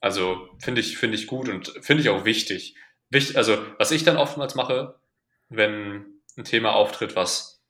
also 0.00 0.48
finde 0.58 0.80
ich, 0.80 0.96
finde 0.96 1.16
ich 1.16 1.26
gut 1.26 1.48
und 1.48 1.68
finde 1.82 2.02
ich 2.02 2.08
auch 2.08 2.24
wichtig. 2.24 2.76
Wicht, 3.10 3.36
also, 3.36 3.58
was 3.78 3.90
ich 3.92 4.04
dann 4.04 4.16
oftmals 4.16 4.54
mache, 4.54 4.98
wenn 5.48 6.06
ein 6.36 6.44
Thema 6.44 6.74
auftritt, 6.74 7.16
was 7.16 7.62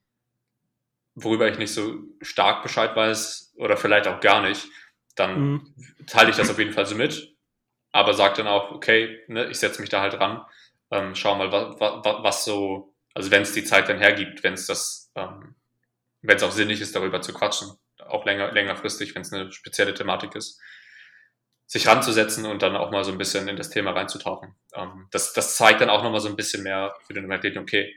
worüber 1.14 1.48
ich 1.48 1.58
nicht 1.58 1.72
so 1.72 1.96
stark 2.20 2.62
Bescheid 2.62 2.94
weiß 2.94 3.54
oder 3.56 3.76
vielleicht 3.76 4.06
auch 4.06 4.20
gar 4.20 4.42
nicht, 4.42 4.66
dann 5.14 5.40
Mhm. 5.40 5.74
teile 6.06 6.30
ich 6.30 6.36
das 6.36 6.50
auf 6.50 6.58
jeden 6.58 6.72
Fall 6.72 6.86
so 6.86 6.94
mit, 6.94 7.34
aber 7.92 8.14
sage 8.14 8.36
dann 8.38 8.46
auch, 8.48 8.70
okay, 8.70 9.22
ne, 9.28 9.46
ich 9.50 9.58
setze 9.58 9.80
mich 9.80 9.90
da 9.90 10.02
halt 10.02 10.14
ran, 10.20 10.44
ähm, 10.90 11.14
schau 11.14 11.34
mal, 11.36 11.50
was, 11.52 11.80
was, 11.80 12.22
was 12.22 12.44
so, 12.44 12.94
also 13.14 13.30
wenn 13.30 13.42
es 13.42 13.52
die 13.52 13.64
Zeit 13.64 13.88
dann 13.88 13.98
hergibt, 13.98 14.42
wenn 14.42 14.54
es 14.54 14.66
das, 14.66 15.10
ähm, 15.14 15.54
wenn 16.22 16.36
es 16.36 16.42
auch 16.42 16.52
sinnig 16.52 16.80
ist, 16.80 16.94
darüber 16.94 17.22
zu 17.22 17.32
quatschen, 17.32 17.70
auch 18.06 18.26
länger, 18.26 18.52
längerfristig, 18.52 19.14
wenn 19.14 19.22
es 19.22 19.32
eine 19.32 19.52
spezielle 19.52 19.94
Thematik 19.94 20.34
ist, 20.34 20.60
sich 21.66 21.86
ranzusetzen 21.86 22.46
und 22.46 22.62
dann 22.62 22.76
auch 22.76 22.90
mal 22.90 23.04
so 23.04 23.12
ein 23.12 23.18
bisschen 23.18 23.48
in 23.48 23.56
das 23.56 23.70
Thema 23.70 23.92
reinzutauchen. 23.92 24.54
Ähm, 24.74 25.08
das, 25.10 25.32
das 25.32 25.56
zeigt 25.56 25.80
dann 25.80 25.90
auch 25.90 26.02
nochmal 26.02 26.20
so 26.20 26.28
ein 26.28 26.36
bisschen 26.36 26.62
mehr 26.62 26.94
für 27.06 27.14
den 27.14 27.30
Athleten, 27.30 27.58
okay, 27.58 27.92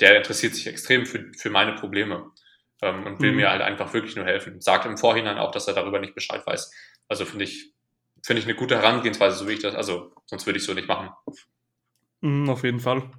der 0.00 0.16
interessiert 0.16 0.54
sich 0.54 0.66
extrem 0.66 1.06
für, 1.06 1.32
für 1.36 1.50
meine 1.50 1.74
Probleme 1.74 2.30
ähm, 2.82 3.06
und 3.06 3.20
will 3.20 3.32
Mhm. 3.32 3.36
mir 3.36 3.50
halt 3.50 3.62
einfach 3.62 3.92
wirklich 3.94 4.16
nur 4.16 4.24
helfen. 4.24 4.60
Sagt 4.60 4.86
im 4.86 4.96
Vorhinein 4.98 5.38
auch, 5.38 5.50
dass 5.50 5.68
er 5.68 5.74
darüber 5.74 5.98
nicht 6.00 6.14
Bescheid 6.14 6.46
weiß. 6.46 6.72
Also 7.08 7.24
finde 7.24 7.44
ich, 7.44 7.72
finde 8.24 8.40
ich 8.40 8.46
eine 8.46 8.54
gute 8.56 8.76
Herangehensweise, 8.76 9.36
so 9.36 9.48
wie 9.48 9.52
ich 9.52 9.60
das, 9.60 9.74
also 9.74 10.14
sonst 10.26 10.46
würde 10.46 10.58
ich 10.58 10.64
so 10.64 10.74
nicht 10.74 10.88
machen. 10.88 11.10
Mhm, 12.20 12.48
auf 12.48 12.62
jeden 12.64 12.80
Fall. 12.80 13.10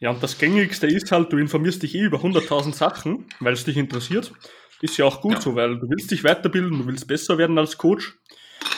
Ja, 0.00 0.10
und 0.10 0.22
das 0.22 0.38
Gängigste 0.38 0.86
ist 0.86 1.12
halt, 1.12 1.32
du 1.32 1.38
informierst 1.38 1.82
dich 1.82 1.94
eh 1.94 2.02
über 2.02 2.22
100.000 2.22 2.74
Sachen, 2.74 3.26
weil 3.40 3.52
es 3.54 3.64
dich 3.64 3.76
interessiert. 3.76 4.32
Ist 4.80 4.96
ja 4.96 5.04
auch 5.04 5.20
gut 5.20 5.34
Ja. 5.34 5.40
so, 5.40 5.54
weil 5.54 5.78
du 5.78 5.88
willst 5.88 6.10
dich 6.10 6.24
weiterbilden, 6.24 6.78
du 6.78 6.86
willst 6.86 7.06
besser 7.06 7.38
werden 7.38 7.56
als 7.58 7.78
Coach. 7.78 8.18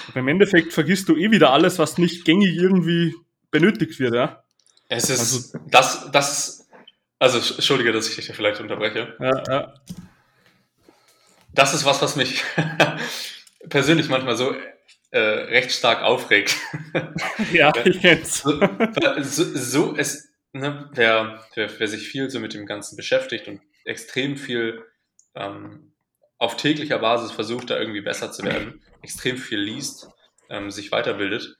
Aber 0.09 0.21
im 0.21 0.29
Endeffekt 0.29 0.73
vergisst 0.73 1.09
du 1.09 1.17
eh 1.17 1.31
wieder 1.31 1.53
alles, 1.53 1.79
was 1.79 1.99
nicht 1.99 2.25
gängig 2.25 2.57
irgendwie 2.57 3.15
benötigt 3.51 3.99
wird, 4.01 4.15
ja. 4.15 4.43
Es 4.89 5.09
ist, 5.11 5.21
Also- 5.21 5.59
das, 5.71 6.11
das 6.13 6.33
ist, 6.33 6.69
also 7.19 7.39
entschuldige, 7.55 7.93
dass 7.93 8.09
ich 8.09 8.17
dich 8.17 8.27
da 8.27 8.33
vielleicht 8.35 8.61
unterbreche. 8.61 9.17
ja, 9.21 9.43
ja. 9.49 9.75
Das 11.53 11.73
ist 11.75 11.85
was, 11.85 12.03
was 12.03 12.17
mich 12.17 12.43
persönlich 13.69 14.09
manchmal 14.09 14.37
so 14.37 14.55
äh, 15.11 15.19
recht 15.19 15.71
stark 15.73 16.03
aufregt. 16.03 16.57
Ja, 17.53 17.73
ich 17.85 18.01
kenn's. 18.01 18.43
so, 18.43 18.61
so, 19.23 19.45
so 19.57 19.97
es, 19.97 20.29
ne, 20.53 20.89
wer, 20.93 21.45
wer, 21.55 21.71
wer 21.79 21.89
sich 21.89 22.09
viel 22.09 22.31
so 22.31 22.41
mit 22.41 22.55
dem 22.55 22.67
Ganzen 22.67 22.97
beschäftigt 22.97 23.47
und 23.49 23.61
extrem 23.85 24.37
viel 24.37 24.83
ähm, 25.35 25.93
auf 26.39 26.57
täglicher 26.57 26.99
Basis 26.99 27.31
versucht, 27.33 27.71
da 27.71 27.79
irgendwie 27.79 28.01
besser 28.01 28.33
zu 28.33 28.43
werden, 28.45 28.81
extrem 29.05 29.37
viel 29.39 29.61
liest, 29.61 30.09
ähm, 30.49 30.71
sich 30.71 30.91
weiterbildet, 30.91 31.57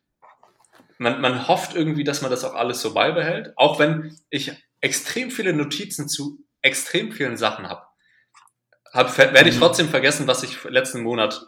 man, 0.99 1.21
man 1.21 1.47
hofft 1.49 1.75
irgendwie, 1.75 2.05
dass 2.05 2.23
man 2.23 2.31
das 2.31 2.45
auch 2.45 2.55
alles 2.55 2.81
so 2.81 2.95
beibehält, 2.95 3.53
auch 3.57 3.79
wenn 3.79 4.17
ich 4.31 4.53
extrem 4.81 5.31
viele 5.31 5.53
Notizen 5.53 6.09
zu 6.09 6.39
extrem 6.63 7.13
vielen 7.13 7.37
Sachen 7.37 7.69
habe. 7.69 7.83
Hab, 8.93 9.17
werde 9.19 9.49
ich 9.49 9.57
Mhm. 9.57 9.61
trotzdem 9.61 9.89
vergessen, 9.89 10.27
was 10.27 10.43
ich 10.43 10.63
letzten 10.65 11.03
Monat 11.03 11.47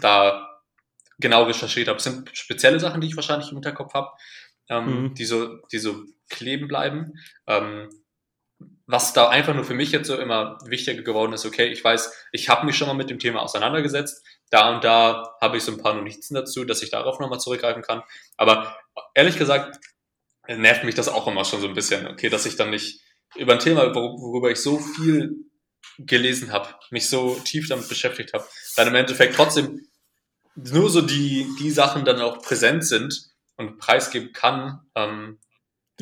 da 0.00 0.48
genau 1.18 1.44
recherchiert 1.44 1.88
habe. 1.88 1.98
Es 1.98 2.04
sind 2.04 2.30
spezielle 2.36 2.80
Sachen, 2.80 3.00
die 3.00 3.08
ich 3.08 3.16
wahrscheinlich 3.16 3.50
im 3.50 3.56
Hinterkopf 3.56 3.94
habe, 3.94 4.10
ähm, 4.68 4.86
Mhm. 5.04 5.14
die, 5.14 5.24
so, 5.24 5.56
die 5.72 5.78
so 5.78 6.04
kleben 6.28 6.68
bleiben. 6.68 7.14
Ähm, 7.46 7.88
was 8.86 9.12
da 9.12 9.28
einfach 9.28 9.54
nur 9.54 9.64
für 9.64 9.74
mich 9.74 9.92
jetzt 9.92 10.08
so 10.08 10.16
immer 10.16 10.58
wichtiger 10.66 11.02
geworden 11.02 11.32
ist, 11.32 11.46
okay, 11.46 11.66
ich 11.66 11.82
weiß, 11.82 12.12
ich 12.32 12.48
habe 12.48 12.66
mich 12.66 12.76
schon 12.76 12.88
mal 12.88 12.94
mit 12.94 13.10
dem 13.10 13.18
Thema 13.18 13.40
auseinandergesetzt. 13.40 14.24
Da 14.50 14.74
und 14.74 14.84
da 14.84 15.34
habe 15.40 15.56
ich 15.56 15.62
so 15.62 15.72
ein 15.72 15.78
paar 15.78 15.94
Notizen 15.94 16.34
dazu, 16.34 16.64
dass 16.64 16.82
ich 16.82 16.90
darauf 16.90 17.18
nochmal 17.18 17.40
zurückgreifen 17.40 17.82
kann. 17.82 18.02
Aber 18.36 18.76
ehrlich 19.14 19.38
gesagt, 19.38 19.78
nervt 20.46 20.84
mich 20.84 20.94
das 20.94 21.08
auch 21.08 21.26
immer 21.26 21.44
schon 21.44 21.60
so 21.60 21.68
ein 21.68 21.74
bisschen, 21.74 22.06
okay, 22.06 22.28
dass 22.28 22.44
ich 22.46 22.56
dann 22.56 22.70
nicht 22.70 23.00
über 23.36 23.54
ein 23.54 23.60
Thema, 23.60 23.84
wor- 23.94 24.20
worüber 24.20 24.50
ich 24.50 24.60
so 24.60 24.78
viel 24.78 25.36
gelesen 25.98 26.52
habe, 26.52 26.68
mich 26.90 27.08
so 27.08 27.34
tief 27.44 27.68
damit 27.68 27.88
beschäftigt 27.88 28.34
habe, 28.34 28.46
dann 28.76 28.88
im 28.88 28.94
Endeffekt 28.94 29.36
trotzdem 29.36 29.86
nur 30.54 30.90
so 30.90 31.00
die, 31.00 31.48
die 31.58 31.70
Sachen 31.70 32.04
dann 32.04 32.20
auch 32.20 32.42
präsent 32.42 32.84
sind 32.84 33.30
und 33.56 33.78
preisgeben 33.78 34.32
kann, 34.32 34.80
ähm, 34.94 35.38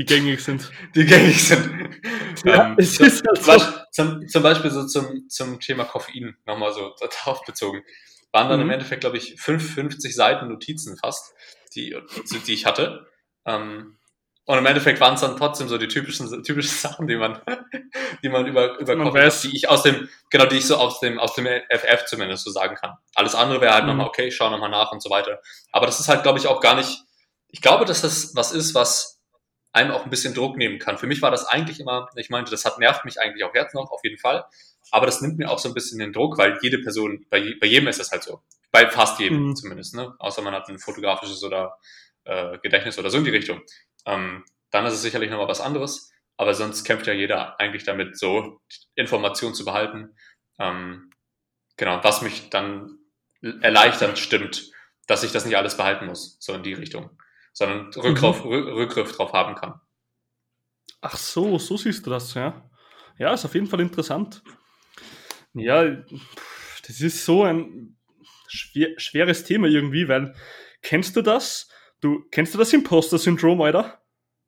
Die 0.00 0.06
gängig 0.06 0.42
sind. 0.42 0.70
die 0.94 1.04
gängig 1.04 1.46
sind. 1.46 1.70
Ja, 2.44 2.68
ähm, 2.68 2.78
ist 2.78 2.98
halt 3.00 3.12
so. 3.42 3.52
Beispiel, 3.52 3.84
zum, 3.90 4.28
zum 4.28 4.42
Beispiel 4.42 4.70
so 4.70 4.86
zum, 4.86 5.28
zum 5.28 5.60
Thema 5.60 5.84
Koffein, 5.84 6.36
nochmal 6.46 6.72
so 6.72 6.94
darauf 7.24 7.44
bezogen, 7.44 7.82
waren 8.32 8.48
dann 8.48 8.60
Mhm. 8.60 8.66
im 8.66 8.70
Endeffekt, 8.70 9.02
glaube 9.02 9.18
ich, 9.18 9.38
55 9.38 10.14
Seiten 10.14 10.48
Notizen 10.48 10.96
fast, 10.96 11.34
die, 11.74 11.94
die 12.46 12.52
ich 12.54 12.64
hatte. 12.64 13.06
Ähm, 13.44 13.98
und 14.46 14.56
im 14.58 14.64
Endeffekt 14.64 15.00
waren 15.00 15.14
es 15.14 15.20
dann 15.20 15.36
trotzdem 15.36 15.68
so 15.68 15.76
die 15.76 15.88
typischen, 15.88 16.42
typischen 16.42 16.70
Sachen, 16.78 17.06
die 17.08 17.16
man, 17.16 17.40
die 18.22 18.30
man 18.30 18.46
über, 18.46 18.78
über 18.78 18.96
Man 18.96 19.08
Koffein, 19.08 19.26
weiß. 19.26 19.42
die 19.42 19.54
ich 19.54 19.68
aus 19.68 19.82
dem, 19.82 20.08
genau, 20.30 20.46
die 20.46 20.56
ich 20.56 20.66
so 20.66 20.76
aus 20.76 20.98
dem, 21.00 21.18
aus 21.18 21.34
dem 21.34 21.46
FF 21.46 22.06
zumindest 22.06 22.44
so 22.44 22.50
sagen 22.50 22.74
kann. 22.76 22.94
Alles 23.14 23.34
andere 23.34 23.60
wäre 23.60 23.74
halt 23.74 23.82
Mhm. 23.84 23.90
nochmal, 23.90 24.06
okay, 24.06 24.30
schau 24.30 24.48
nochmal 24.48 24.70
nach 24.70 24.92
und 24.92 25.02
so 25.02 25.10
weiter. 25.10 25.40
Aber 25.72 25.84
das 25.84 26.00
ist 26.00 26.08
halt, 26.08 26.22
glaube 26.22 26.38
ich, 26.38 26.46
auch 26.46 26.60
gar 26.60 26.74
nicht, 26.76 27.02
ich 27.48 27.60
glaube, 27.60 27.84
dass 27.84 28.00
das 28.00 28.34
was 28.34 28.52
ist, 28.52 28.74
was 28.74 29.19
einem 29.72 29.92
auch 29.92 30.04
ein 30.04 30.10
bisschen 30.10 30.34
Druck 30.34 30.56
nehmen 30.56 30.78
kann. 30.78 30.98
Für 30.98 31.06
mich 31.06 31.22
war 31.22 31.30
das 31.30 31.46
eigentlich 31.46 31.80
immer, 31.80 32.08
ich 32.16 32.30
meinte, 32.30 32.50
das 32.50 32.64
hat 32.64 32.78
nervt 32.78 33.04
mich 33.04 33.20
eigentlich 33.20 33.44
auch 33.44 33.54
jetzt 33.54 33.74
noch, 33.74 33.90
auf 33.90 34.00
jeden 34.02 34.18
Fall. 34.18 34.44
Aber 34.90 35.06
das 35.06 35.20
nimmt 35.20 35.38
mir 35.38 35.50
auch 35.50 35.58
so 35.58 35.68
ein 35.68 35.74
bisschen 35.74 35.98
den 35.98 36.12
Druck, 36.12 36.38
weil 36.38 36.58
jede 36.62 36.78
Person, 36.78 37.26
bei, 37.30 37.38
je, 37.38 37.54
bei 37.54 37.66
jedem 37.66 37.88
ist 37.88 38.00
das 38.00 38.10
halt 38.10 38.22
so. 38.22 38.42
Bei 38.72 38.88
fast 38.88 39.20
jedem 39.20 39.48
Mhm. 39.48 39.56
zumindest, 39.56 39.94
ne? 39.94 40.14
Außer 40.18 40.42
man 40.42 40.54
hat 40.54 40.68
ein 40.68 40.78
fotografisches 40.78 41.42
oder 41.44 41.76
äh, 42.24 42.58
Gedächtnis 42.58 42.98
oder 42.98 43.10
so 43.10 43.18
in 43.18 43.24
die 43.24 43.30
Richtung. 43.30 43.62
Ähm, 44.06 44.44
dann 44.70 44.86
ist 44.86 44.94
es 44.94 45.02
sicherlich 45.02 45.30
nochmal 45.30 45.48
was 45.48 45.60
anderes. 45.60 46.12
Aber 46.36 46.54
sonst 46.54 46.84
kämpft 46.84 47.06
ja 47.06 47.12
jeder 47.12 47.60
eigentlich 47.60 47.84
damit, 47.84 48.18
so 48.18 48.60
Informationen 48.94 49.54
zu 49.54 49.64
behalten. 49.64 50.16
Ähm, 50.58 51.10
genau, 51.76 52.02
was 52.02 52.22
mich 52.22 52.48
dann 52.50 52.98
erleichternd 53.42 54.18
stimmt, 54.18 54.70
dass 55.06 55.22
ich 55.22 55.32
das 55.32 55.44
nicht 55.44 55.56
alles 55.56 55.76
behalten 55.76 56.06
muss, 56.06 56.36
so 56.40 56.54
in 56.54 56.62
die 56.62 56.72
Richtung, 56.72 57.10
sondern 57.60 57.92
Rückgriff, 57.92 58.42
Rück- 58.44 58.74
Rückgriff 58.74 59.12
drauf 59.12 59.32
haben 59.34 59.54
kann. 59.54 59.80
Ach 61.02 61.16
so, 61.16 61.58
so 61.58 61.76
siehst 61.76 62.06
du 62.06 62.10
das, 62.10 62.34
ja. 62.34 62.68
Ja, 63.18 63.34
ist 63.34 63.44
auf 63.44 63.54
jeden 63.54 63.66
Fall 63.66 63.80
interessant. 63.80 64.42
Ja, 65.52 65.84
das 65.84 67.00
ist 67.00 67.24
so 67.24 67.44
ein 67.44 67.96
schwer, 68.48 68.88
schweres 68.98 69.44
Thema 69.44 69.66
irgendwie, 69.66 70.08
weil 70.08 70.34
kennst 70.82 71.16
du 71.16 71.22
das? 71.22 71.68
Du 72.00 72.24
kennst 72.30 72.54
du 72.54 72.58
das 72.58 72.72
Imposter-Syndrom, 72.72 73.60
Alter? 73.60 74.00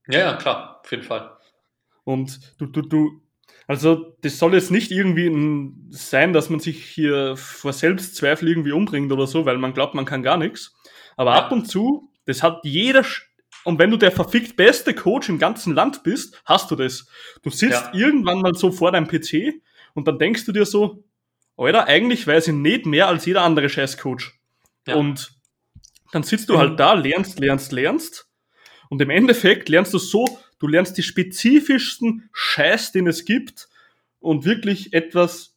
Ja, 0.09 0.19
ja, 0.21 0.37
klar, 0.37 0.81
auf 0.83 0.91
jeden 0.91 1.03
Fall. 1.03 1.37
Und 2.05 2.41
du, 2.59 2.67
du, 2.67 2.81
du, 2.83 3.23
Also, 3.67 4.17
das 4.23 4.39
soll 4.39 4.55
jetzt 4.55 4.71
nicht 4.71 4.91
irgendwie 4.91 5.27
ein, 5.27 5.87
sein, 5.91 6.33
dass 6.33 6.49
man 6.51 6.61
sich 6.61 6.85
hier 6.85 7.37
vor 7.37 7.73
Selbstzweifel 7.73 8.49
irgendwie 8.49 8.73
umbringt 8.73 9.13
oder 9.13 9.27
so, 9.27 9.45
weil 9.45 9.59
man 9.59 9.75
glaubt, 9.75 9.95
man 9.95 10.07
kann 10.07 10.23
gar 10.23 10.39
nichts. 10.39 10.75
Aber 11.17 11.35
ab 11.35 11.53
und 11.53 11.67
zu, 11.67 12.12
das 12.25 12.43
hat 12.43 12.61
jeder, 12.65 13.05
und 13.65 13.79
wenn 13.79 13.91
du 13.91 13.97
der 13.97 14.13
verfickt 14.13 14.57
beste 14.57 14.95
Coach 14.95 15.29
im 15.29 15.39
ganzen 15.39 15.75
Land 15.75 16.03
bist, 16.03 16.41
hast 16.45 16.71
du 16.71 16.77
das. 16.77 17.07
Du 17.43 17.51
sitzt 17.51 17.91
ja. 17.93 17.95
irgendwann 17.95 18.41
mal 18.41 18.55
so 18.55 18.71
vor 18.71 18.93
deinem 18.93 19.07
PC 19.07 19.61
und 19.95 20.09
dann 20.09 20.19
denkst 20.19 20.45
du 20.45 20.53
dir 20.53 20.65
so, 20.65 21.05
Alter, 21.57 21.87
eigentlich 21.87 22.27
weiß 22.27 22.49
ich 22.49 22.55
nicht 22.55 22.87
mehr 22.87 23.09
als 23.09 23.27
jeder 23.27 23.43
andere 23.43 23.69
Scheißcoach. 23.69 24.33
Ja. 24.87 24.97
Und 24.97 25.33
dann 26.13 26.23
sitzt 26.23 26.49
du 26.49 26.59
halt 26.59 26.79
da, 26.81 26.95
lernst, 26.95 27.39
lernst, 27.39 27.73
lernst. 27.73 28.29
Und 28.89 29.01
im 29.01 29.11
Endeffekt 29.11 29.69
lernst 29.69 29.95
du 29.95 29.99
so, 29.99 30.39
du 30.59 30.67
lernst 30.67 30.99
die 30.99 31.03
spezifischsten 31.03 32.29
Scheiß, 32.33 32.93
den 32.93 33.07
es 33.07 33.25
gibt. 33.25 33.69
Und 34.19 34.45
wirklich 34.45 34.93
etwas, 34.93 35.52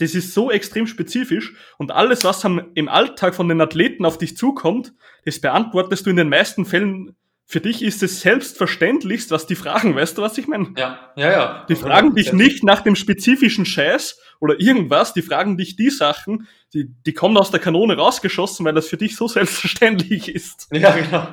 das 0.00 0.14
ist 0.14 0.34
so 0.34 0.50
extrem 0.50 0.86
spezifisch. 0.86 1.54
Und 1.78 1.92
alles, 1.92 2.24
was 2.24 2.44
im 2.44 2.88
Alltag 2.88 3.34
von 3.34 3.48
den 3.48 3.60
Athleten 3.60 4.04
auf 4.04 4.18
dich 4.18 4.36
zukommt, 4.36 4.92
das 5.24 5.40
beantwortest 5.40 6.06
du 6.06 6.10
in 6.10 6.16
den 6.16 6.28
meisten 6.28 6.64
Fällen 6.64 7.14
für 7.50 7.60
dich 7.60 7.82
ist 7.82 8.00
es 8.04 8.20
selbstverständlichst, 8.20 9.32
was 9.32 9.44
die 9.44 9.56
fragen. 9.56 9.96
Weißt 9.96 10.16
du, 10.16 10.22
was 10.22 10.38
ich 10.38 10.46
meine? 10.46 10.72
Ja, 10.78 11.10
ja, 11.16 11.32
ja. 11.32 11.66
Die 11.68 11.74
fragen 11.74 12.14
dich 12.14 12.32
nicht 12.32 12.62
nach 12.62 12.80
dem 12.80 12.94
spezifischen 12.94 13.66
Scheiß 13.66 14.20
oder 14.38 14.60
irgendwas. 14.60 15.14
Die 15.14 15.22
fragen 15.22 15.56
dich 15.56 15.74
die 15.74 15.90
Sachen, 15.90 16.46
die, 16.72 16.94
die 17.04 17.12
kommen 17.12 17.36
aus 17.36 17.50
der 17.50 17.58
Kanone 17.58 17.96
rausgeschossen, 17.96 18.64
weil 18.64 18.74
das 18.74 18.86
für 18.86 18.98
dich 18.98 19.16
so 19.16 19.26
selbstverständlich 19.28 20.32
ist. 20.32 20.68
Ja, 20.70 20.92
genau. 20.92 21.26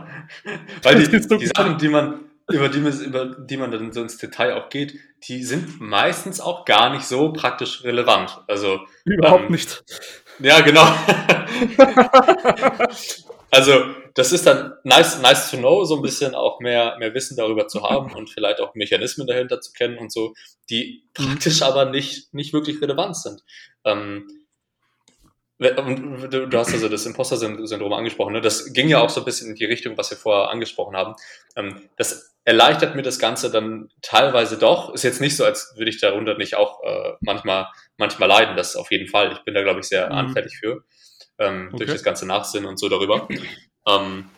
Weil 0.81 1.03
die, 1.05 1.19
so 1.19 1.37
die 1.37 1.51
Sachen, 1.55 1.77
die 1.77 1.87
man, 1.87 2.21
über 2.49 2.69
die, 2.69 2.79
man, 2.79 3.01
über 3.01 3.25
die 3.25 3.57
man 3.57 3.71
dann 3.71 3.91
so 3.91 4.01
ins 4.01 4.17
Detail 4.17 4.53
auch 4.53 4.69
geht, 4.69 4.97
die 5.27 5.43
sind 5.43 5.81
meistens 5.81 6.39
auch 6.39 6.65
gar 6.65 6.91
nicht 6.91 7.05
so 7.05 7.33
praktisch 7.33 7.83
relevant. 7.83 8.39
Also 8.47 8.79
überhaupt 9.05 9.45
ähm, 9.45 9.51
nicht. 9.51 9.83
Ja, 10.39 10.61
genau. 10.61 10.83
also 13.51 13.85
das 14.13 14.31
ist 14.31 14.47
dann 14.47 14.73
nice, 14.83 15.21
nice 15.21 15.51
to 15.51 15.57
know, 15.57 15.83
so 15.83 15.97
ein 15.97 16.01
bisschen 16.01 16.35
auch 16.35 16.59
mehr, 16.59 16.95
mehr 16.99 17.13
Wissen 17.13 17.35
darüber 17.35 17.67
zu 17.67 17.83
haben 17.83 18.13
und 18.13 18.29
vielleicht 18.29 18.61
auch 18.61 18.75
Mechanismen 18.75 19.27
dahinter 19.27 19.59
zu 19.59 19.73
kennen 19.73 19.97
und 19.97 20.11
so, 20.11 20.33
die 20.69 21.03
praktisch 21.13 21.61
aber 21.61 21.85
nicht, 21.85 22.33
nicht 22.33 22.53
wirklich 22.53 22.81
relevant 22.81 23.17
sind. 23.17 23.43
Ähm, 23.83 24.27
du 25.59 26.57
hast 26.57 26.73
also 26.73 26.87
das 26.87 27.05
Imposter-Syndrom 27.05 27.93
angesprochen. 27.93 28.33
Ne? 28.33 28.41
Das 28.41 28.73
ging 28.73 28.89
ja 28.89 29.01
auch 29.01 29.09
so 29.09 29.21
ein 29.21 29.25
bisschen 29.25 29.49
in 29.49 29.55
die 29.55 29.65
Richtung, 29.65 29.97
was 29.97 30.11
wir 30.11 30.17
vorher 30.17 30.49
angesprochen 30.49 30.95
haben. 30.95 31.15
Ähm, 31.55 31.81
das 31.97 32.35
erleichtert 32.47 32.95
mir 32.95 33.01
das 33.01 33.19
Ganze 33.19 33.51
dann 33.51 33.89
teilweise 34.01 34.57
doch. 34.57 34.93
Ist 34.93 35.03
jetzt 35.03 35.19
nicht 35.19 35.35
so, 35.35 35.43
als 35.43 35.73
würde 35.75 35.89
ich 35.89 35.99
darunter 35.99 36.37
nicht 36.37 36.55
auch 36.55 36.81
äh, 36.81 37.11
manchmal, 37.19 37.67
manchmal 37.97 38.29
leiden. 38.29 38.55
Das 38.55 38.77
auf 38.77 38.89
jeden 38.89 39.09
Fall. 39.09 39.33
Ich 39.33 39.39
bin 39.39 39.53
da, 39.53 39.63
glaube 39.63 39.81
ich, 39.81 39.87
sehr 39.87 40.05
mhm. 40.05 40.13
anfällig 40.13 40.57
für. 40.57 40.85
Ähm, 41.39 41.67
okay. 41.67 41.79
Durch 41.79 41.91
das 41.91 42.03
ganze 42.03 42.25
Nachsinnen 42.25 42.65
und 42.65 42.79
so 42.79 42.87
darüber. 42.87 43.27
Ähm, 43.85 44.29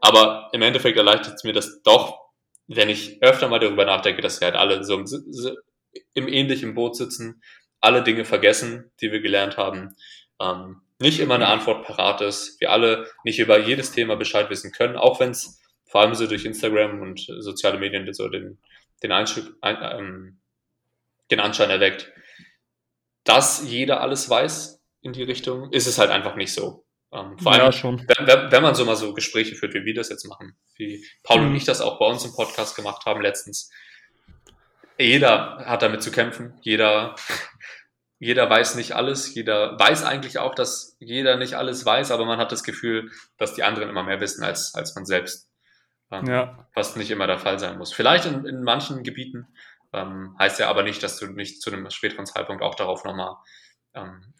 aber 0.00 0.48
im 0.52 0.62
Endeffekt 0.62 0.96
erleichtert 0.96 1.34
es 1.34 1.44
mir 1.44 1.52
das 1.52 1.82
doch, 1.82 2.30
wenn 2.68 2.88
ich 2.88 3.22
öfter 3.22 3.48
mal 3.48 3.60
darüber 3.60 3.84
nachdenke, 3.84 4.22
dass 4.22 4.40
wir 4.40 4.46
halt 4.46 4.56
alle 4.56 4.82
so 4.82 4.94
im, 4.94 5.06
so 5.06 5.54
im 6.14 6.26
ähnlichen 6.26 6.74
Boot 6.74 6.96
sitzen, 6.96 7.42
alle 7.82 8.02
Dinge 8.02 8.24
vergessen, 8.24 8.92
die 9.02 9.12
wir 9.12 9.20
gelernt 9.20 9.58
haben, 9.58 9.94
ähm, 10.40 10.80
nicht 10.98 11.20
immer 11.20 11.34
eine 11.34 11.48
Antwort 11.48 11.86
parat 11.86 12.22
ist, 12.22 12.60
wir 12.60 12.70
alle 12.72 13.10
nicht 13.24 13.38
über 13.38 13.58
jedes 13.58 13.92
Thema 13.92 14.16
Bescheid 14.16 14.48
wissen 14.48 14.72
können, 14.72 14.96
auch 14.96 15.20
wenn 15.20 15.30
es 15.30 15.60
vor 15.88 16.02
allem 16.02 16.14
so 16.14 16.26
durch 16.26 16.44
Instagram 16.44 17.00
und 17.00 17.26
soziale 17.40 17.78
Medien 17.78 18.12
so 18.12 18.28
den, 18.28 18.58
den, 19.02 19.12
Einschub, 19.12 19.44
ein, 19.60 19.76
ähm, 19.80 20.40
den 21.30 21.40
Anschein 21.40 21.70
erweckt, 21.70 22.12
dass 23.24 23.68
jeder 23.68 24.00
alles 24.00 24.28
weiß 24.30 24.82
in 25.00 25.12
die 25.12 25.22
Richtung, 25.22 25.72
ist 25.72 25.86
es 25.86 25.98
halt 25.98 26.10
einfach 26.10 26.36
nicht 26.36 26.52
so. 26.52 26.84
Ähm, 27.12 27.38
vor 27.38 27.52
allem, 27.52 27.62
ja, 27.62 27.72
schon. 27.72 28.06
Wenn, 28.06 28.52
wenn, 28.52 28.62
man 28.62 28.74
so 28.74 28.84
mal 28.84 28.96
so 28.96 29.14
Gespräche 29.14 29.54
führt, 29.54 29.74
wie 29.74 29.84
wir 29.84 29.94
das 29.94 30.10
jetzt 30.10 30.26
machen, 30.26 30.56
wie 30.76 31.04
Paul 31.22 31.40
mhm. 31.40 31.46
und 31.48 31.56
ich 31.56 31.64
das 31.64 31.80
auch 31.80 31.98
bei 31.98 32.06
uns 32.06 32.24
im 32.24 32.32
Podcast 32.32 32.76
gemacht 32.76 33.06
haben 33.06 33.22
letztens. 33.22 33.70
Jeder 34.98 35.64
hat 35.64 35.82
damit 35.82 36.02
zu 36.02 36.10
kämpfen. 36.10 36.58
Jeder, 36.60 37.14
jeder 38.18 38.50
weiß 38.50 38.74
nicht 38.74 38.92
alles. 38.92 39.34
Jeder 39.34 39.78
weiß 39.78 40.04
eigentlich 40.04 40.38
auch, 40.38 40.54
dass 40.54 40.96
jeder 40.98 41.36
nicht 41.36 41.54
alles 41.54 41.86
weiß, 41.86 42.10
aber 42.10 42.26
man 42.26 42.38
hat 42.38 42.52
das 42.52 42.64
Gefühl, 42.64 43.10
dass 43.38 43.54
die 43.54 43.62
anderen 43.62 43.88
immer 43.88 44.02
mehr 44.02 44.20
wissen 44.20 44.42
als, 44.44 44.74
als 44.74 44.94
man 44.94 45.06
selbst. 45.06 45.47
Ähm, 46.10 46.26
ja. 46.26 46.68
Was 46.74 46.96
nicht 46.96 47.10
immer 47.10 47.26
der 47.26 47.38
Fall 47.38 47.58
sein 47.58 47.78
muss. 47.78 47.92
Vielleicht 47.92 48.26
in, 48.26 48.44
in 48.46 48.62
manchen 48.62 49.02
Gebieten. 49.02 49.46
Ähm, 49.92 50.36
heißt 50.38 50.58
ja 50.60 50.68
aber 50.68 50.82
nicht, 50.82 51.02
dass 51.02 51.18
du 51.18 51.26
nicht 51.26 51.62
zu 51.62 51.70
einem 51.70 51.88
späteren 51.90 52.26
Zeitpunkt 52.26 52.62
auch 52.62 52.74
darauf 52.74 53.04
nochmal 53.04 53.36
ähm, 53.94 54.34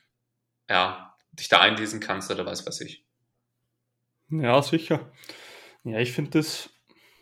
ja, 0.69 1.15
dich 1.33 1.49
da 1.49 1.61
einlesen 1.61 2.01
kannst 2.01 2.31
oder 2.31 2.45
was 2.45 2.67
weiß 2.67 2.81
ich. 2.83 3.05
Ja, 4.31 4.61
sicher. 4.63 5.11
Ja, 5.85 5.99
ich 5.99 6.13
finde 6.13 6.33
das 6.39 6.71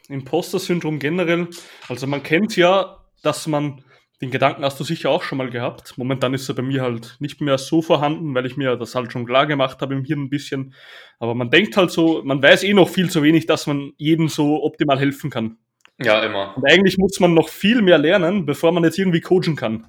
Imposter-Syndrom 0.08 0.98
generell, 0.98 1.48
also 1.88 2.06
man 2.06 2.22
kennt 2.22 2.56
ja, 2.56 3.04
dass 3.22 3.46
man, 3.46 3.84
den 4.22 4.30
Gedanken 4.30 4.64
hast 4.64 4.80
du 4.80 4.84
sicher 4.84 5.10
auch 5.10 5.22
schon 5.22 5.38
mal 5.38 5.50
gehabt. 5.50 5.98
Momentan 5.98 6.32
ist 6.32 6.48
er 6.48 6.54
bei 6.54 6.62
mir 6.62 6.82
halt 6.82 7.16
nicht 7.20 7.40
mehr 7.40 7.58
so 7.58 7.82
vorhanden, 7.82 8.34
weil 8.34 8.46
ich 8.46 8.56
mir 8.56 8.76
das 8.76 8.94
halt 8.94 9.12
schon 9.12 9.26
klar 9.26 9.46
gemacht 9.46 9.82
habe 9.82 9.94
im 9.94 10.04
Hirn 10.04 10.22
ein 10.22 10.30
bisschen. 10.30 10.74
Aber 11.18 11.34
man 11.34 11.50
denkt 11.50 11.76
halt 11.76 11.90
so, 11.90 12.22
man 12.24 12.42
weiß 12.42 12.64
eh 12.64 12.72
noch 12.72 12.88
viel 12.88 13.10
zu 13.10 13.22
wenig, 13.22 13.46
dass 13.46 13.66
man 13.66 13.92
jedem 13.98 14.28
so 14.28 14.62
optimal 14.62 14.98
helfen 14.98 15.28
kann. 15.28 15.58
Ja, 15.98 16.22
immer. 16.22 16.56
Und 16.56 16.64
eigentlich 16.70 16.96
muss 16.98 17.20
man 17.20 17.34
noch 17.34 17.48
viel 17.48 17.82
mehr 17.82 17.98
lernen, 17.98 18.46
bevor 18.46 18.72
man 18.72 18.84
jetzt 18.84 18.98
irgendwie 18.98 19.20
coachen 19.20 19.56
kann. 19.56 19.86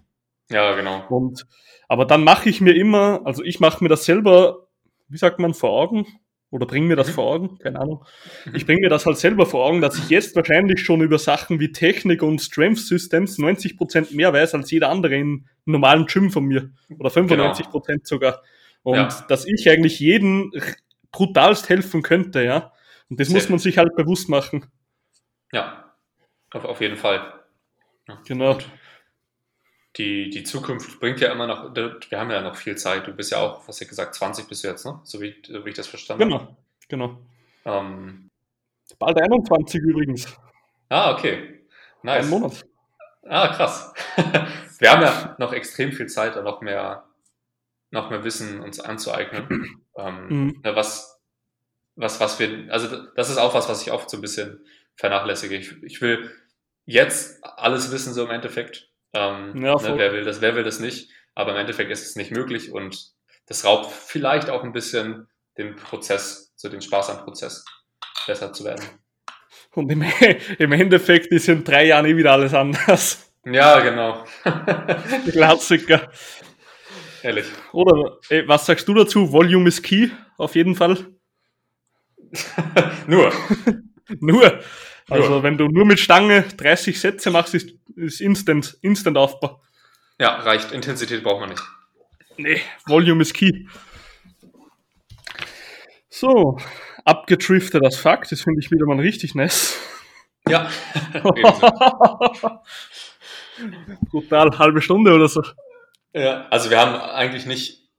Ja, 0.49 0.75
genau. 0.75 1.05
Und 1.09 1.45
aber 1.87 2.05
dann 2.05 2.23
mache 2.23 2.49
ich 2.49 2.59
mir 2.59 2.75
immer, 2.75 3.21
also 3.25 3.43
ich 3.43 3.59
mache 3.59 3.83
mir 3.83 3.89
das 3.89 4.05
selber, 4.05 4.67
wie 5.07 5.17
sagt 5.17 5.39
man, 5.39 5.53
vor 5.53 5.71
Augen 5.71 6.05
oder 6.49 6.65
bringe 6.65 6.87
mir 6.87 6.95
das 6.95 7.09
mhm. 7.09 7.13
vor 7.13 7.25
Augen, 7.25 7.57
keine 7.59 7.79
Ahnung. 7.79 8.05
Mhm. 8.45 8.55
Ich 8.55 8.65
bringe 8.65 8.81
mir 8.81 8.89
das 8.89 9.05
halt 9.05 9.17
selber 9.17 9.45
vor 9.45 9.65
Augen, 9.65 9.81
dass 9.81 9.97
ich 9.97 10.09
jetzt 10.09 10.35
wahrscheinlich 10.35 10.79
schon 10.79 11.01
über 11.01 11.19
Sachen 11.19 11.59
wie 11.59 11.71
Technik 11.71 12.23
und 12.23 12.41
Strength 12.41 12.79
Systems 12.79 13.37
90% 13.37 14.15
mehr 14.15 14.31
weiß 14.33 14.53
als 14.53 14.71
jeder 14.71 14.89
andere 14.89 15.15
im 15.15 15.45
normalen 15.65 16.05
Gym 16.05 16.31
von 16.31 16.45
mir. 16.45 16.71
Oder 16.97 17.09
95% 17.09 17.69
genau. 17.87 17.99
sogar. 18.03 18.41
Und 18.83 18.95
ja. 18.95 19.25
dass 19.27 19.45
ich 19.45 19.69
eigentlich 19.69 19.99
jeden 19.99 20.51
brutalst 21.11 21.67
helfen 21.69 22.01
könnte, 22.01 22.43
ja. 22.43 22.71
Und 23.09 23.19
das 23.19 23.27
Sehr 23.27 23.37
muss 23.37 23.49
man 23.49 23.59
sich 23.59 23.77
halt 23.77 23.95
bewusst 23.95 24.29
machen. 24.29 24.65
Ja, 25.51 25.95
auf, 26.51 26.65
auf 26.65 26.81
jeden 26.81 26.97
Fall. 26.97 27.33
Ja. 28.07 28.21
Genau. 28.27 28.53
Und 28.53 28.69
die, 29.97 30.29
die 30.29 30.43
Zukunft 30.43 30.99
bringt 30.99 31.19
ja 31.19 31.31
immer 31.31 31.47
noch, 31.47 31.75
wir 31.75 32.19
haben 32.19 32.29
ja 32.29 32.41
noch 32.41 32.55
viel 32.55 32.75
Zeit. 32.77 33.07
Du 33.07 33.13
bist 33.13 33.31
ja 33.31 33.39
auch, 33.39 33.67
was 33.67 33.81
ich 33.81 33.87
gesagt, 33.87 34.15
20 34.15 34.47
bis 34.47 34.61
jetzt, 34.61 34.85
ne? 34.85 34.99
So 35.03 35.21
wie, 35.21 35.35
so 35.45 35.65
wie 35.65 35.69
ich 35.69 35.75
das 35.75 35.87
verstanden 35.87 36.33
habe. 36.33 36.55
Genau, 36.87 37.17
genau. 37.65 37.79
Ähm, 37.79 38.29
Bald 38.99 39.21
21 39.21 39.81
übrigens. 39.81 40.37
Ah, 40.89 41.13
okay. 41.13 41.65
Nice. 42.03 42.25
Ein 42.25 42.29
Monat. 42.29 42.65
Ah, 43.23 43.49
krass. 43.49 43.93
wir 44.79 44.91
haben 44.91 45.01
ja 45.01 45.35
noch 45.39 45.51
extrem 45.51 45.91
viel 45.91 46.07
Zeit, 46.07 46.35
da 46.35 46.41
noch 46.41 46.61
mehr, 46.61 47.05
noch 47.91 48.09
mehr 48.09 48.23
Wissen 48.23 48.61
uns 48.61 48.79
anzueignen. 48.79 49.81
ähm, 49.97 50.27
mhm. 50.29 50.61
was, 50.63 51.19
was, 51.95 52.19
was 52.19 52.39
wir, 52.39 52.71
also 52.71 53.07
das 53.15 53.29
ist 53.29 53.37
auch 53.37 53.53
was, 53.53 53.67
was 53.67 53.81
ich 53.81 53.91
oft 53.91 54.09
so 54.09 54.17
ein 54.17 54.21
bisschen 54.21 54.65
vernachlässige. 54.95 55.55
Ich, 55.55 55.83
ich 55.83 56.01
will 56.01 56.31
jetzt 56.85 57.43
alles 57.43 57.91
wissen, 57.91 58.13
so 58.13 58.23
im 58.23 58.31
Endeffekt. 58.31 58.89
Ähm, 59.13 59.63
ja, 59.63 59.75
ne, 59.75 59.97
wer 59.97 60.13
will 60.13 60.23
das, 60.23 60.41
wer 60.41 60.55
will 60.55 60.63
das 60.63 60.79
nicht? 60.79 61.09
Aber 61.35 61.51
im 61.51 61.57
Endeffekt 61.57 61.91
ist 61.91 62.05
es 62.05 62.15
nicht 62.15 62.31
möglich 62.31 62.71
und 62.71 63.11
das 63.47 63.63
raubt 63.63 63.91
vielleicht 63.91 64.49
auch 64.49 64.63
ein 64.63 64.73
bisschen 64.73 65.27
den 65.57 65.75
Prozess, 65.75 66.53
so 66.55 66.69
den 66.69 66.81
Spaß 66.81 67.09
am 67.11 67.23
Prozess, 67.23 67.65
besser 68.25 68.53
zu 68.53 68.65
werden. 68.65 68.83
Und 69.73 69.91
im, 69.91 70.03
im 70.57 70.71
Endeffekt 70.71 71.27
ist 71.27 71.47
in 71.47 71.63
drei 71.63 71.85
Jahren 71.85 72.05
eh 72.05 72.17
wieder 72.17 72.33
alles 72.33 72.53
anders. 72.53 73.31
Ja, 73.45 73.79
genau. 73.79 74.25
Klassiker. 75.31 76.11
Ehrlich. 77.23 77.45
Oder 77.71 78.17
ey, 78.29 78.47
was 78.47 78.65
sagst 78.65 78.87
du 78.87 78.93
dazu? 78.93 79.31
Volume 79.31 79.67
is 79.69 79.81
key, 79.81 80.09
auf 80.37 80.55
jeden 80.55 80.75
Fall. 80.75 80.97
nur. 83.07 83.31
nur. 84.19 84.59
Also 85.09 85.37
ja. 85.37 85.43
wenn 85.43 85.57
du 85.57 85.67
nur 85.67 85.85
mit 85.85 85.99
Stange 85.99 86.43
30 86.57 86.99
Sätze 86.99 87.31
machst, 87.31 87.53
ist, 87.53 87.71
ist 87.95 88.19
Instant, 88.21 88.77
Instant 88.81 89.17
Aufbau. 89.17 89.61
Ja, 90.19 90.35
reicht. 90.37 90.71
Intensität 90.71 91.23
braucht 91.23 91.41
man 91.41 91.49
nicht. 91.49 91.63
Nee, 92.37 92.61
Volume 92.85 93.21
ist 93.21 93.33
key. 93.33 93.67
So, 96.09 96.57
abgetriftet 97.05 97.83
das 97.83 97.97
Fakt, 97.97 98.31
das 98.31 98.41
finde 98.41 98.59
ich 98.59 98.71
wieder 98.71 98.85
mal 98.85 98.99
richtig 98.99 99.35
nice. 99.35 99.79
Ja. 100.47 100.69
Total 104.11 104.57
halbe 104.57 104.81
Stunde 104.81 105.13
oder 105.13 105.27
so. 105.27 105.43
Ja, 106.13 106.47
also 106.49 106.69
wir 106.69 106.79
haben 106.79 106.95
eigentlich 106.95 107.45
nicht, 107.45 107.89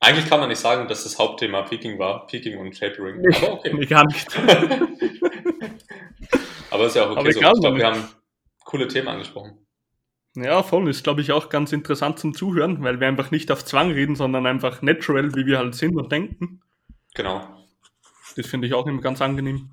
eigentlich 0.00 0.28
kann 0.28 0.40
man 0.40 0.48
nicht 0.48 0.60
sagen, 0.60 0.86
dass 0.88 1.04
das 1.04 1.18
Hauptthema 1.18 1.62
Peaking 1.62 1.98
war, 1.98 2.26
Peaking 2.26 2.58
und 2.58 2.78
Tapering. 2.78 3.20
Nee, 3.20 3.36
aber 3.36 3.54
okay. 3.54 3.72
Nee, 3.74 3.86
gar 3.86 4.06
nicht. 4.06 4.28
Aber 6.78 6.86
ist 6.86 6.96
ja 6.96 7.06
auch 7.06 7.16
okay 7.16 7.32
so. 7.32 7.40
Ich 7.40 7.60
glaube, 7.60 7.76
wir 7.76 7.86
haben 7.86 8.08
coole 8.64 8.86
Themen 8.86 9.08
angesprochen. 9.08 9.66
Ja, 10.36 10.62
voll. 10.62 10.88
Ist, 10.88 11.02
glaube 11.02 11.20
ich, 11.20 11.32
auch 11.32 11.48
ganz 11.48 11.72
interessant 11.72 12.18
zum 12.20 12.34
Zuhören, 12.34 12.82
weil 12.84 13.00
wir 13.00 13.08
einfach 13.08 13.32
nicht 13.32 13.50
auf 13.50 13.64
Zwang 13.64 13.90
reden, 13.90 14.14
sondern 14.14 14.46
einfach 14.46 14.82
natural, 14.82 15.34
wie 15.34 15.46
wir 15.46 15.58
halt 15.58 15.74
sind 15.74 15.96
und 15.96 16.12
denken. 16.12 16.60
Genau. 17.14 17.48
Das 18.36 18.46
finde 18.46 18.68
ich 18.68 18.74
auch 18.74 18.86
immer 18.86 19.00
ganz 19.00 19.20
angenehm. 19.20 19.70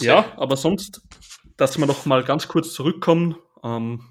Ja, 0.00 0.32
aber 0.36 0.56
sonst, 0.56 1.00
dass 1.56 1.78
wir 1.78 1.86
noch 1.86 2.04
mal 2.04 2.22
ganz 2.24 2.48
kurz 2.48 2.74
zurückkommen. 2.74 3.36
Ähm, 3.62 4.02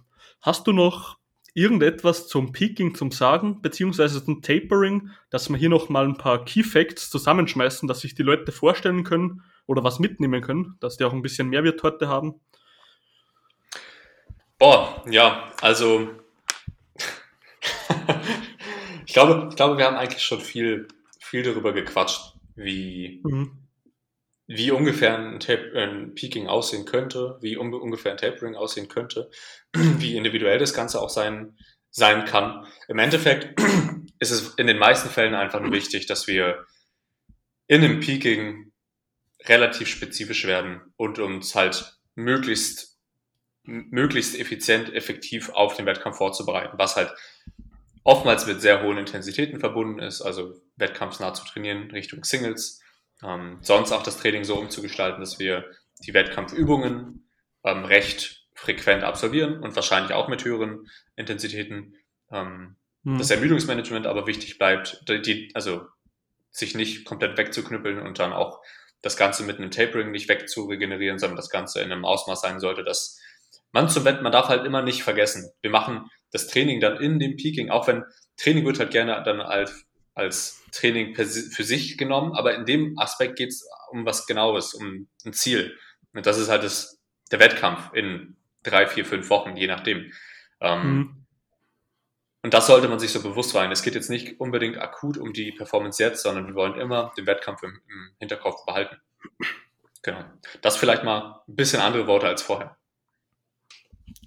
hast 0.42 0.66
du 0.66 0.72
noch 0.72 1.18
irgendetwas 1.54 2.28
zum 2.28 2.52
Peaking 2.52 2.96
zum 2.96 3.12
Sagen, 3.12 3.62
beziehungsweise 3.62 4.24
zum 4.24 4.42
Tapering, 4.42 5.12
dass 5.30 5.50
wir 5.50 5.58
hier 5.58 5.70
noch 5.70 5.90
mal 5.90 6.06
ein 6.06 6.18
paar 6.18 6.44
Key 6.46 6.64
Facts 6.64 7.10
zusammenschmeißen, 7.12 7.88
dass 7.88 8.00
sich 8.00 8.16
die 8.16 8.24
Leute 8.24 8.52
vorstellen 8.52 9.04
können 9.04 9.44
oder 9.68 9.84
was 9.84 10.00
mitnehmen 10.00 10.42
können, 10.42 10.78
dass 10.80 10.98
die 10.98 11.04
auch 11.04 11.14
ein 11.14 11.22
bisschen 11.22 11.50
Mehrwert 11.50 11.82
heute 11.84 12.08
haben? 12.08 12.42
Boah, 14.58 15.04
ja, 15.10 15.52
also 15.62 16.10
ich 19.06 19.14
glaube, 19.14 19.48
ich 19.50 19.56
glaube, 19.56 19.78
wir 19.78 19.86
haben 19.86 19.98
eigentlich 19.98 20.24
schon 20.24 20.40
viel, 20.40 20.88
viel 21.20 21.44
darüber 21.44 21.74
gequatscht, 21.74 22.36
wie, 22.56 23.22
mhm. 23.24 23.68
wie 24.48 24.72
ungefähr 24.72 25.18
ein, 25.18 25.40
Tape, 25.40 25.72
ein 25.76 26.16
Peaking 26.16 26.48
aussehen 26.48 26.86
könnte, 26.86 27.38
wie 27.42 27.58
un 27.58 27.74
ungefähr 27.74 28.12
ein 28.12 28.18
Tapering 28.18 28.56
aussehen 28.56 28.88
könnte, 28.88 29.30
wie 29.74 30.16
individuell 30.16 30.58
das 30.58 30.74
Ganze 30.74 31.02
auch 31.02 31.10
sein, 31.10 31.58
sein 31.90 32.26
kann. 32.26 32.66
Im 32.88 33.00
Endeffekt 33.00 33.60
ist 34.20 34.32
es 34.32 34.56
in 34.56 34.68
den 34.68 34.80
meisten 34.80 35.10
Fällen 35.10 35.36
einfach 35.36 35.60
nur 35.60 35.74
wichtig, 35.74 36.06
dass 36.06 36.28
wir 36.28 36.66
in 37.68 37.84
einem 37.84 38.00
Peaking 38.00 38.72
relativ 39.48 39.88
spezifisch 39.88 40.46
werden 40.46 40.82
und 40.98 41.20
uns 41.20 41.56
halt 41.56 41.98
möglichst 42.16 42.96
möglichst 43.68 44.40
effizient, 44.40 44.94
effektiv 44.94 45.50
auf 45.50 45.76
den 45.76 45.86
Wettkampf 45.86 46.18
vorzubereiten, 46.18 46.78
was 46.78 46.96
halt 46.96 47.12
oftmals 48.04 48.46
mit 48.46 48.62
sehr 48.62 48.84
hohen 48.84 48.98
Intensitäten 48.98 49.60
verbunden 49.60 50.00
ist, 50.00 50.22
also 50.22 50.54
wettkampfsnah 50.78 51.34
zu 51.34 51.44
trainieren 51.46 51.90
Richtung 51.92 52.24
Singles, 52.24 52.82
ähm, 53.24 53.58
sonst 53.62 53.92
auch 53.92 54.04
das 54.04 54.18
Training 54.18 54.44
so 54.44 54.56
umzugestalten, 54.56 55.20
dass 55.20 55.40
wir 55.40 55.66
die 56.06 56.14
Wettkampfübungen 56.14 57.28
ähm, 57.64 57.86
recht 57.86 58.46
frequent 58.54 59.04
absolvieren 59.04 59.60
und 59.62 59.76
wahrscheinlich 59.76 60.14
auch 60.14 60.28
mit 60.28 60.46
höheren 60.46 60.88
Intensitäten. 61.16 61.96
Ähm, 62.32 62.76
mhm. 63.04 63.18
Das 63.18 63.32
Ermüdungsmanagement 63.32 64.06
aber 64.06 64.28
wichtig 64.28 64.58
bleibt, 64.58 65.04
die, 65.10 65.50
also 65.56 65.88
sich 66.52 66.76
nicht 66.76 67.06
komplett 67.06 67.38
wegzuknüppeln 67.38 68.00
und 68.00 68.20
dann 68.20 68.34
auch 68.34 68.62
das 69.06 69.18
Ganze 69.18 69.44
mit 69.44 69.60
einem 69.60 69.70
Tapering 69.70 70.10
nicht 70.10 70.28
wegzuregenerieren, 70.30 71.20
sondern 71.20 71.38
das 71.38 71.52
Ganze 71.52 71.80
in 71.80 71.92
einem 71.92 72.06
Ausmaß 72.06 72.42
sein 72.42 72.60
sollte, 72.60 72.84
dass 72.84 73.22
man 73.72 73.88
zum 73.88 74.04
man 74.04 74.32
darf 74.32 74.48
halt 74.48 74.66
immer 74.66 74.82
nicht 74.82 75.04
vergessen, 75.04 75.52
wir 75.62 75.70
machen 75.70 76.10
das 76.32 76.48
Training 76.48 76.80
dann 76.80 76.98
in 77.00 77.20
dem 77.20 77.36
Peaking, 77.36 77.70
auch 77.70 77.88
wenn 77.88 78.04
Training 78.36 78.66
wird 78.66 78.80
halt 78.80 78.90
gerne 78.90 79.22
dann 79.24 79.42
als, 79.42 79.86
als 80.16 80.64
Training 80.72 81.14
für 81.14 81.24
sich 81.24 82.00
genommen, 82.00 82.34
aber 82.34 82.56
in 82.56 82.66
dem 82.66 82.98
Aspekt 82.98 83.36
geht 83.36 83.50
es 83.50 83.70
um 83.92 84.08
was 84.08 84.26
Genaues, 84.26 84.74
um 84.74 85.08
ein 85.24 85.34
Ziel. 85.34 85.78
Und 86.14 86.26
das 86.26 86.40
ist 86.40 86.50
halt 86.50 86.64
das, 86.64 87.00
der 87.32 87.40
Wettkampf 87.40 87.94
in 87.94 88.38
drei, 88.64 88.88
vier, 88.88 89.06
fünf 89.06 89.30
Wochen, 89.30 89.56
je 89.56 89.68
nachdem. 89.68 90.12
Ähm, 90.62 90.82
mhm. 90.82 91.25
Und 92.46 92.54
das 92.54 92.68
sollte 92.68 92.88
man 92.88 93.00
sich 93.00 93.12
so 93.12 93.24
bewusst 93.24 93.50
sein. 93.50 93.72
Es 93.72 93.82
geht 93.82 93.96
jetzt 93.96 94.12
nicht 94.12 94.40
unbedingt 94.40 94.78
akut 94.78 95.18
um 95.18 95.34
die 95.34 95.52
Performance 95.52 96.04
jetzt, 96.04 96.22
sondern 96.22 96.46
wir 96.46 96.54
wollen 96.54 96.80
immer 96.80 97.12
den 97.18 97.26
Wettkampf 97.26 97.64
im, 97.64 97.82
im 97.90 98.12
Hinterkopf 98.20 98.68
behalten. 98.68 98.98
Genau. 100.04 100.24
Das 100.62 100.78
vielleicht 100.78 101.04
mal 101.04 101.42
ein 101.48 101.56
bisschen 101.56 101.82
andere 101.82 102.06
Worte 102.06 102.28
als 102.28 102.44
vorher. 102.44 102.78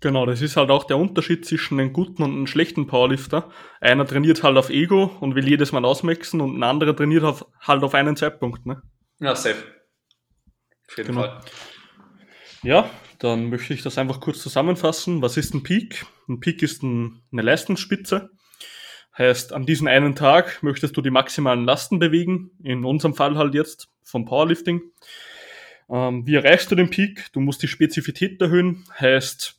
Genau, 0.01 0.27
das 0.27 0.43
ist 0.43 0.57
halt 0.57 0.71
auch 0.71 0.83
der 0.83 0.97
Unterschied 0.99 1.47
zwischen 1.47 1.79
einem 1.79 1.93
guten 1.93 2.25
und 2.25 2.33
einem 2.33 2.49
schlechten 2.49 2.89
Powerlifter. 2.89 3.53
Einer 3.81 4.05
trainiert 4.05 4.43
halt 4.43 4.57
auf 4.57 4.69
Ego 4.69 5.16
und 5.21 5.37
will 5.37 5.47
jedes 5.47 5.71
Mal 5.71 5.85
ausmaxen 5.85 6.41
und 6.41 6.59
ein 6.59 6.64
anderer 6.64 6.97
trainiert 6.97 7.23
auf, 7.23 7.47
halt 7.61 7.85
auf 7.85 7.95
einen 7.95 8.16
Zeitpunkt. 8.16 8.66
Ne? 8.66 8.83
Ja, 9.21 9.37
safe. 9.37 9.62
Auf 10.89 10.97
jeden 10.97 11.11
genau. 11.11 11.21
Fall. 11.21 11.41
Ja, 12.64 12.91
dann 13.21 13.49
möchte 13.49 13.75
ich 13.75 13.85
das 13.85 13.97
einfach 13.97 14.19
kurz 14.19 14.41
zusammenfassen. 14.41 15.23
Was 15.23 15.37
ist 15.37 15.55
ein 15.55 15.62
Peak? 15.62 16.05
Ein 16.29 16.41
Peak 16.41 16.62
ist 16.62 16.83
ein, 16.83 17.22
eine 17.33 17.43
Leistungsspitze. 17.43 18.31
Heißt, 19.16 19.53
an 19.53 19.66
diesem 19.66 19.89
einen 19.89 20.14
Tag 20.14 20.62
möchtest 20.62 20.97
du 20.97 21.03
die 21.03 21.11
maximalen 21.11 21.64
Lasten 21.64 21.99
bewegen. 21.99 22.51
In 22.62 22.85
unserem 22.85 23.14
Fall 23.14 23.37
halt 23.37 23.55
jetzt 23.55 23.89
vom 24.03 24.24
Powerlifting. 24.24 24.81
Ähm, 25.91 26.26
wie 26.26 26.35
erreichst 26.35 26.70
du 26.70 26.74
den 26.74 26.91
Peak? 26.91 27.33
Du 27.33 27.41
musst 27.41 27.62
die 27.62 27.68
Spezifität 27.68 28.41
erhöhen. 28.41 28.85
Heißt, 28.99 29.59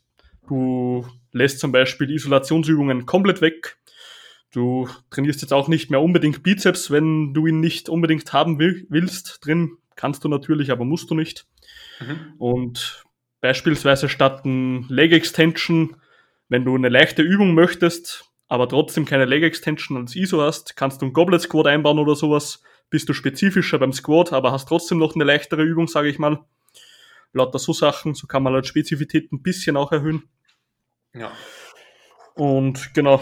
Du 0.50 1.06
lässt 1.32 1.60
zum 1.60 1.72
Beispiel 1.72 2.10
Isolationsübungen 2.10 3.06
komplett 3.06 3.40
weg. 3.40 3.78
Du 4.52 4.90
trainierst 5.12 5.44
jetzt 5.44 5.54
auch 5.54 5.68
nicht 5.68 5.92
mehr 5.92 6.02
unbedingt 6.02 6.42
Bizeps, 6.42 6.90
wenn 6.90 7.36
du 7.36 7.46
ihn 7.46 7.60
nicht 7.60 7.88
unbedingt 7.88 8.34
haben 8.34 8.58
will, 8.58 8.88
willst 8.90 9.46
drin. 9.46 9.78
Kannst 9.96 10.24
du 10.24 10.28
natürlich, 10.28 10.72
aber 10.72 10.86
musst 10.86 11.12
du 11.12 11.16
nicht. 11.16 11.46
Mhm. 12.00 12.34
Und 12.40 13.06
beispielsweise 13.42 14.10
statt 14.10 14.44
ein 14.44 14.88
Leg 14.90 15.12
Extension, 15.12 15.96
wenn 16.50 16.66
du 16.66 16.76
eine 16.76 16.90
leichte 16.90 17.22
Übung 17.22 17.54
möchtest, 17.54 18.26
aber 18.48 18.68
trotzdem 18.68 19.06
keine 19.06 19.26
Leg 19.26 19.44
Extension 19.44 19.98
als 19.98 20.16
ISO 20.16 20.42
hast, 20.42 20.76
kannst 20.76 21.02
du 21.02 21.06
einen 21.06 21.14
Goblet 21.14 21.42
Squat 21.42 21.68
einbauen 21.68 22.00
oder 22.00 22.16
sowas. 22.16 22.64
Bist 22.90 23.08
du 23.08 23.14
spezifischer 23.14 23.78
beim 23.78 23.94
Squat, 23.94 24.34
aber 24.34 24.52
hast 24.52 24.68
trotzdem 24.68 24.98
noch 24.98 25.14
eine 25.14 25.24
leichtere 25.24 25.62
Übung, 25.62 25.88
sage 25.88 26.10
ich 26.10 26.18
mal. 26.18 26.40
Lauter 27.32 27.60
so 27.60 27.74
Sachen, 27.74 28.16
so 28.16 28.26
kann 28.26 28.42
man 28.42 28.54
halt 28.54 28.66
Spezifität 28.66 29.32
ein 29.32 29.44
bisschen 29.44 29.78
auch 29.78 29.92
erhöhen. 29.92 30.24
Ja. 31.14 31.32
Und 32.34 32.96
genau, 32.96 33.22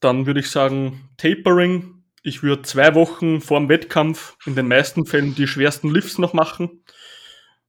dann 0.00 0.26
würde 0.26 0.40
ich 0.40 0.50
sagen, 0.50 1.08
Tapering. 1.16 2.02
Ich 2.24 2.42
würde 2.42 2.62
zwei 2.62 2.96
Wochen 2.96 3.40
vor 3.40 3.60
dem 3.60 3.68
Wettkampf 3.68 4.36
in 4.46 4.56
den 4.56 4.66
meisten 4.66 5.06
Fällen 5.06 5.36
die 5.36 5.46
schwersten 5.46 5.90
Lifts 5.90 6.18
noch 6.18 6.32
machen. 6.32 6.82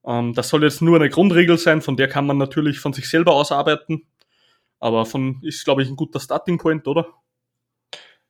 Ähm, 0.04 0.34
das 0.34 0.50
soll 0.50 0.64
jetzt 0.64 0.82
nur 0.82 0.96
eine 0.96 1.10
Grundregel 1.10 1.60
sein, 1.60 1.84
von 1.84 1.96
der 1.96 2.08
kann 2.08 2.26
man 2.26 2.40
natürlich 2.40 2.80
von 2.80 2.94
sich 2.94 3.08
selber 3.08 3.34
ausarbeiten. 3.34 4.08
Aber 4.80 5.06
von 5.06 5.40
ist, 5.44 5.64
glaube 5.64 5.84
ich, 5.84 5.90
ein 5.90 5.96
guter 5.96 6.20
Starting 6.20 6.58
Point, 6.58 6.88
oder? 6.88 7.14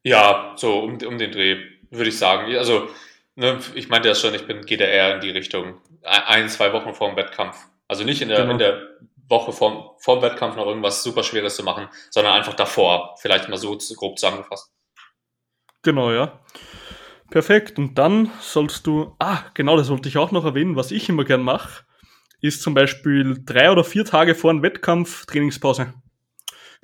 Ja, 0.04 0.54
so 0.56 0.80
um, 0.80 0.98
um 1.06 1.18
den 1.18 1.32
Dreh, 1.32 1.58
würde 1.90 2.10
ich 2.10 2.18
sagen. 2.18 2.56
Also, 2.56 2.88
ne, 3.36 3.60
ich 3.76 3.90
meinte 3.90 4.08
ja 4.08 4.16
schon, 4.16 4.34
ich 4.34 4.46
bin, 4.48 4.66
geht 4.66 4.80
ja 4.80 4.88
eher 4.88 5.16
in 5.16 5.22
die 5.22 5.32
Richtung 5.32 5.82
ein, 6.04 6.50
zwei 6.50 6.72
Wochen 6.74 6.94
vor 6.94 7.10
dem 7.10 7.18
Wettkampf. 7.18 7.58
Also 7.88 8.04
nicht 8.04 8.22
in 8.22 8.30
der, 8.30 8.40
genau. 8.40 8.52
in 8.52 8.58
der 8.58 8.82
Woche 9.30 9.52
vorm, 9.52 9.92
vorm 10.00 10.22
Wettkampf 10.22 10.56
noch 10.56 10.66
irgendwas 10.66 11.04
super 11.04 11.24
Schweres 11.24 11.56
zu 11.56 11.64
machen, 11.64 11.88
sondern 12.10 12.34
einfach 12.34 12.54
davor. 12.54 13.16
Vielleicht 13.20 13.50
mal 13.50 13.58
so 13.58 13.78
grob 13.96 14.18
zusammengefasst. 14.18 14.72
Genau, 15.84 16.12
ja. 16.12 16.40
Perfekt. 17.30 17.78
Und 17.78 17.98
dann 17.98 18.32
sollst 18.40 18.88
du, 18.88 19.16
ah, 19.20 19.44
genau, 19.54 19.76
das 19.76 19.90
wollte 19.90 20.10
ich 20.10 20.18
auch 20.18 20.32
noch 20.32 20.46
erwähnen, 20.46 20.76
was 20.76 20.92
ich 20.92 21.10
immer 21.10 21.26
gern 21.26 21.42
mache, 21.42 21.84
ist 22.40 22.62
zum 22.62 22.74
Beispiel 22.74 23.42
drei 23.46 23.72
oder 23.72 23.84
vier 23.84 24.06
Tage 24.06 24.36
vor 24.36 24.52
einem 24.52 24.64
Wettkampf 24.64 25.26
Trainingspause. 25.26 25.94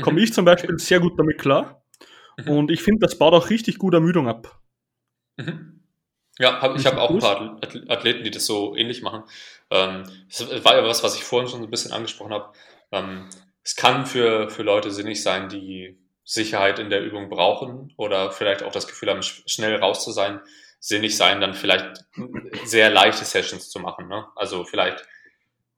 Komme 0.01 0.17
mhm. 0.17 0.23
ich 0.23 0.33
zum 0.33 0.45
Beispiel 0.45 0.77
sehr 0.79 0.99
gut 0.99 1.17
damit 1.17 1.39
klar. 1.39 1.83
Mhm. 2.37 2.49
Und 2.49 2.71
ich 2.71 2.81
finde, 2.81 2.99
das 3.05 3.17
baut 3.17 3.33
auch 3.33 3.49
richtig 3.49 3.77
gut 3.77 3.93
Ermüdung 3.93 4.27
ab. 4.27 4.59
Mhm. 5.37 5.81
Ja, 6.39 6.61
hab, 6.61 6.75
ich 6.75 6.85
habe 6.85 6.99
auch 6.99 7.11
ein 7.11 7.19
paar 7.19 7.61
Athleten, 7.89 8.23
die 8.23 8.31
das 8.31 8.45
so 8.45 8.75
ähnlich 8.75 9.03
machen. 9.03 9.23
Ähm, 9.69 10.03
das 10.27 10.65
war 10.65 10.75
ja 10.75 10.83
was, 10.83 11.03
was 11.03 11.15
ich 11.15 11.23
vorhin 11.23 11.47
schon 11.47 11.59
so 11.59 11.67
ein 11.67 11.71
bisschen 11.71 11.91
angesprochen 11.91 12.33
habe. 12.33 12.53
Ähm, 12.91 13.29
es 13.63 13.75
kann 13.75 14.05
für, 14.05 14.49
für 14.49 14.63
Leute 14.63 14.89
sinnig 14.91 15.21
sein, 15.21 15.47
die 15.47 15.97
Sicherheit 16.23 16.79
in 16.79 16.89
der 16.89 17.03
Übung 17.03 17.29
brauchen 17.29 17.93
oder 17.97 18.31
vielleicht 18.31 18.63
auch 18.63 18.71
das 18.71 18.87
Gefühl 18.87 19.09
haben, 19.09 19.21
schnell 19.23 19.75
raus 19.75 20.03
zu 20.03 20.11
sein, 20.11 20.39
sinnig 20.79 21.15
sein, 21.17 21.39
dann 21.39 21.53
vielleicht 21.53 22.05
sehr 22.65 22.89
leichte 22.89 23.25
Sessions 23.25 23.69
zu 23.69 23.79
machen. 23.79 24.07
Ne? 24.07 24.25
Also 24.35 24.63
vielleicht 24.63 25.05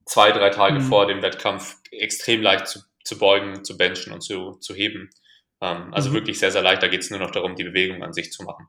zwei, 0.05 0.31
drei 0.31 0.51
Tage 0.51 0.79
mhm. 0.79 0.83
vor 0.83 1.07
dem 1.07 1.21
Wettkampf 1.21 1.77
extrem 1.91 2.41
leicht 2.41 2.67
zu, 2.67 2.79
zu 3.05 3.17
beugen, 3.17 3.63
zu 3.63 3.77
benchen 3.77 4.11
und 4.11 4.21
zu, 4.21 4.53
zu 4.59 4.75
heben. 4.75 5.09
Ähm, 5.61 5.93
also 5.93 6.09
mhm. 6.09 6.15
wirklich 6.15 6.39
sehr, 6.39 6.51
sehr 6.51 6.61
leicht. 6.61 6.83
Da 6.83 6.87
geht 6.87 7.01
es 7.01 7.09
nur 7.09 7.19
noch 7.19 7.31
darum, 7.31 7.55
die 7.55 7.63
Bewegung 7.63 8.03
an 8.03 8.13
sich 8.13 8.31
zu 8.31 8.43
machen. 8.43 8.67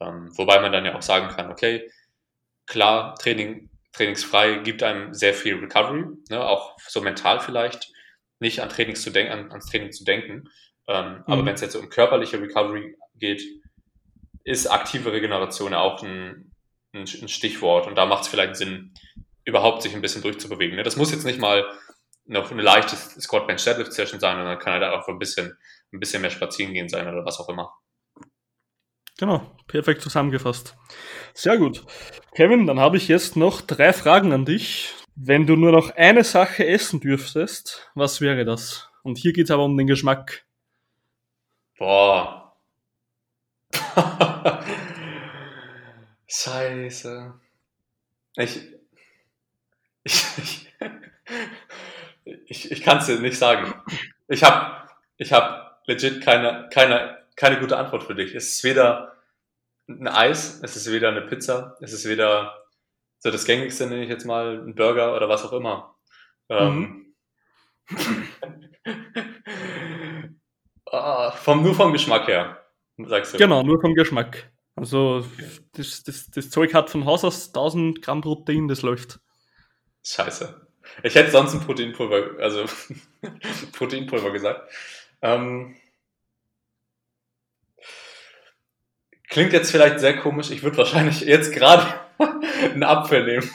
Ähm, 0.00 0.30
wobei 0.36 0.60
man 0.60 0.72
dann 0.72 0.84
ja 0.84 0.96
auch 0.96 1.02
sagen 1.02 1.28
kann, 1.28 1.50
okay, 1.50 1.88
klar, 2.66 3.14
Training, 3.16 3.70
trainingsfrei 3.92 4.56
gibt 4.56 4.82
einem 4.82 5.14
sehr 5.14 5.34
viel 5.34 5.56
Recovery, 5.56 6.06
ne, 6.30 6.44
auch 6.44 6.76
so 6.88 7.00
mental 7.00 7.38
vielleicht, 7.38 7.92
nicht 8.40 8.60
an 8.60 8.68
Trainings 8.68 9.02
zu 9.02 9.10
denken, 9.10 9.32
an, 9.32 9.50
ans 9.50 9.66
Training 9.66 9.92
zu 9.92 10.04
denken. 10.04 10.48
Ähm, 10.88 11.18
mhm. 11.18 11.22
Aber 11.26 11.46
wenn 11.46 11.54
es 11.54 11.60
jetzt 11.60 11.76
um 11.76 11.88
körperliche 11.88 12.40
Recovery 12.40 12.96
geht, 13.14 13.42
ist 14.44 14.66
aktive 14.66 15.12
Regeneration 15.12 15.72
ja 15.72 15.80
auch 15.80 16.02
ein, 16.02 16.52
ein, 16.92 17.02
ein 17.02 17.28
Stichwort. 17.28 17.86
Und 17.86 17.96
da 17.96 18.06
macht 18.06 18.24
es 18.24 18.28
vielleicht 18.28 18.56
Sinn, 18.56 18.92
überhaupt 19.44 19.82
sich 19.82 19.94
ein 19.94 20.02
bisschen 20.02 20.22
durchzubewegen. 20.22 20.76
Ne? 20.76 20.82
Das 20.82 20.96
muss 20.96 21.12
jetzt 21.12 21.24
nicht 21.24 21.38
mal 21.38 21.64
noch 22.26 22.50
eine 22.50 22.62
leichte 22.62 22.96
Squat 22.96 23.46
Bench 23.46 23.64
Deadlift 23.64 23.92
Session 23.92 24.20
sein, 24.20 24.36
sondern 24.36 24.58
kann 24.58 24.74
halt 24.74 24.84
auch 24.84 25.06
ein 25.08 25.18
bisschen, 25.18 25.56
ein 25.92 26.00
bisschen 26.00 26.22
mehr 26.22 26.30
spazieren 26.30 26.72
gehen 26.72 26.88
sein 26.88 27.06
oder 27.06 27.24
was 27.24 27.38
auch 27.38 27.48
immer. 27.48 27.72
Genau, 29.18 29.56
perfekt 29.68 30.02
zusammengefasst. 30.02 30.76
Sehr 31.34 31.56
gut. 31.56 31.84
Kevin, 32.34 32.66
dann 32.66 32.80
habe 32.80 32.96
ich 32.96 33.06
jetzt 33.06 33.36
noch 33.36 33.60
drei 33.60 33.92
Fragen 33.92 34.32
an 34.32 34.44
dich. 34.44 34.92
Wenn 35.14 35.46
du 35.46 35.54
nur 35.54 35.70
noch 35.70 35.90
eine 35.90 36.24
Sache 36.24 36.66
essen 36.66 36.98
dürftest, 36.98 37.92
was 37.94 38.20
wäre 38.20 38.44
das? 38.44 38.90
Und 39.04 39.18
hier 39.18 39.32
geht 39.32 39.44
es 39.44 39.50
aber 39.52 39.64
um 39.64 39.76
den 39.76 39.86
Geschmack. 39.86 40.44
Boah. 41.78 42.56
Scheiße. 46.26 47.34
Ich. 48.36 48.60
Ich, 50.02 50.24
ich, 50.36 50.74
ich, 52.24 52.70
ich 52.70 52.82
kann 52.82 52.98
es 52.98 53.06
dir 53.06 53.18
nicht 53.18 53.38
sagen. 53.38 53.72
Ich 54.28 54.42
habe 54.42 54.88
ich 55.16 55.32
hab 55.32 55.82
legit 55.86 56.22
keine, 56.22 56.68
keine, 56.72 57.18
keine 57.36 57.60
gute 57.60 57.76
Antwort 57.76 58.04
für 58.04 58.14
dich. 58.14 58.34
Es 58.34 58.54
ist 58.54 58.64
weder 58.64 59.14
ein 59.86 60.08
Eis, 60.08 60.60
es 60.62 60.76
ist 60.76 60.90
weder 60.90 61.08
eine 61.08 61.22
Pizza, 61.22 61.76
es 61.80 61.92
ist 61.92 62.08
weder 62.08 62.64
so 63.18 63.30
das 63.30 63.44
gängigste, 63.44 63.86
nenne 63.86 64.04
ich 64.04 64.08
jetzt 64.08 64.24
mal, 64.24 64.58
ein 64.58 64.74
Burger 64.74 65.14
oder 65.16 65.28
was 65.28 65.44
auch 65.44 65.52
immer. 65.52 65.96
Ähm, 66.48 67.14
mhm. 67.88 68.34
ah, 70.90 71.30
vom, 71.32 71.62
nur 71.62 71.74
vom 71.74 71.92
Geschmack 71.92 72.26
her, 72.28 72.62
sagst 72.98 73.34
du. 73.34 73.38
Genau, 73.38 73.62
nur 73.62 73.80
vom 73.80 73.94
Geschmack. 73.94 74.50
Also 74.76 75.24
das, 75.72 76.02
das, 76.02 76.30
das 76.30 76.50
Zeug 76.50 76.74
hat 76.74 76.90
von 76.90 77.04
Haus 77.04 77.24
aus 77.24 77.48
1000 77.48 78.02
Gramm 78.02 78.22
Protein, 78.22 78.68
das 78.68 78.82
läuft. 78.82 79.20
Scheiße. 80.02 80.63
Ich 81.02 81.14
hätte 81.14 81.30
sonst 81.30 81.54
ein 81.54 81.60
Proteinpulver, 81.60 82.42
also 82.42 82.64
Proteinpulver 83.72 84.30
gesagt. 84.30 84.70
Ähm, 85.22 85.76
klingt 89.28 89.52
jetzt 89.52 89.70
vielleicht 89.70 90.00
sehr 90.00 90.16
komisch. 90.16 90.50
Ich 90.50 90.62
würde 90.62 90.76
wahrscheinlich 90.78 91.20
jetzt 91.20 91.52
gerade 91.52 91.86
einen 92.62 92.82
Apfel 92.82 93.24
nehmen. 93.24 93.50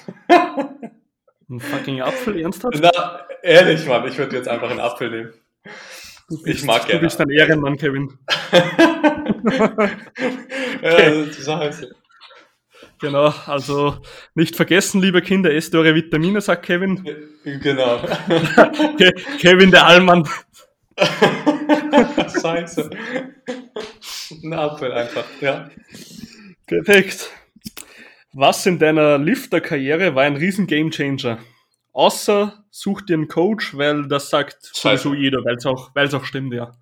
Ein 1.49 1.59
fucking 1.59 2.01
Apfel, 2.01 2.39
ernsthaft? 2.39 2.79
Na, 2.81 3.25
ehrlich, 3.41 3.85
Mann, 3.85 4.07
ich 4.07 4.17
würde 4.17 4.35
jetzt 4.35 4.47
einfach 4.47 4.69
einen 4.69 4.79
Apfel 4.79 5.09
nehmen. 5.09 5.33
Bist, 6.29 6.45
ich 6.45 6.63
mag 6.63 6.85
gerne. 6.85 6.99
Du 6.99 7.07
bist 7.07 7.19
ein 7.19 7.29
Ehrenmann, 7.31 7.75
Kevin. 7.77 8.19
ja, 10.81 11.09
das 11.09 11.37
ist 11.37 11.45
scheiße. 11.45 11.95
Genau, 12.99 13.33
also 13.45 13.97
nicht 14.35 14.55
vergessen, 14.55 15.01
liebe 15.01 15.21
Kinder, 15.21 15.53
esst 15.53 15.73
eure 15.73 15.95
Vitamine, 15.95 16.41
sagt 16.41 16.65
Kevin. 16.65 17.03
Genau. 17.43 17.99
Kevin 19.39 19.71
der 19.71 19.85
Allmann. 19.85 20.27
Scheiße. 22.41 22.89
Ein 24.43 24.53
Apfel 24.53 24.91
einfach, 24.91 25.25
ja. 25.39 25.69
Perfekt. 26.67 27.29
Was 28.33 28.65
in 28.65 28.77
deiner 28.77 29.17
Lifter-Karriere 29.17 30.13
war 30.15 30.23
ein 30.23 30.35
riesen 30.35 30.67
Gamechanger? 30.67 31.39
Außer 31.93 32.65
such 32.69 33.01
dir 33.01 33.15
einen 33.15 33.27
Coach, 33.27 33.75
weil 33.75 34.07
das 34.07 34.29
sagt 34.29 34.57
sowieso 34.61 35.13
jeder, 35.13 35.43
weil 35.45 35.55
es 35.55 35.65
auch, 35.65 35.91
auch 35.95 36.25
stimmt, 36.25 36.53
ja. 36.53 36.73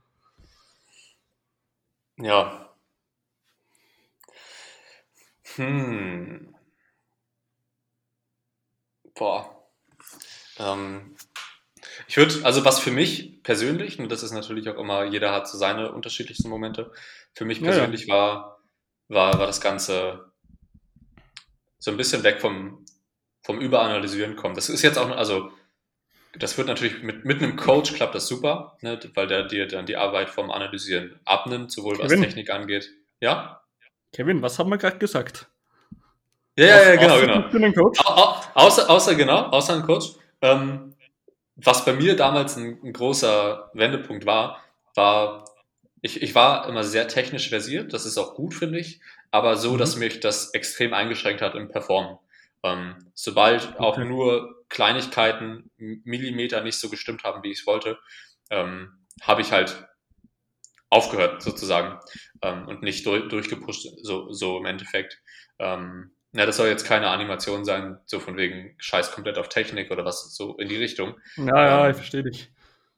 Ja, 2.18 2.67
hm. 5.58 6.56
Boah. 9.16 9.68
Ähm, 10.60 11.16
ich 12.08 12.18
würde, 12.18 12.36
also 12.44 12.64
was 12.66 12.80
für 12.80 12.92
mich 12.92 13.42
persönlich, 13.44 14.00
und 14.00 14.12
das 14.12 14.24
ist 14.24 14.32
natürlich 14.32 14.70
auch 14.70 14.78
immer, 14.78 15.06
jeder 15.06 15.32
hat 15.32 15.48
so 15.48 15.58
seine 15.58 15.92
unterschiedlichsten 15.92 16.50
Momente. 16.50 16.92
Für 17.34 17.46
mich 17.46 17.62
persönlich 17.62 18.06
ja, 18.06 18.16
ja. 18.16 18.22
war, 18.22 18.64
war, 19.08 19.40
war 19.40 19.48
das 19.48 19.62
Ganze 19.62 20.32
so 21.80 21.92
ein 21.92 21.98
bisschen 21.98 22.24
weg 22.24 22.42
vom, 22.42 22.86
vom 23.42 23.60
Überanalysieren 23.60 24.36
kommen. 24.36 24.56
Das 24.56 24.70
ist 24.70 24.82
jetzt 24.82 24.98
auch, 24.98 25.10
also 25.10 25.52
das 26.36 26.58
wird 26.58 26.68
natürlich 26.68 27.02
mit, 27.02 27.26
mit 27.26 27.42
einem 27.42 27.56
Coach 27.56 27.94
klappt 27.94 28.16
das 28.16 28.28
super, 28.28 28.78
ne, 28.82 29.00
weil 29.16 29.28
der 29.28 29.44
dir 29.44 29.68
dann 29.68 29.86
die 29.86 29.96
Arbeit 29.96 30.30
vom 30.30 30.52
Analysieren 30.52 31.20
abnimmt, 31.26 31.72
sowohl 31.72 31.98
was 32.00 32.12
Technik 32.12 32.50
angeht. 32.50 32.92
Ja? 33.20 33.62
Kevin, 34.14 34.42
was 34.42 34.58
haben 34.58 34.70
wir 34.70 34.78
gerade 34.78 34.98
gesagt? 34.98 35.48
Ja, 36.58 36.66
ja, 36.66 36.94
ja, 36.94 36.96
genau, 36.96 37.20
genau. 37.20 37.50
Für 37.50 37.58
einen 37.58 37.74
Coach? 37.74 38.00
Au, 38.04 38.36
außer, 38.56 38.90
außer, 38.90 39.16
genau, 39.16 39.44
außer 39.50 39.76
ein 39.76 39.84
Coach. 39.84 40.14
Ähm, 40.42 40.96
was 41.56 41.86
bei 41.86 41.94
mir 41.94 42.16
damals 42.16 42.56
ein, 42.56 42.80
ein, 42.84 42.94
großer 42.94 43.70
Wendepunkt 43.74 44.26
war, 44.26 44.64
war, 44.96 45.46
ich, 46.02 46.22
ich 46.22 46.34
war 46.36 46.68
immer 46.68 46.84
sehr 46.84 47.08
technisch 47.08 47.50
versiert, 47.50 47.94
das 47.94 48.06
ist 48.06 48.18
auch 48.18 48.36
gut, 48.36 48.54
finde 48.54 48.80
ich, 48.80 49.02
aber 49.32 49.56
so, 49.58 49.74
mhm. 49.74 49.78
dass 49.78 49.96
mich 49.98 50.20
das 50.20 50.54
extrem 50.54 50.94
eingeschränkt 50.94 51.42
hat 51.42 51.56
im 51.56 51.70
Performen. 51.70 52.18
Ähm, 52.64 52.96
sobald 53.14 53.70
okay. 53.70 53.78
auch 53.80 53.98
nur 53.98 54.64
Kleinigkeiten, 54.70 55.70
Millimeter 55.78 56.62
nicht 56.62 56.80
so 56.80 56.90
gestimmt 56.90 57.24
haben, 57.24 57.44
wie 57.44 57.52
ich 57.52 57.60
es 57.60 57.68
wollte, 57.68 57.98
ähm, 58.50 58.94
habe 59.22 59.42
ich 59.42 59.52
halt 59.52 59.87
aufgehört 60.90 61.42
sozusagen 61.42 62.00
ähm, 62.42 62.68
und 62.68 62.82
nicht 62.82 63.06
durch, 63.06 63.28
durchgepusht, 63.28 63.88
so, 64.02 64.32
so 64.32 64.58
im 64.58 64.66
Endeffekt. 64.66 65.22
Ähm, 65.60 66.12
ja, 66.34 66.46
das 66.46 66.58
soll 66.58 66.68
jetzt 66.68 66.86
keine 66.86 67.10
Animation 67.10 67.66
sein, 67.66 67.98
so 68.06 68.20
von 68.20 68.38
wegen 68.38 68.76
Scheiß 68.78 69.12
komplett 69.12 69.38
auf 69.38 69.50
Technik 69.50 69.92
oder 69.92 70.06
was 70.06 70.36
so 70.36 70.56
in 70.58 70.70
die 70.70 70.78
Richtung. 70.78 71.16
Ja, 71.36 71.46
ja, 71.46 71.86
ähm, 71.86 71.92
ich 71.92 71.98
verstehe 71.98 72.24
dich. 72.24 72.52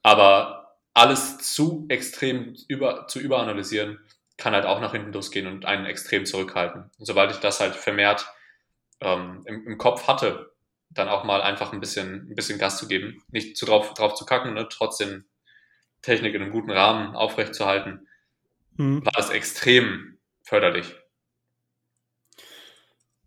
Aber 0.03 0.77
alles 0.93 1.37
zu 1.37 1.85
extrem 1.89 2.55
über, 2.67 3.07
zu 3.07 3.19
überanalysieren, 3.19 3.99
kann 4.37 4.53
halt 4.53 4.65
auch 4.65 4.79
nach 4.79 4.93
hinten 4.93 5.13
losgehen 5.13 5.47
und 5.47 5.65
einen 5.65 5.85
extrem 5.85 6.25
zurückhalten. 6.25 6.89
Und 6.97 7.05
sobald 7.05 7.31
ich 7.31 7.37
das 7.37 7.59
halt 7.59 7.75
vermehrt 7.75 8.25
ähm, 9.01 9.43
im, 9.45 9.67
im 9.67 9.77
Kopf 9.77 10.07
hatte, 10.07 10.51
dann 10.89 11.07
auch 11.07 11.23
mal 11.23 11.41
einfach 11.41 11.71
ein 11.71 11.79
bisschen, 11.79 12.29
ein 12.29 12.35
bisschen 12.35 12.57
Gas 12.57 12.77
zu 12.77 12.87
geben, 12.87 13.21
nicht 13.29 13.57
zu 13.57 13.65
drauf, 13.65 13.93
drauf 13.93 14.15
zu 14.15 14.25
kacken, 14.25 14.53
ne? 14.53 14.67
trotzdem 14.69 15.25
Technik 16.01 16.33
in 16.33 16.41
einem 16.41 16.51
guten 16.51 16.71
Rahmen 16.71 17.15
aufrechtzuerhalten, 17.15 18.07
mhm. 18.77 19.05
war 19.05 19.13
das 19.15 19.29
extrem 19.29 20.17
förderlich. 20.41 20.95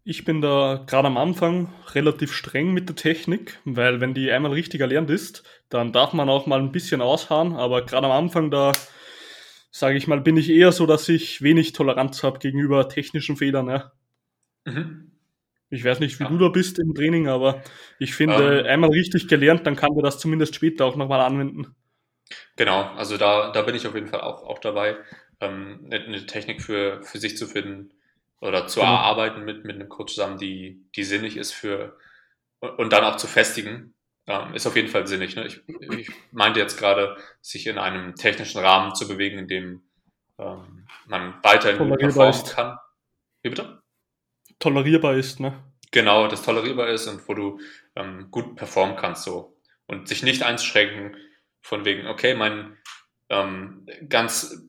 Ich 0.04 0.24
bin 0.24 0.40
da 0.40 0.82
gerade 0.86 1.06
am 1.06 1.16
Anfang 1.16 1.72
relativ 1.94 2.32
streng 2.32 2.72
mit 2.72 2.88
der 2.88 2.96
Technik, 2.96 3.60
weil 3.64 4.00
wenn 4.00 4.14
die 4.14 4.32
einmal 4.32 4.52
richtig 4.52 4.80
erlernt 4.80 5.10
ist, 5.10 5.44
dann 5.68 5.92
darf 5.92 6.12
man 6.12 6.28
auch 6.28 6.46
mal 6.46 6.58
ein 6.58 6.72
bisschen 6.72 7.00
aushauen, 7.00 7.52
aber 7.52 7.86
gerade 7.86 8.06
am 8.06 8.12
Anfang 8.12 8.50
da, 8.50 8.72
sage 9.70 9.96
ich 9.96 10.08
mal, 10.08 10.20
bin 10.20 10.36
ich 10.36 10.50
eher 10.50 10.72
so, 10.72 10.86
dass 10.86 11.08
ich 11.08 11.40
wenig 11.42 11.72
Toleranz 11.72 12.24
habe 12.24 12.40
gegenüber 12.40 12.88
technischen 12.88 13.36
Fehlern. 13.36 13.68
Ja. 13.68 13.92
Mhm. 14.64 15.12
Ich 15.70 15.84
weiß 15.84 16.00
nicht, 16.00 16.18
wie 16.18 16.24
ja. 16.24 16.30
du 16.30 16.36
da 16.36 16.48
bist 16.48 16.80
im 16.80 16.94
Training, 16.94 17.28
aber 17.28 17.62
ich 18.00 18.14
finde, 18.14 18.60
ähm, 18.60 18.66
einmal 18.66 18.90
richtig 18.90 19.28
gelernt, 19.28 19.66
dann 19.68 19.76
kann 19.76 19.94
man 19.94 20.02
das 20.02 20.18
zumindest 20.18 20.56
später 20.56 20.84
auch 20.84 20.96
nochmal 20.96 21.20
anwenden. 21.20 21.76
Genau, 22.56 22.84
also 22.94 23.16
da, 23.16 23.50
da 23.50 23.62
bin 23.62 23.74
ich 23.74 23.86
auf 23.86 23.94
jeden 23.94 24.08
Fall 24.08 24.20
auch, 24.20 24.42
auch 24.42 24.58
dabei, 24.58 24.96
ähm, 25.40 25.88
eine 25.90 26.26
Technik 26.26 26.62
für, 26.62 27.02
für 27.02 27.18
sich 27.18 27.36
zu 27.36 27.46
finden, 27.46 27.92
oder 28.42 28.66
zu 28.66 28.80
genau. 28.80 28.92
erarbeiten 28.92 29.44
mit, 29.44 29.64
mit 29.64 29.76
einem 29.76 29.88
Coach 29.88 30.14
zusammen, 30.14 30.36
die, 30.36 30.84
die 30.96 31.04
sinnig 31.04 31.36
ist 31.36 31.52
für 31.52 31.96
und 32.60 32.92
dann 32.92 33.04
auch 33.04 33.16
zu 33.16 33.28
festigen, 33.28 33.94
ähm, 34.26 34.54
ist 34.54 34.66
auf 34.66 34.76
jeden 34.76 34.88
Fall 34.88 35.06
sinnig. 35.06 35.36
Ne? 35.36 35.46
Ich, 35.46 35.62
ich 35.98 36.10
meinte 36.32 36.58
jetzt 36.58 36.76
gerade, 36.76 37.16
sich 37.40 37.66
in 37.66 37.78
einem 37.78 38.16
technischen 38.16 38.60
Rahmen 38.60 38.94
zu 38.94 39.06
bewegen, 39.06 39.38
in 39.38 39.48
dem 39.48 39.82
ähm, 40.38 40.86
man 41.06 41.34
weiterhin 41.42 41.78
gut 41.78 41.98
performen 41.98 42.44
kann. 42.46 42.78
Wie 43.42 43.50
bitte? 43.50 43.80
Tolerierbar 44.58 45.14
ist, 45.14 45.40
ne? 45.40 45.54
Genau, 45.92 46.26
das 46.26 46.42
tolerierbar 46.42 46.88
ist 46.88 47.06
und 47.06 47.28
wo 47.28 47.34
du 47.34 47.60
ähm, 47.94 48.28
gut 48.30 48.56
performen 48.56 48.96
kannst 48.96 49.24
so. 49.24 49.56
Und 49.86 50.08
sich 50.08 50.22
nicht 50.22 50.42
einschränken 50.42 51.16
von 51.62 51.84
wegen, 51.84 52.06
okay, 52.06 52.34
mein 52.34 52.76
ähm, 53.28 53.86
ganz 54.08 54.68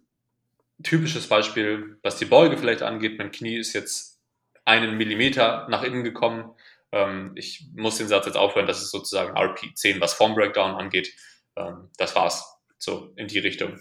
typisches 0.83 1.27
Beispiel, 1.27 1.97
was 2.01 2.17
die 2.17 2.25
Beuge 2.25 2.57
vielleicht 2.57 2.81
angeht. 2.81 3.17
Mein 3.17 3.31
Knie 3.31 3.57
ist 3.57 3.73
jetzt 3.73 4.21
einen 4.65 4.97
Millimeter 4.97 5.67
nach 5.69 5.83
innen 5.83 6.03
gekommen. 6.03 6.51
Ähm, 6.91 7.31
ich 7.35 7.67
muss 7.75 7.97
den 7.97 8.07
Satz 8.07 8.25
jetzt 8.25 8.37
aufhören. 8.37 8.67
Das 8.67 8.81
ist 8.81 8.91
sozusagen 8.91 9.35
RP10, 9.35 9.99
was 9.99 10.13
Form 10.13 10.35
Breakdown 10.35 10.75
angeht. 10.75 11.13
Ähm, 11.55 11.89
das 11.97 12.15
war's. 12.15 12.59
So 12.77 13.13
in 13.15 13.27
die 13.27 13.39
Richtung. 13.39 13.79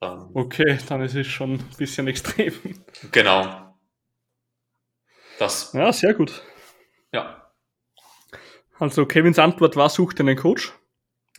Ähm, 0.00 0.30
okay, 0.34 0.78
dann 0.88 1.02
ist 1.02 1.14
es 1.14 1.26
schon 1.26 1.54
ein 1.54 1.70
bisschen 1.76 2.06
extrem. 2.08 2.54
Genau. 3.12 3.76
Das. 5.38 5.72
Ja, 5.72 5.92
sehr 5.92 6.14
gut. 6.14 6.42
Ja. 7.12 7.52
Also 8.78 9.06
Kevins 9.06 9.38
Antwort 9.38 9.76
war, 9.76 9.88
sucht 9.88 10.20
einen 10.20 10.36
Coach. 10.36 10.72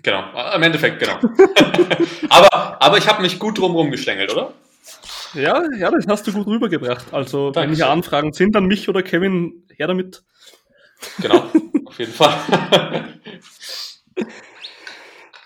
Genau, 0.01 0.23
im 0.55 0.63
Endeffekt, 0.63 0.99
genau. 0.99 1.19
aber, 2.29 2.81
aber 2.81 2.97
ich 2.97 3.07
habe 3.07 3.21
mich 3.21 3.37
gut 3.37 3.57
drumherum 3.57 3.91
geschlängelt, 3.91 4.31
oder? 4.31 4.53
Ja, 5.33 5.61
ja, 5.77 5.91
das 5.91 6.07
hast 6.07 6.25
du 6.25 6.31
gut 6.31 6.47
rübergebracht. 6.47 7.13
Also, 7.13 7.51
Dankeschön. 7.51 7.69
wenn 7.69 7.75
hier 7.75 7.89
Anfragen 7.89 8.33
sind 8.33 8.55
an 8.55 8.65
mich 8.65 8.87
oder 8.89 9.03
Kevin, 9.03 9.65
her 9.75 9.87
damit. 9.87 10.23
Genau, 11.21 11.49
auf 11.85 11.99
jeden 11.99 12.13
Fall. 12.13 12.33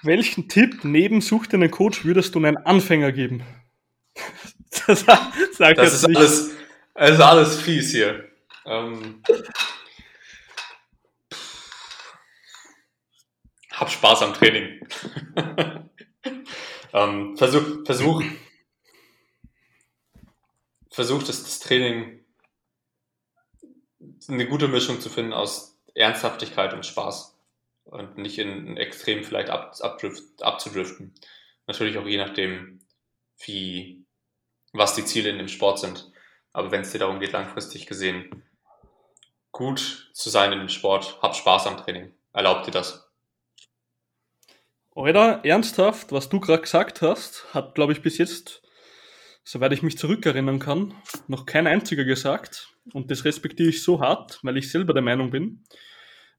Welchen 0.03 0.49
Tipp 0.49 0.83
neben 0.83 1.21
Such 1.21 1.47
dir 1.47 1.55
einen 1.55 1.71
Coach 1.71 2.05
würdest 2.05 2.35
du 2.35 2.39
einem 2.39 2.57
Anfänger 2.63 3.11
geben? 3.11 3.43
das 4.87 5.05
sag 5.53 5.75
das 5.75 5.93
ist 5.93 6.07
nicht. 6.07 6.17
alles, 6.17 6.51
das 6.93 7.11
ist 7.11 7.21
alles 7.21 7.61
fies 7.61 7.91
hier. 7.91 8.25
Ähm, 8.65 9.23
hab 13.83 13.91
Spaß 13.91 14.21
am 14.21 14.33
Training. 14.33 14.87
Ähm, 16.95 17.35
versuch, 17.37 17.83
versuch, 17.85 18.23
versuch 20.91 21.23
das, 21.23 21.41
das 21.41 21.59
Training 21.59 22.23
eine 24.27 24.47
gute 24.47 24.67
Mischung 24.67 25.01
zu 25.01 25.09
finden 25.09 25.33
aus 25.33 25.81
Ernsthaftigkeit 25.95 26.71
und 26.71 26.85
Spaß 26.85 27.35
und 27.85 28.19
nicht 28.19 28.37
in, 28.37 28.67
in 28.67 28.77
Extrem 28.77 29.23
vielleicht 29.23 29.49
ab, 29.49 29.75
abdrift, 29.79 30.43
abzudriften. 30.43 31.15
Natürlich 31.65 31.97
auch 31.97 32.05
je 32.05 32.17
nachdem, 32.17 32.79
wie, 33.43 34.05
was 34.71 34.93
die 34.93 35.03
Ziele 35.03 35.31
in 35.31 35.39
dem 35.39 35.47
Sport 35.47 35.79
sind. 35.79 36.11
Aber 36.51 36.69
wenn 36.69 36.81
es 36.81 36.91
dir 36.91 36.99
darum 36.99 37.19
geht, 37.19 37.31
langfristig 37.31 37.87
gesehen 37.87 38.43
gut 39.51 40.11
zu 40.13 40.29
sein 40.29 40.53
in 40.53 40.59
dem 40.59 40.69
Sport, 40.69 41.19
hab 41.23 41.35
Spaß 41.35 41.65
am 41.65 41.77
Training. 41.77 42.13
Erlaubt 42.33 42.67
dir 42.67 42.71
das. 42.71 43.02
Alter, 44.95 45.41
ernsthaft, 45.43 46.11
was 46.11 46.29
du 46.29 46.39
gerade 46.39 46.61
gesagt 46.61 47.01
hast, 47.01 47.51
hat, 47.53 47.73
glaube 47.73 47.93
ich, 47.93 48.01
bis 48.01 48.17
jetzt, 48.19 48.61
soweit 49.43 49.73
ich 49.73 49.81
mich 49.81 49.97
zurückerinnern 49.97 50.59
kann, 50.59 50.93
noch 51.27 51.45
kein 51.45 51.65
einziger 51.65 52.05
gesagt. 52.05 52.69
Und 52.93 53.09
das 53.09 53.25
respektiere 53.25 53.69
ich 53.69 53.81
so 53.81 54.01
hart, 54.01 54.39
weil 54.43 54.57
ich 54.57 54.69
selber 54.69 54.93
der 54.93 55.01
Meinung 55.01 55.31
bin, 55.31 55.63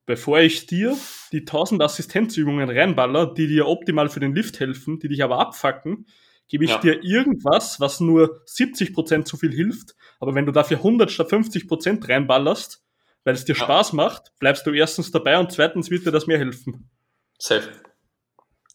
bevor 0.07 0.41
ich 0.41 0.67
dir 0.67 0.97
die 1.33 1.41
1000 1.41 1.83
Assistenzübungen 1.83 2.71
reinballer, 2.71 3.35
die 3.35 3.49
dir 3.49 3.67
optimal 3.67 4.09
für 4.09 4.21
den 4.21 4.35
Lift 4.35 4.61
helfen, 4.61 5.01
die 5.01 5.09
dich 5.09 5.25
aber 5.25 5.41
abfacken, 5.41 6.07
gebe 6.49 6.65
ich 6.65 6.71
ja. 6.71 6.79
dir 6.79 7.03
irgendwas, 7.03 7.81
was 7.81 7.99
nur 8.01 8.45
70% 8.47 9.25
zu 9.25 9.37
viel 9.37 9.53
hilft. 9.53 9.97
Aber 10.21 10.35
wenn 10.35 10.47
du 10.47 10.53
dafür 10.53 10.77
100 10.77 11.11
statt 11.11 11.33
50% 11.33 12.09
reinballerst, 12.09 12.85
weil 13.25 13.35
es 13.35 13.45
dir 13.45 13.57
ja. 13.57 13.65
Spaß 13.65 13.95
macht, 13.95 14.33
bleibst 14.39 14.67
du 14.67 14.71
erstens 14.71 15.11
dabei 15.11 15.39
und 15.39 15.51
zweitens 15.51 15.91
wird 15.91 16.07
dir 16.07 16.13
das 16.13 16.27
mehr 16.27 16.39
helfen. 16.39 16.91
Safe. 17.39 17.69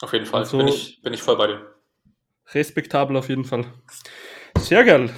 Auf 0.02 0.14
jeden 0.14 0.26
Fall. 0.26 0.42
Also, 0.42 0.58
bin, 0.58 0.68
ich, 0.68 1.02
bin 1.02 1.14
ich 1.14 1.22
voll 1.22 1.38
bei 1.38 1.48
dir. 1.48 1.76
Respektabel 2.54 3.16
auf 3.18 3.30
jeden 3.30 3.46
Fall. 3.46 3.66
Sehr 4.58 4.84
geil. 4.84 5.14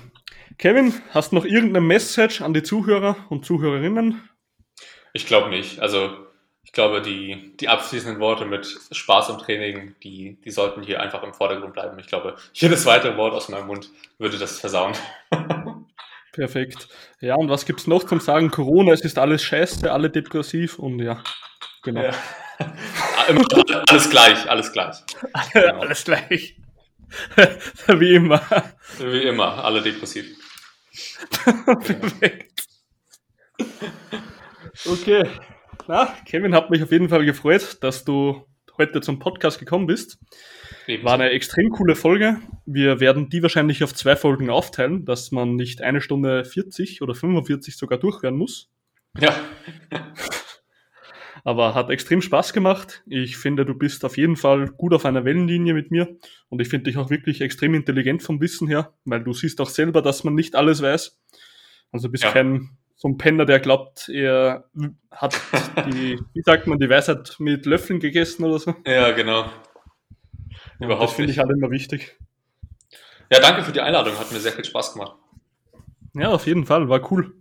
Kevin, 0.58 0.94
hast 1.12 1.32
du 1.32 1.38
noch 1.38 1.46
irgendeine 1.46 1.82
Message 1.82 2.42
an 2.42 2.54
die 2.54 2.64
Zuhörer 2.64 3.16
und 3.30 3.46
Zuhörerinnen? 3.46 4.30
Ich 5.14 5.26
glaube 5.26 5.50
nicht. 5.50 5.80
Also 5.80 6.12
ich 6.64 6.72
glaube, 6.74 7.02
die, 7.02 7.56
die 7.58 7.68
abschließenden 7.68 8.22
Worte 8.22 8.46
mit 8.46 8.66
Spaß 8.92 9.30
im 9.30 9.38
Training, 9.40 9.96
die, 10.04 10.40
die 10.42 10.52
sollten 10.52 10.84
hier 10.84 11.02
einfach 11.02 11.24
im 11.24 11.34
Vordergrund 11.34 11.74
bleiben. 11.74 11.98
Ich 12.00 12.08
glaube, 12.08 12.36
jedes 12.54 12.86
weitere 12.86 13.18
Wort 13.18 13.34
aus 13.34 13.50
meinem 13.50 13.68
Mund 13.68 13.90
würde 14.20 14.38
das 14.38 14.60
versauen. 14.60 14.94
Perfekt. 16.32 16.88
Ja, 17.20 17.36
und 17.36 17.50
was 17.50 17.66
gibt 17.66 17.82
es 17.82 17.88
noch 17.88 18.06
zum 18.06 18.22
Sagen? 18.22 18.52
Corona, 18.52 18.94
es 18.94 19.02
ist 19.02 19.20
alles 19.20 19.44
scheiße, 19.44 19.92
alle 19.92 20.10
depressiv 20.10 20.80
und 20.80 21.00
ja, 21.00 21.22
genau. 21.84 22.04
Ja. 22.04 22.14
alles 23.90 24.10
gleich, 24.10 24.50
alles 24.50 24.72
gleich. 24.72 24.98
Genau. 25.54 25.80
alles 25.80 26.04
gleich. 26.04 26.58
Wie 27.88 28.16
immer. 28.16 28.42
Wie 29.00 29.24
immer, 29.24 29.64
alle 29.64 29.82
depressiv. 29.82 30.26
Perfekt. 31.44 32.68
Okay. 34.86 35.30
Na, 35.88 36.16
Kevin, 36.26 36.56
hat 36.56 36.70
mich 36.70 36.84
auf 36.84 36.92
jeden 36.92 37.10
Fall 37.10 37.26
gefreut, 37.26 37.78
dass 37.82 38.06
du 38.06 38.46
heute 38.78 39.02
zum 39.02 39.20
Podcast 39.20 39.60
gekommen 39.60 39.88
bist. 39.88 40.18
War 41.04 41.14
eine 41.14 41.30
extrem 41.30 41.70
coole 41.70 41.96
Folge. 41.96 42.38
Wir 42.66 43.00
werden 43.00 43.30
die 43.30 43.42
wahrscheinlich 43.42 43.84
auf 43.84 43.94
zwei 43.94 44.16
Folgen 44.16 44.50
aufteilen, 44.50 45.06
dass 45.06 45.32
man 45.32 45.56
nicht 45.56 45.82
eine 45.82 46.02
Stunde 46.02 46.44
40 46.44 47.02
oder 47.02 47.14
45 47.14 47.78
sogar 47.78 48.00
durchhören 48.00 48.36
muss. 48.36 48.70
Ja. 49.18 49.36
Aber 51.44 51.74
hat 51.74 51.90
extrem 51.90 52.22
Spaß 52.22 52.54
gemacht. 52.54 53.04
Ich 53.08 53.38
finde, 53.38 53.66
du 53.66 53.74
bist 53.74 54.06
auf 54.06 54.18
jeden 54.18 54.36
Fall 54.36 54.68
gut 54.68 54.94
auf 54.94 55.06
einer 55.06 55.26
Wellenlinie 55.26 55.74
mit 55.74 55.92
mir. 55.92 56.18
Und 56.50 56.62
ich 56.62 56.70
finde 56.70 56.86
dich 56.86 56.98
auch 56.98 57.10
wirklich 57.10 57.42
extrem 57.42 57.74
intelligent 57.74 58.22
vom 58.22 58.40
Wissen 58.42 58.68
her, 58.68 58.94
weil 59.06 59.24
du 59.24 59.34
siehst 59.34 59.60
auch 59.62 59.70
selber, 59.70 60.02
dass 60.02 60.24
man 60.24 60.36
nicht 60.36 60.56
alles 60.56 60.82
weiß. 60.82 61.20
Also 61.92 62.10
bist 62.10 62.24
ja. 62.24 62.32
kein 62.32 62.78
so 62.96 63.08
ein 63.08 63.18
Penner, 63.18 63.46
der 63.46 63.60
glaubt, 63.60 64.10
er 64.10 64.66
hat 65.10 65.36
die, 65.88 66.20
wie 66.34 66.42
sagt 66.44 66.68
man, 66.68 66.78
die 66.78 66.88
Weisheit 66.88 67.36
mit 67.40 67.66
Löffeln 67.66 68.00
gegessen 68.00 68.44
oder 68.44 68.60
so. 68.60 68.76
Ja, 68.86 69.10
genau. 69.12 69.50
Überhaupt 70.80 71.10
das 71.10 71.14
finde 71.14 71.32
ich 71.32 71.40
halt 71.40 71.50
immer 71.50 71.72
wichtig. 71.72 72.18
Ja, 73.32 73.40
danke 73.40 73.64
für 73.64 73.72
die 73.72 73.82
Einladung. 73.82 74.20
Hat 74.20 74.32
mir 74.32 74.40
sehr 74.40 74.52
viel 74.52 74.66
Spaß 74.66 74.94
gemacht. 74.94 75.16
Ja, 76.14 76.30
auf 76.30 76.46
jeden 76.46 76.66
Fall. 76.66 76.90
War 76.90 77.12
cool. 77.12 77.34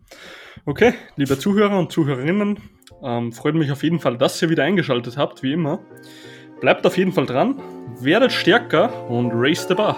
Okay, 0.66 0.94
liebe 1.16 1.38
Zuhörer 1.38 1.78
und 1.78 1.92
Zuhörerinnen, 1.92 2.59
ähm, 3.03 3.32
freut 3.32 3.55
mich 3.55 3.72
auf 3.72 3.82
jeden 3.82 4.01
Fall, 4.01 4.18
dass 4.18 4.40
ihr 4.42 4.51
wieder 4.51 4.64
eingeschaltet 4.64 5.16
habt, 5.16 5.42
wie 5.42 5.53
immer. 5.53 5.80
Bleibt 6.61 6.86
auf 6.86 6.98
jeden 6.98 7.12
Fall 7.12 7.26
dran, 7.26 7.61
werdet 8.01 8.32
stärker 8.32 9.09
und 9.09 9.30
race 9.32 9.66
the 9.68 9.74
bar. 9.74 9.96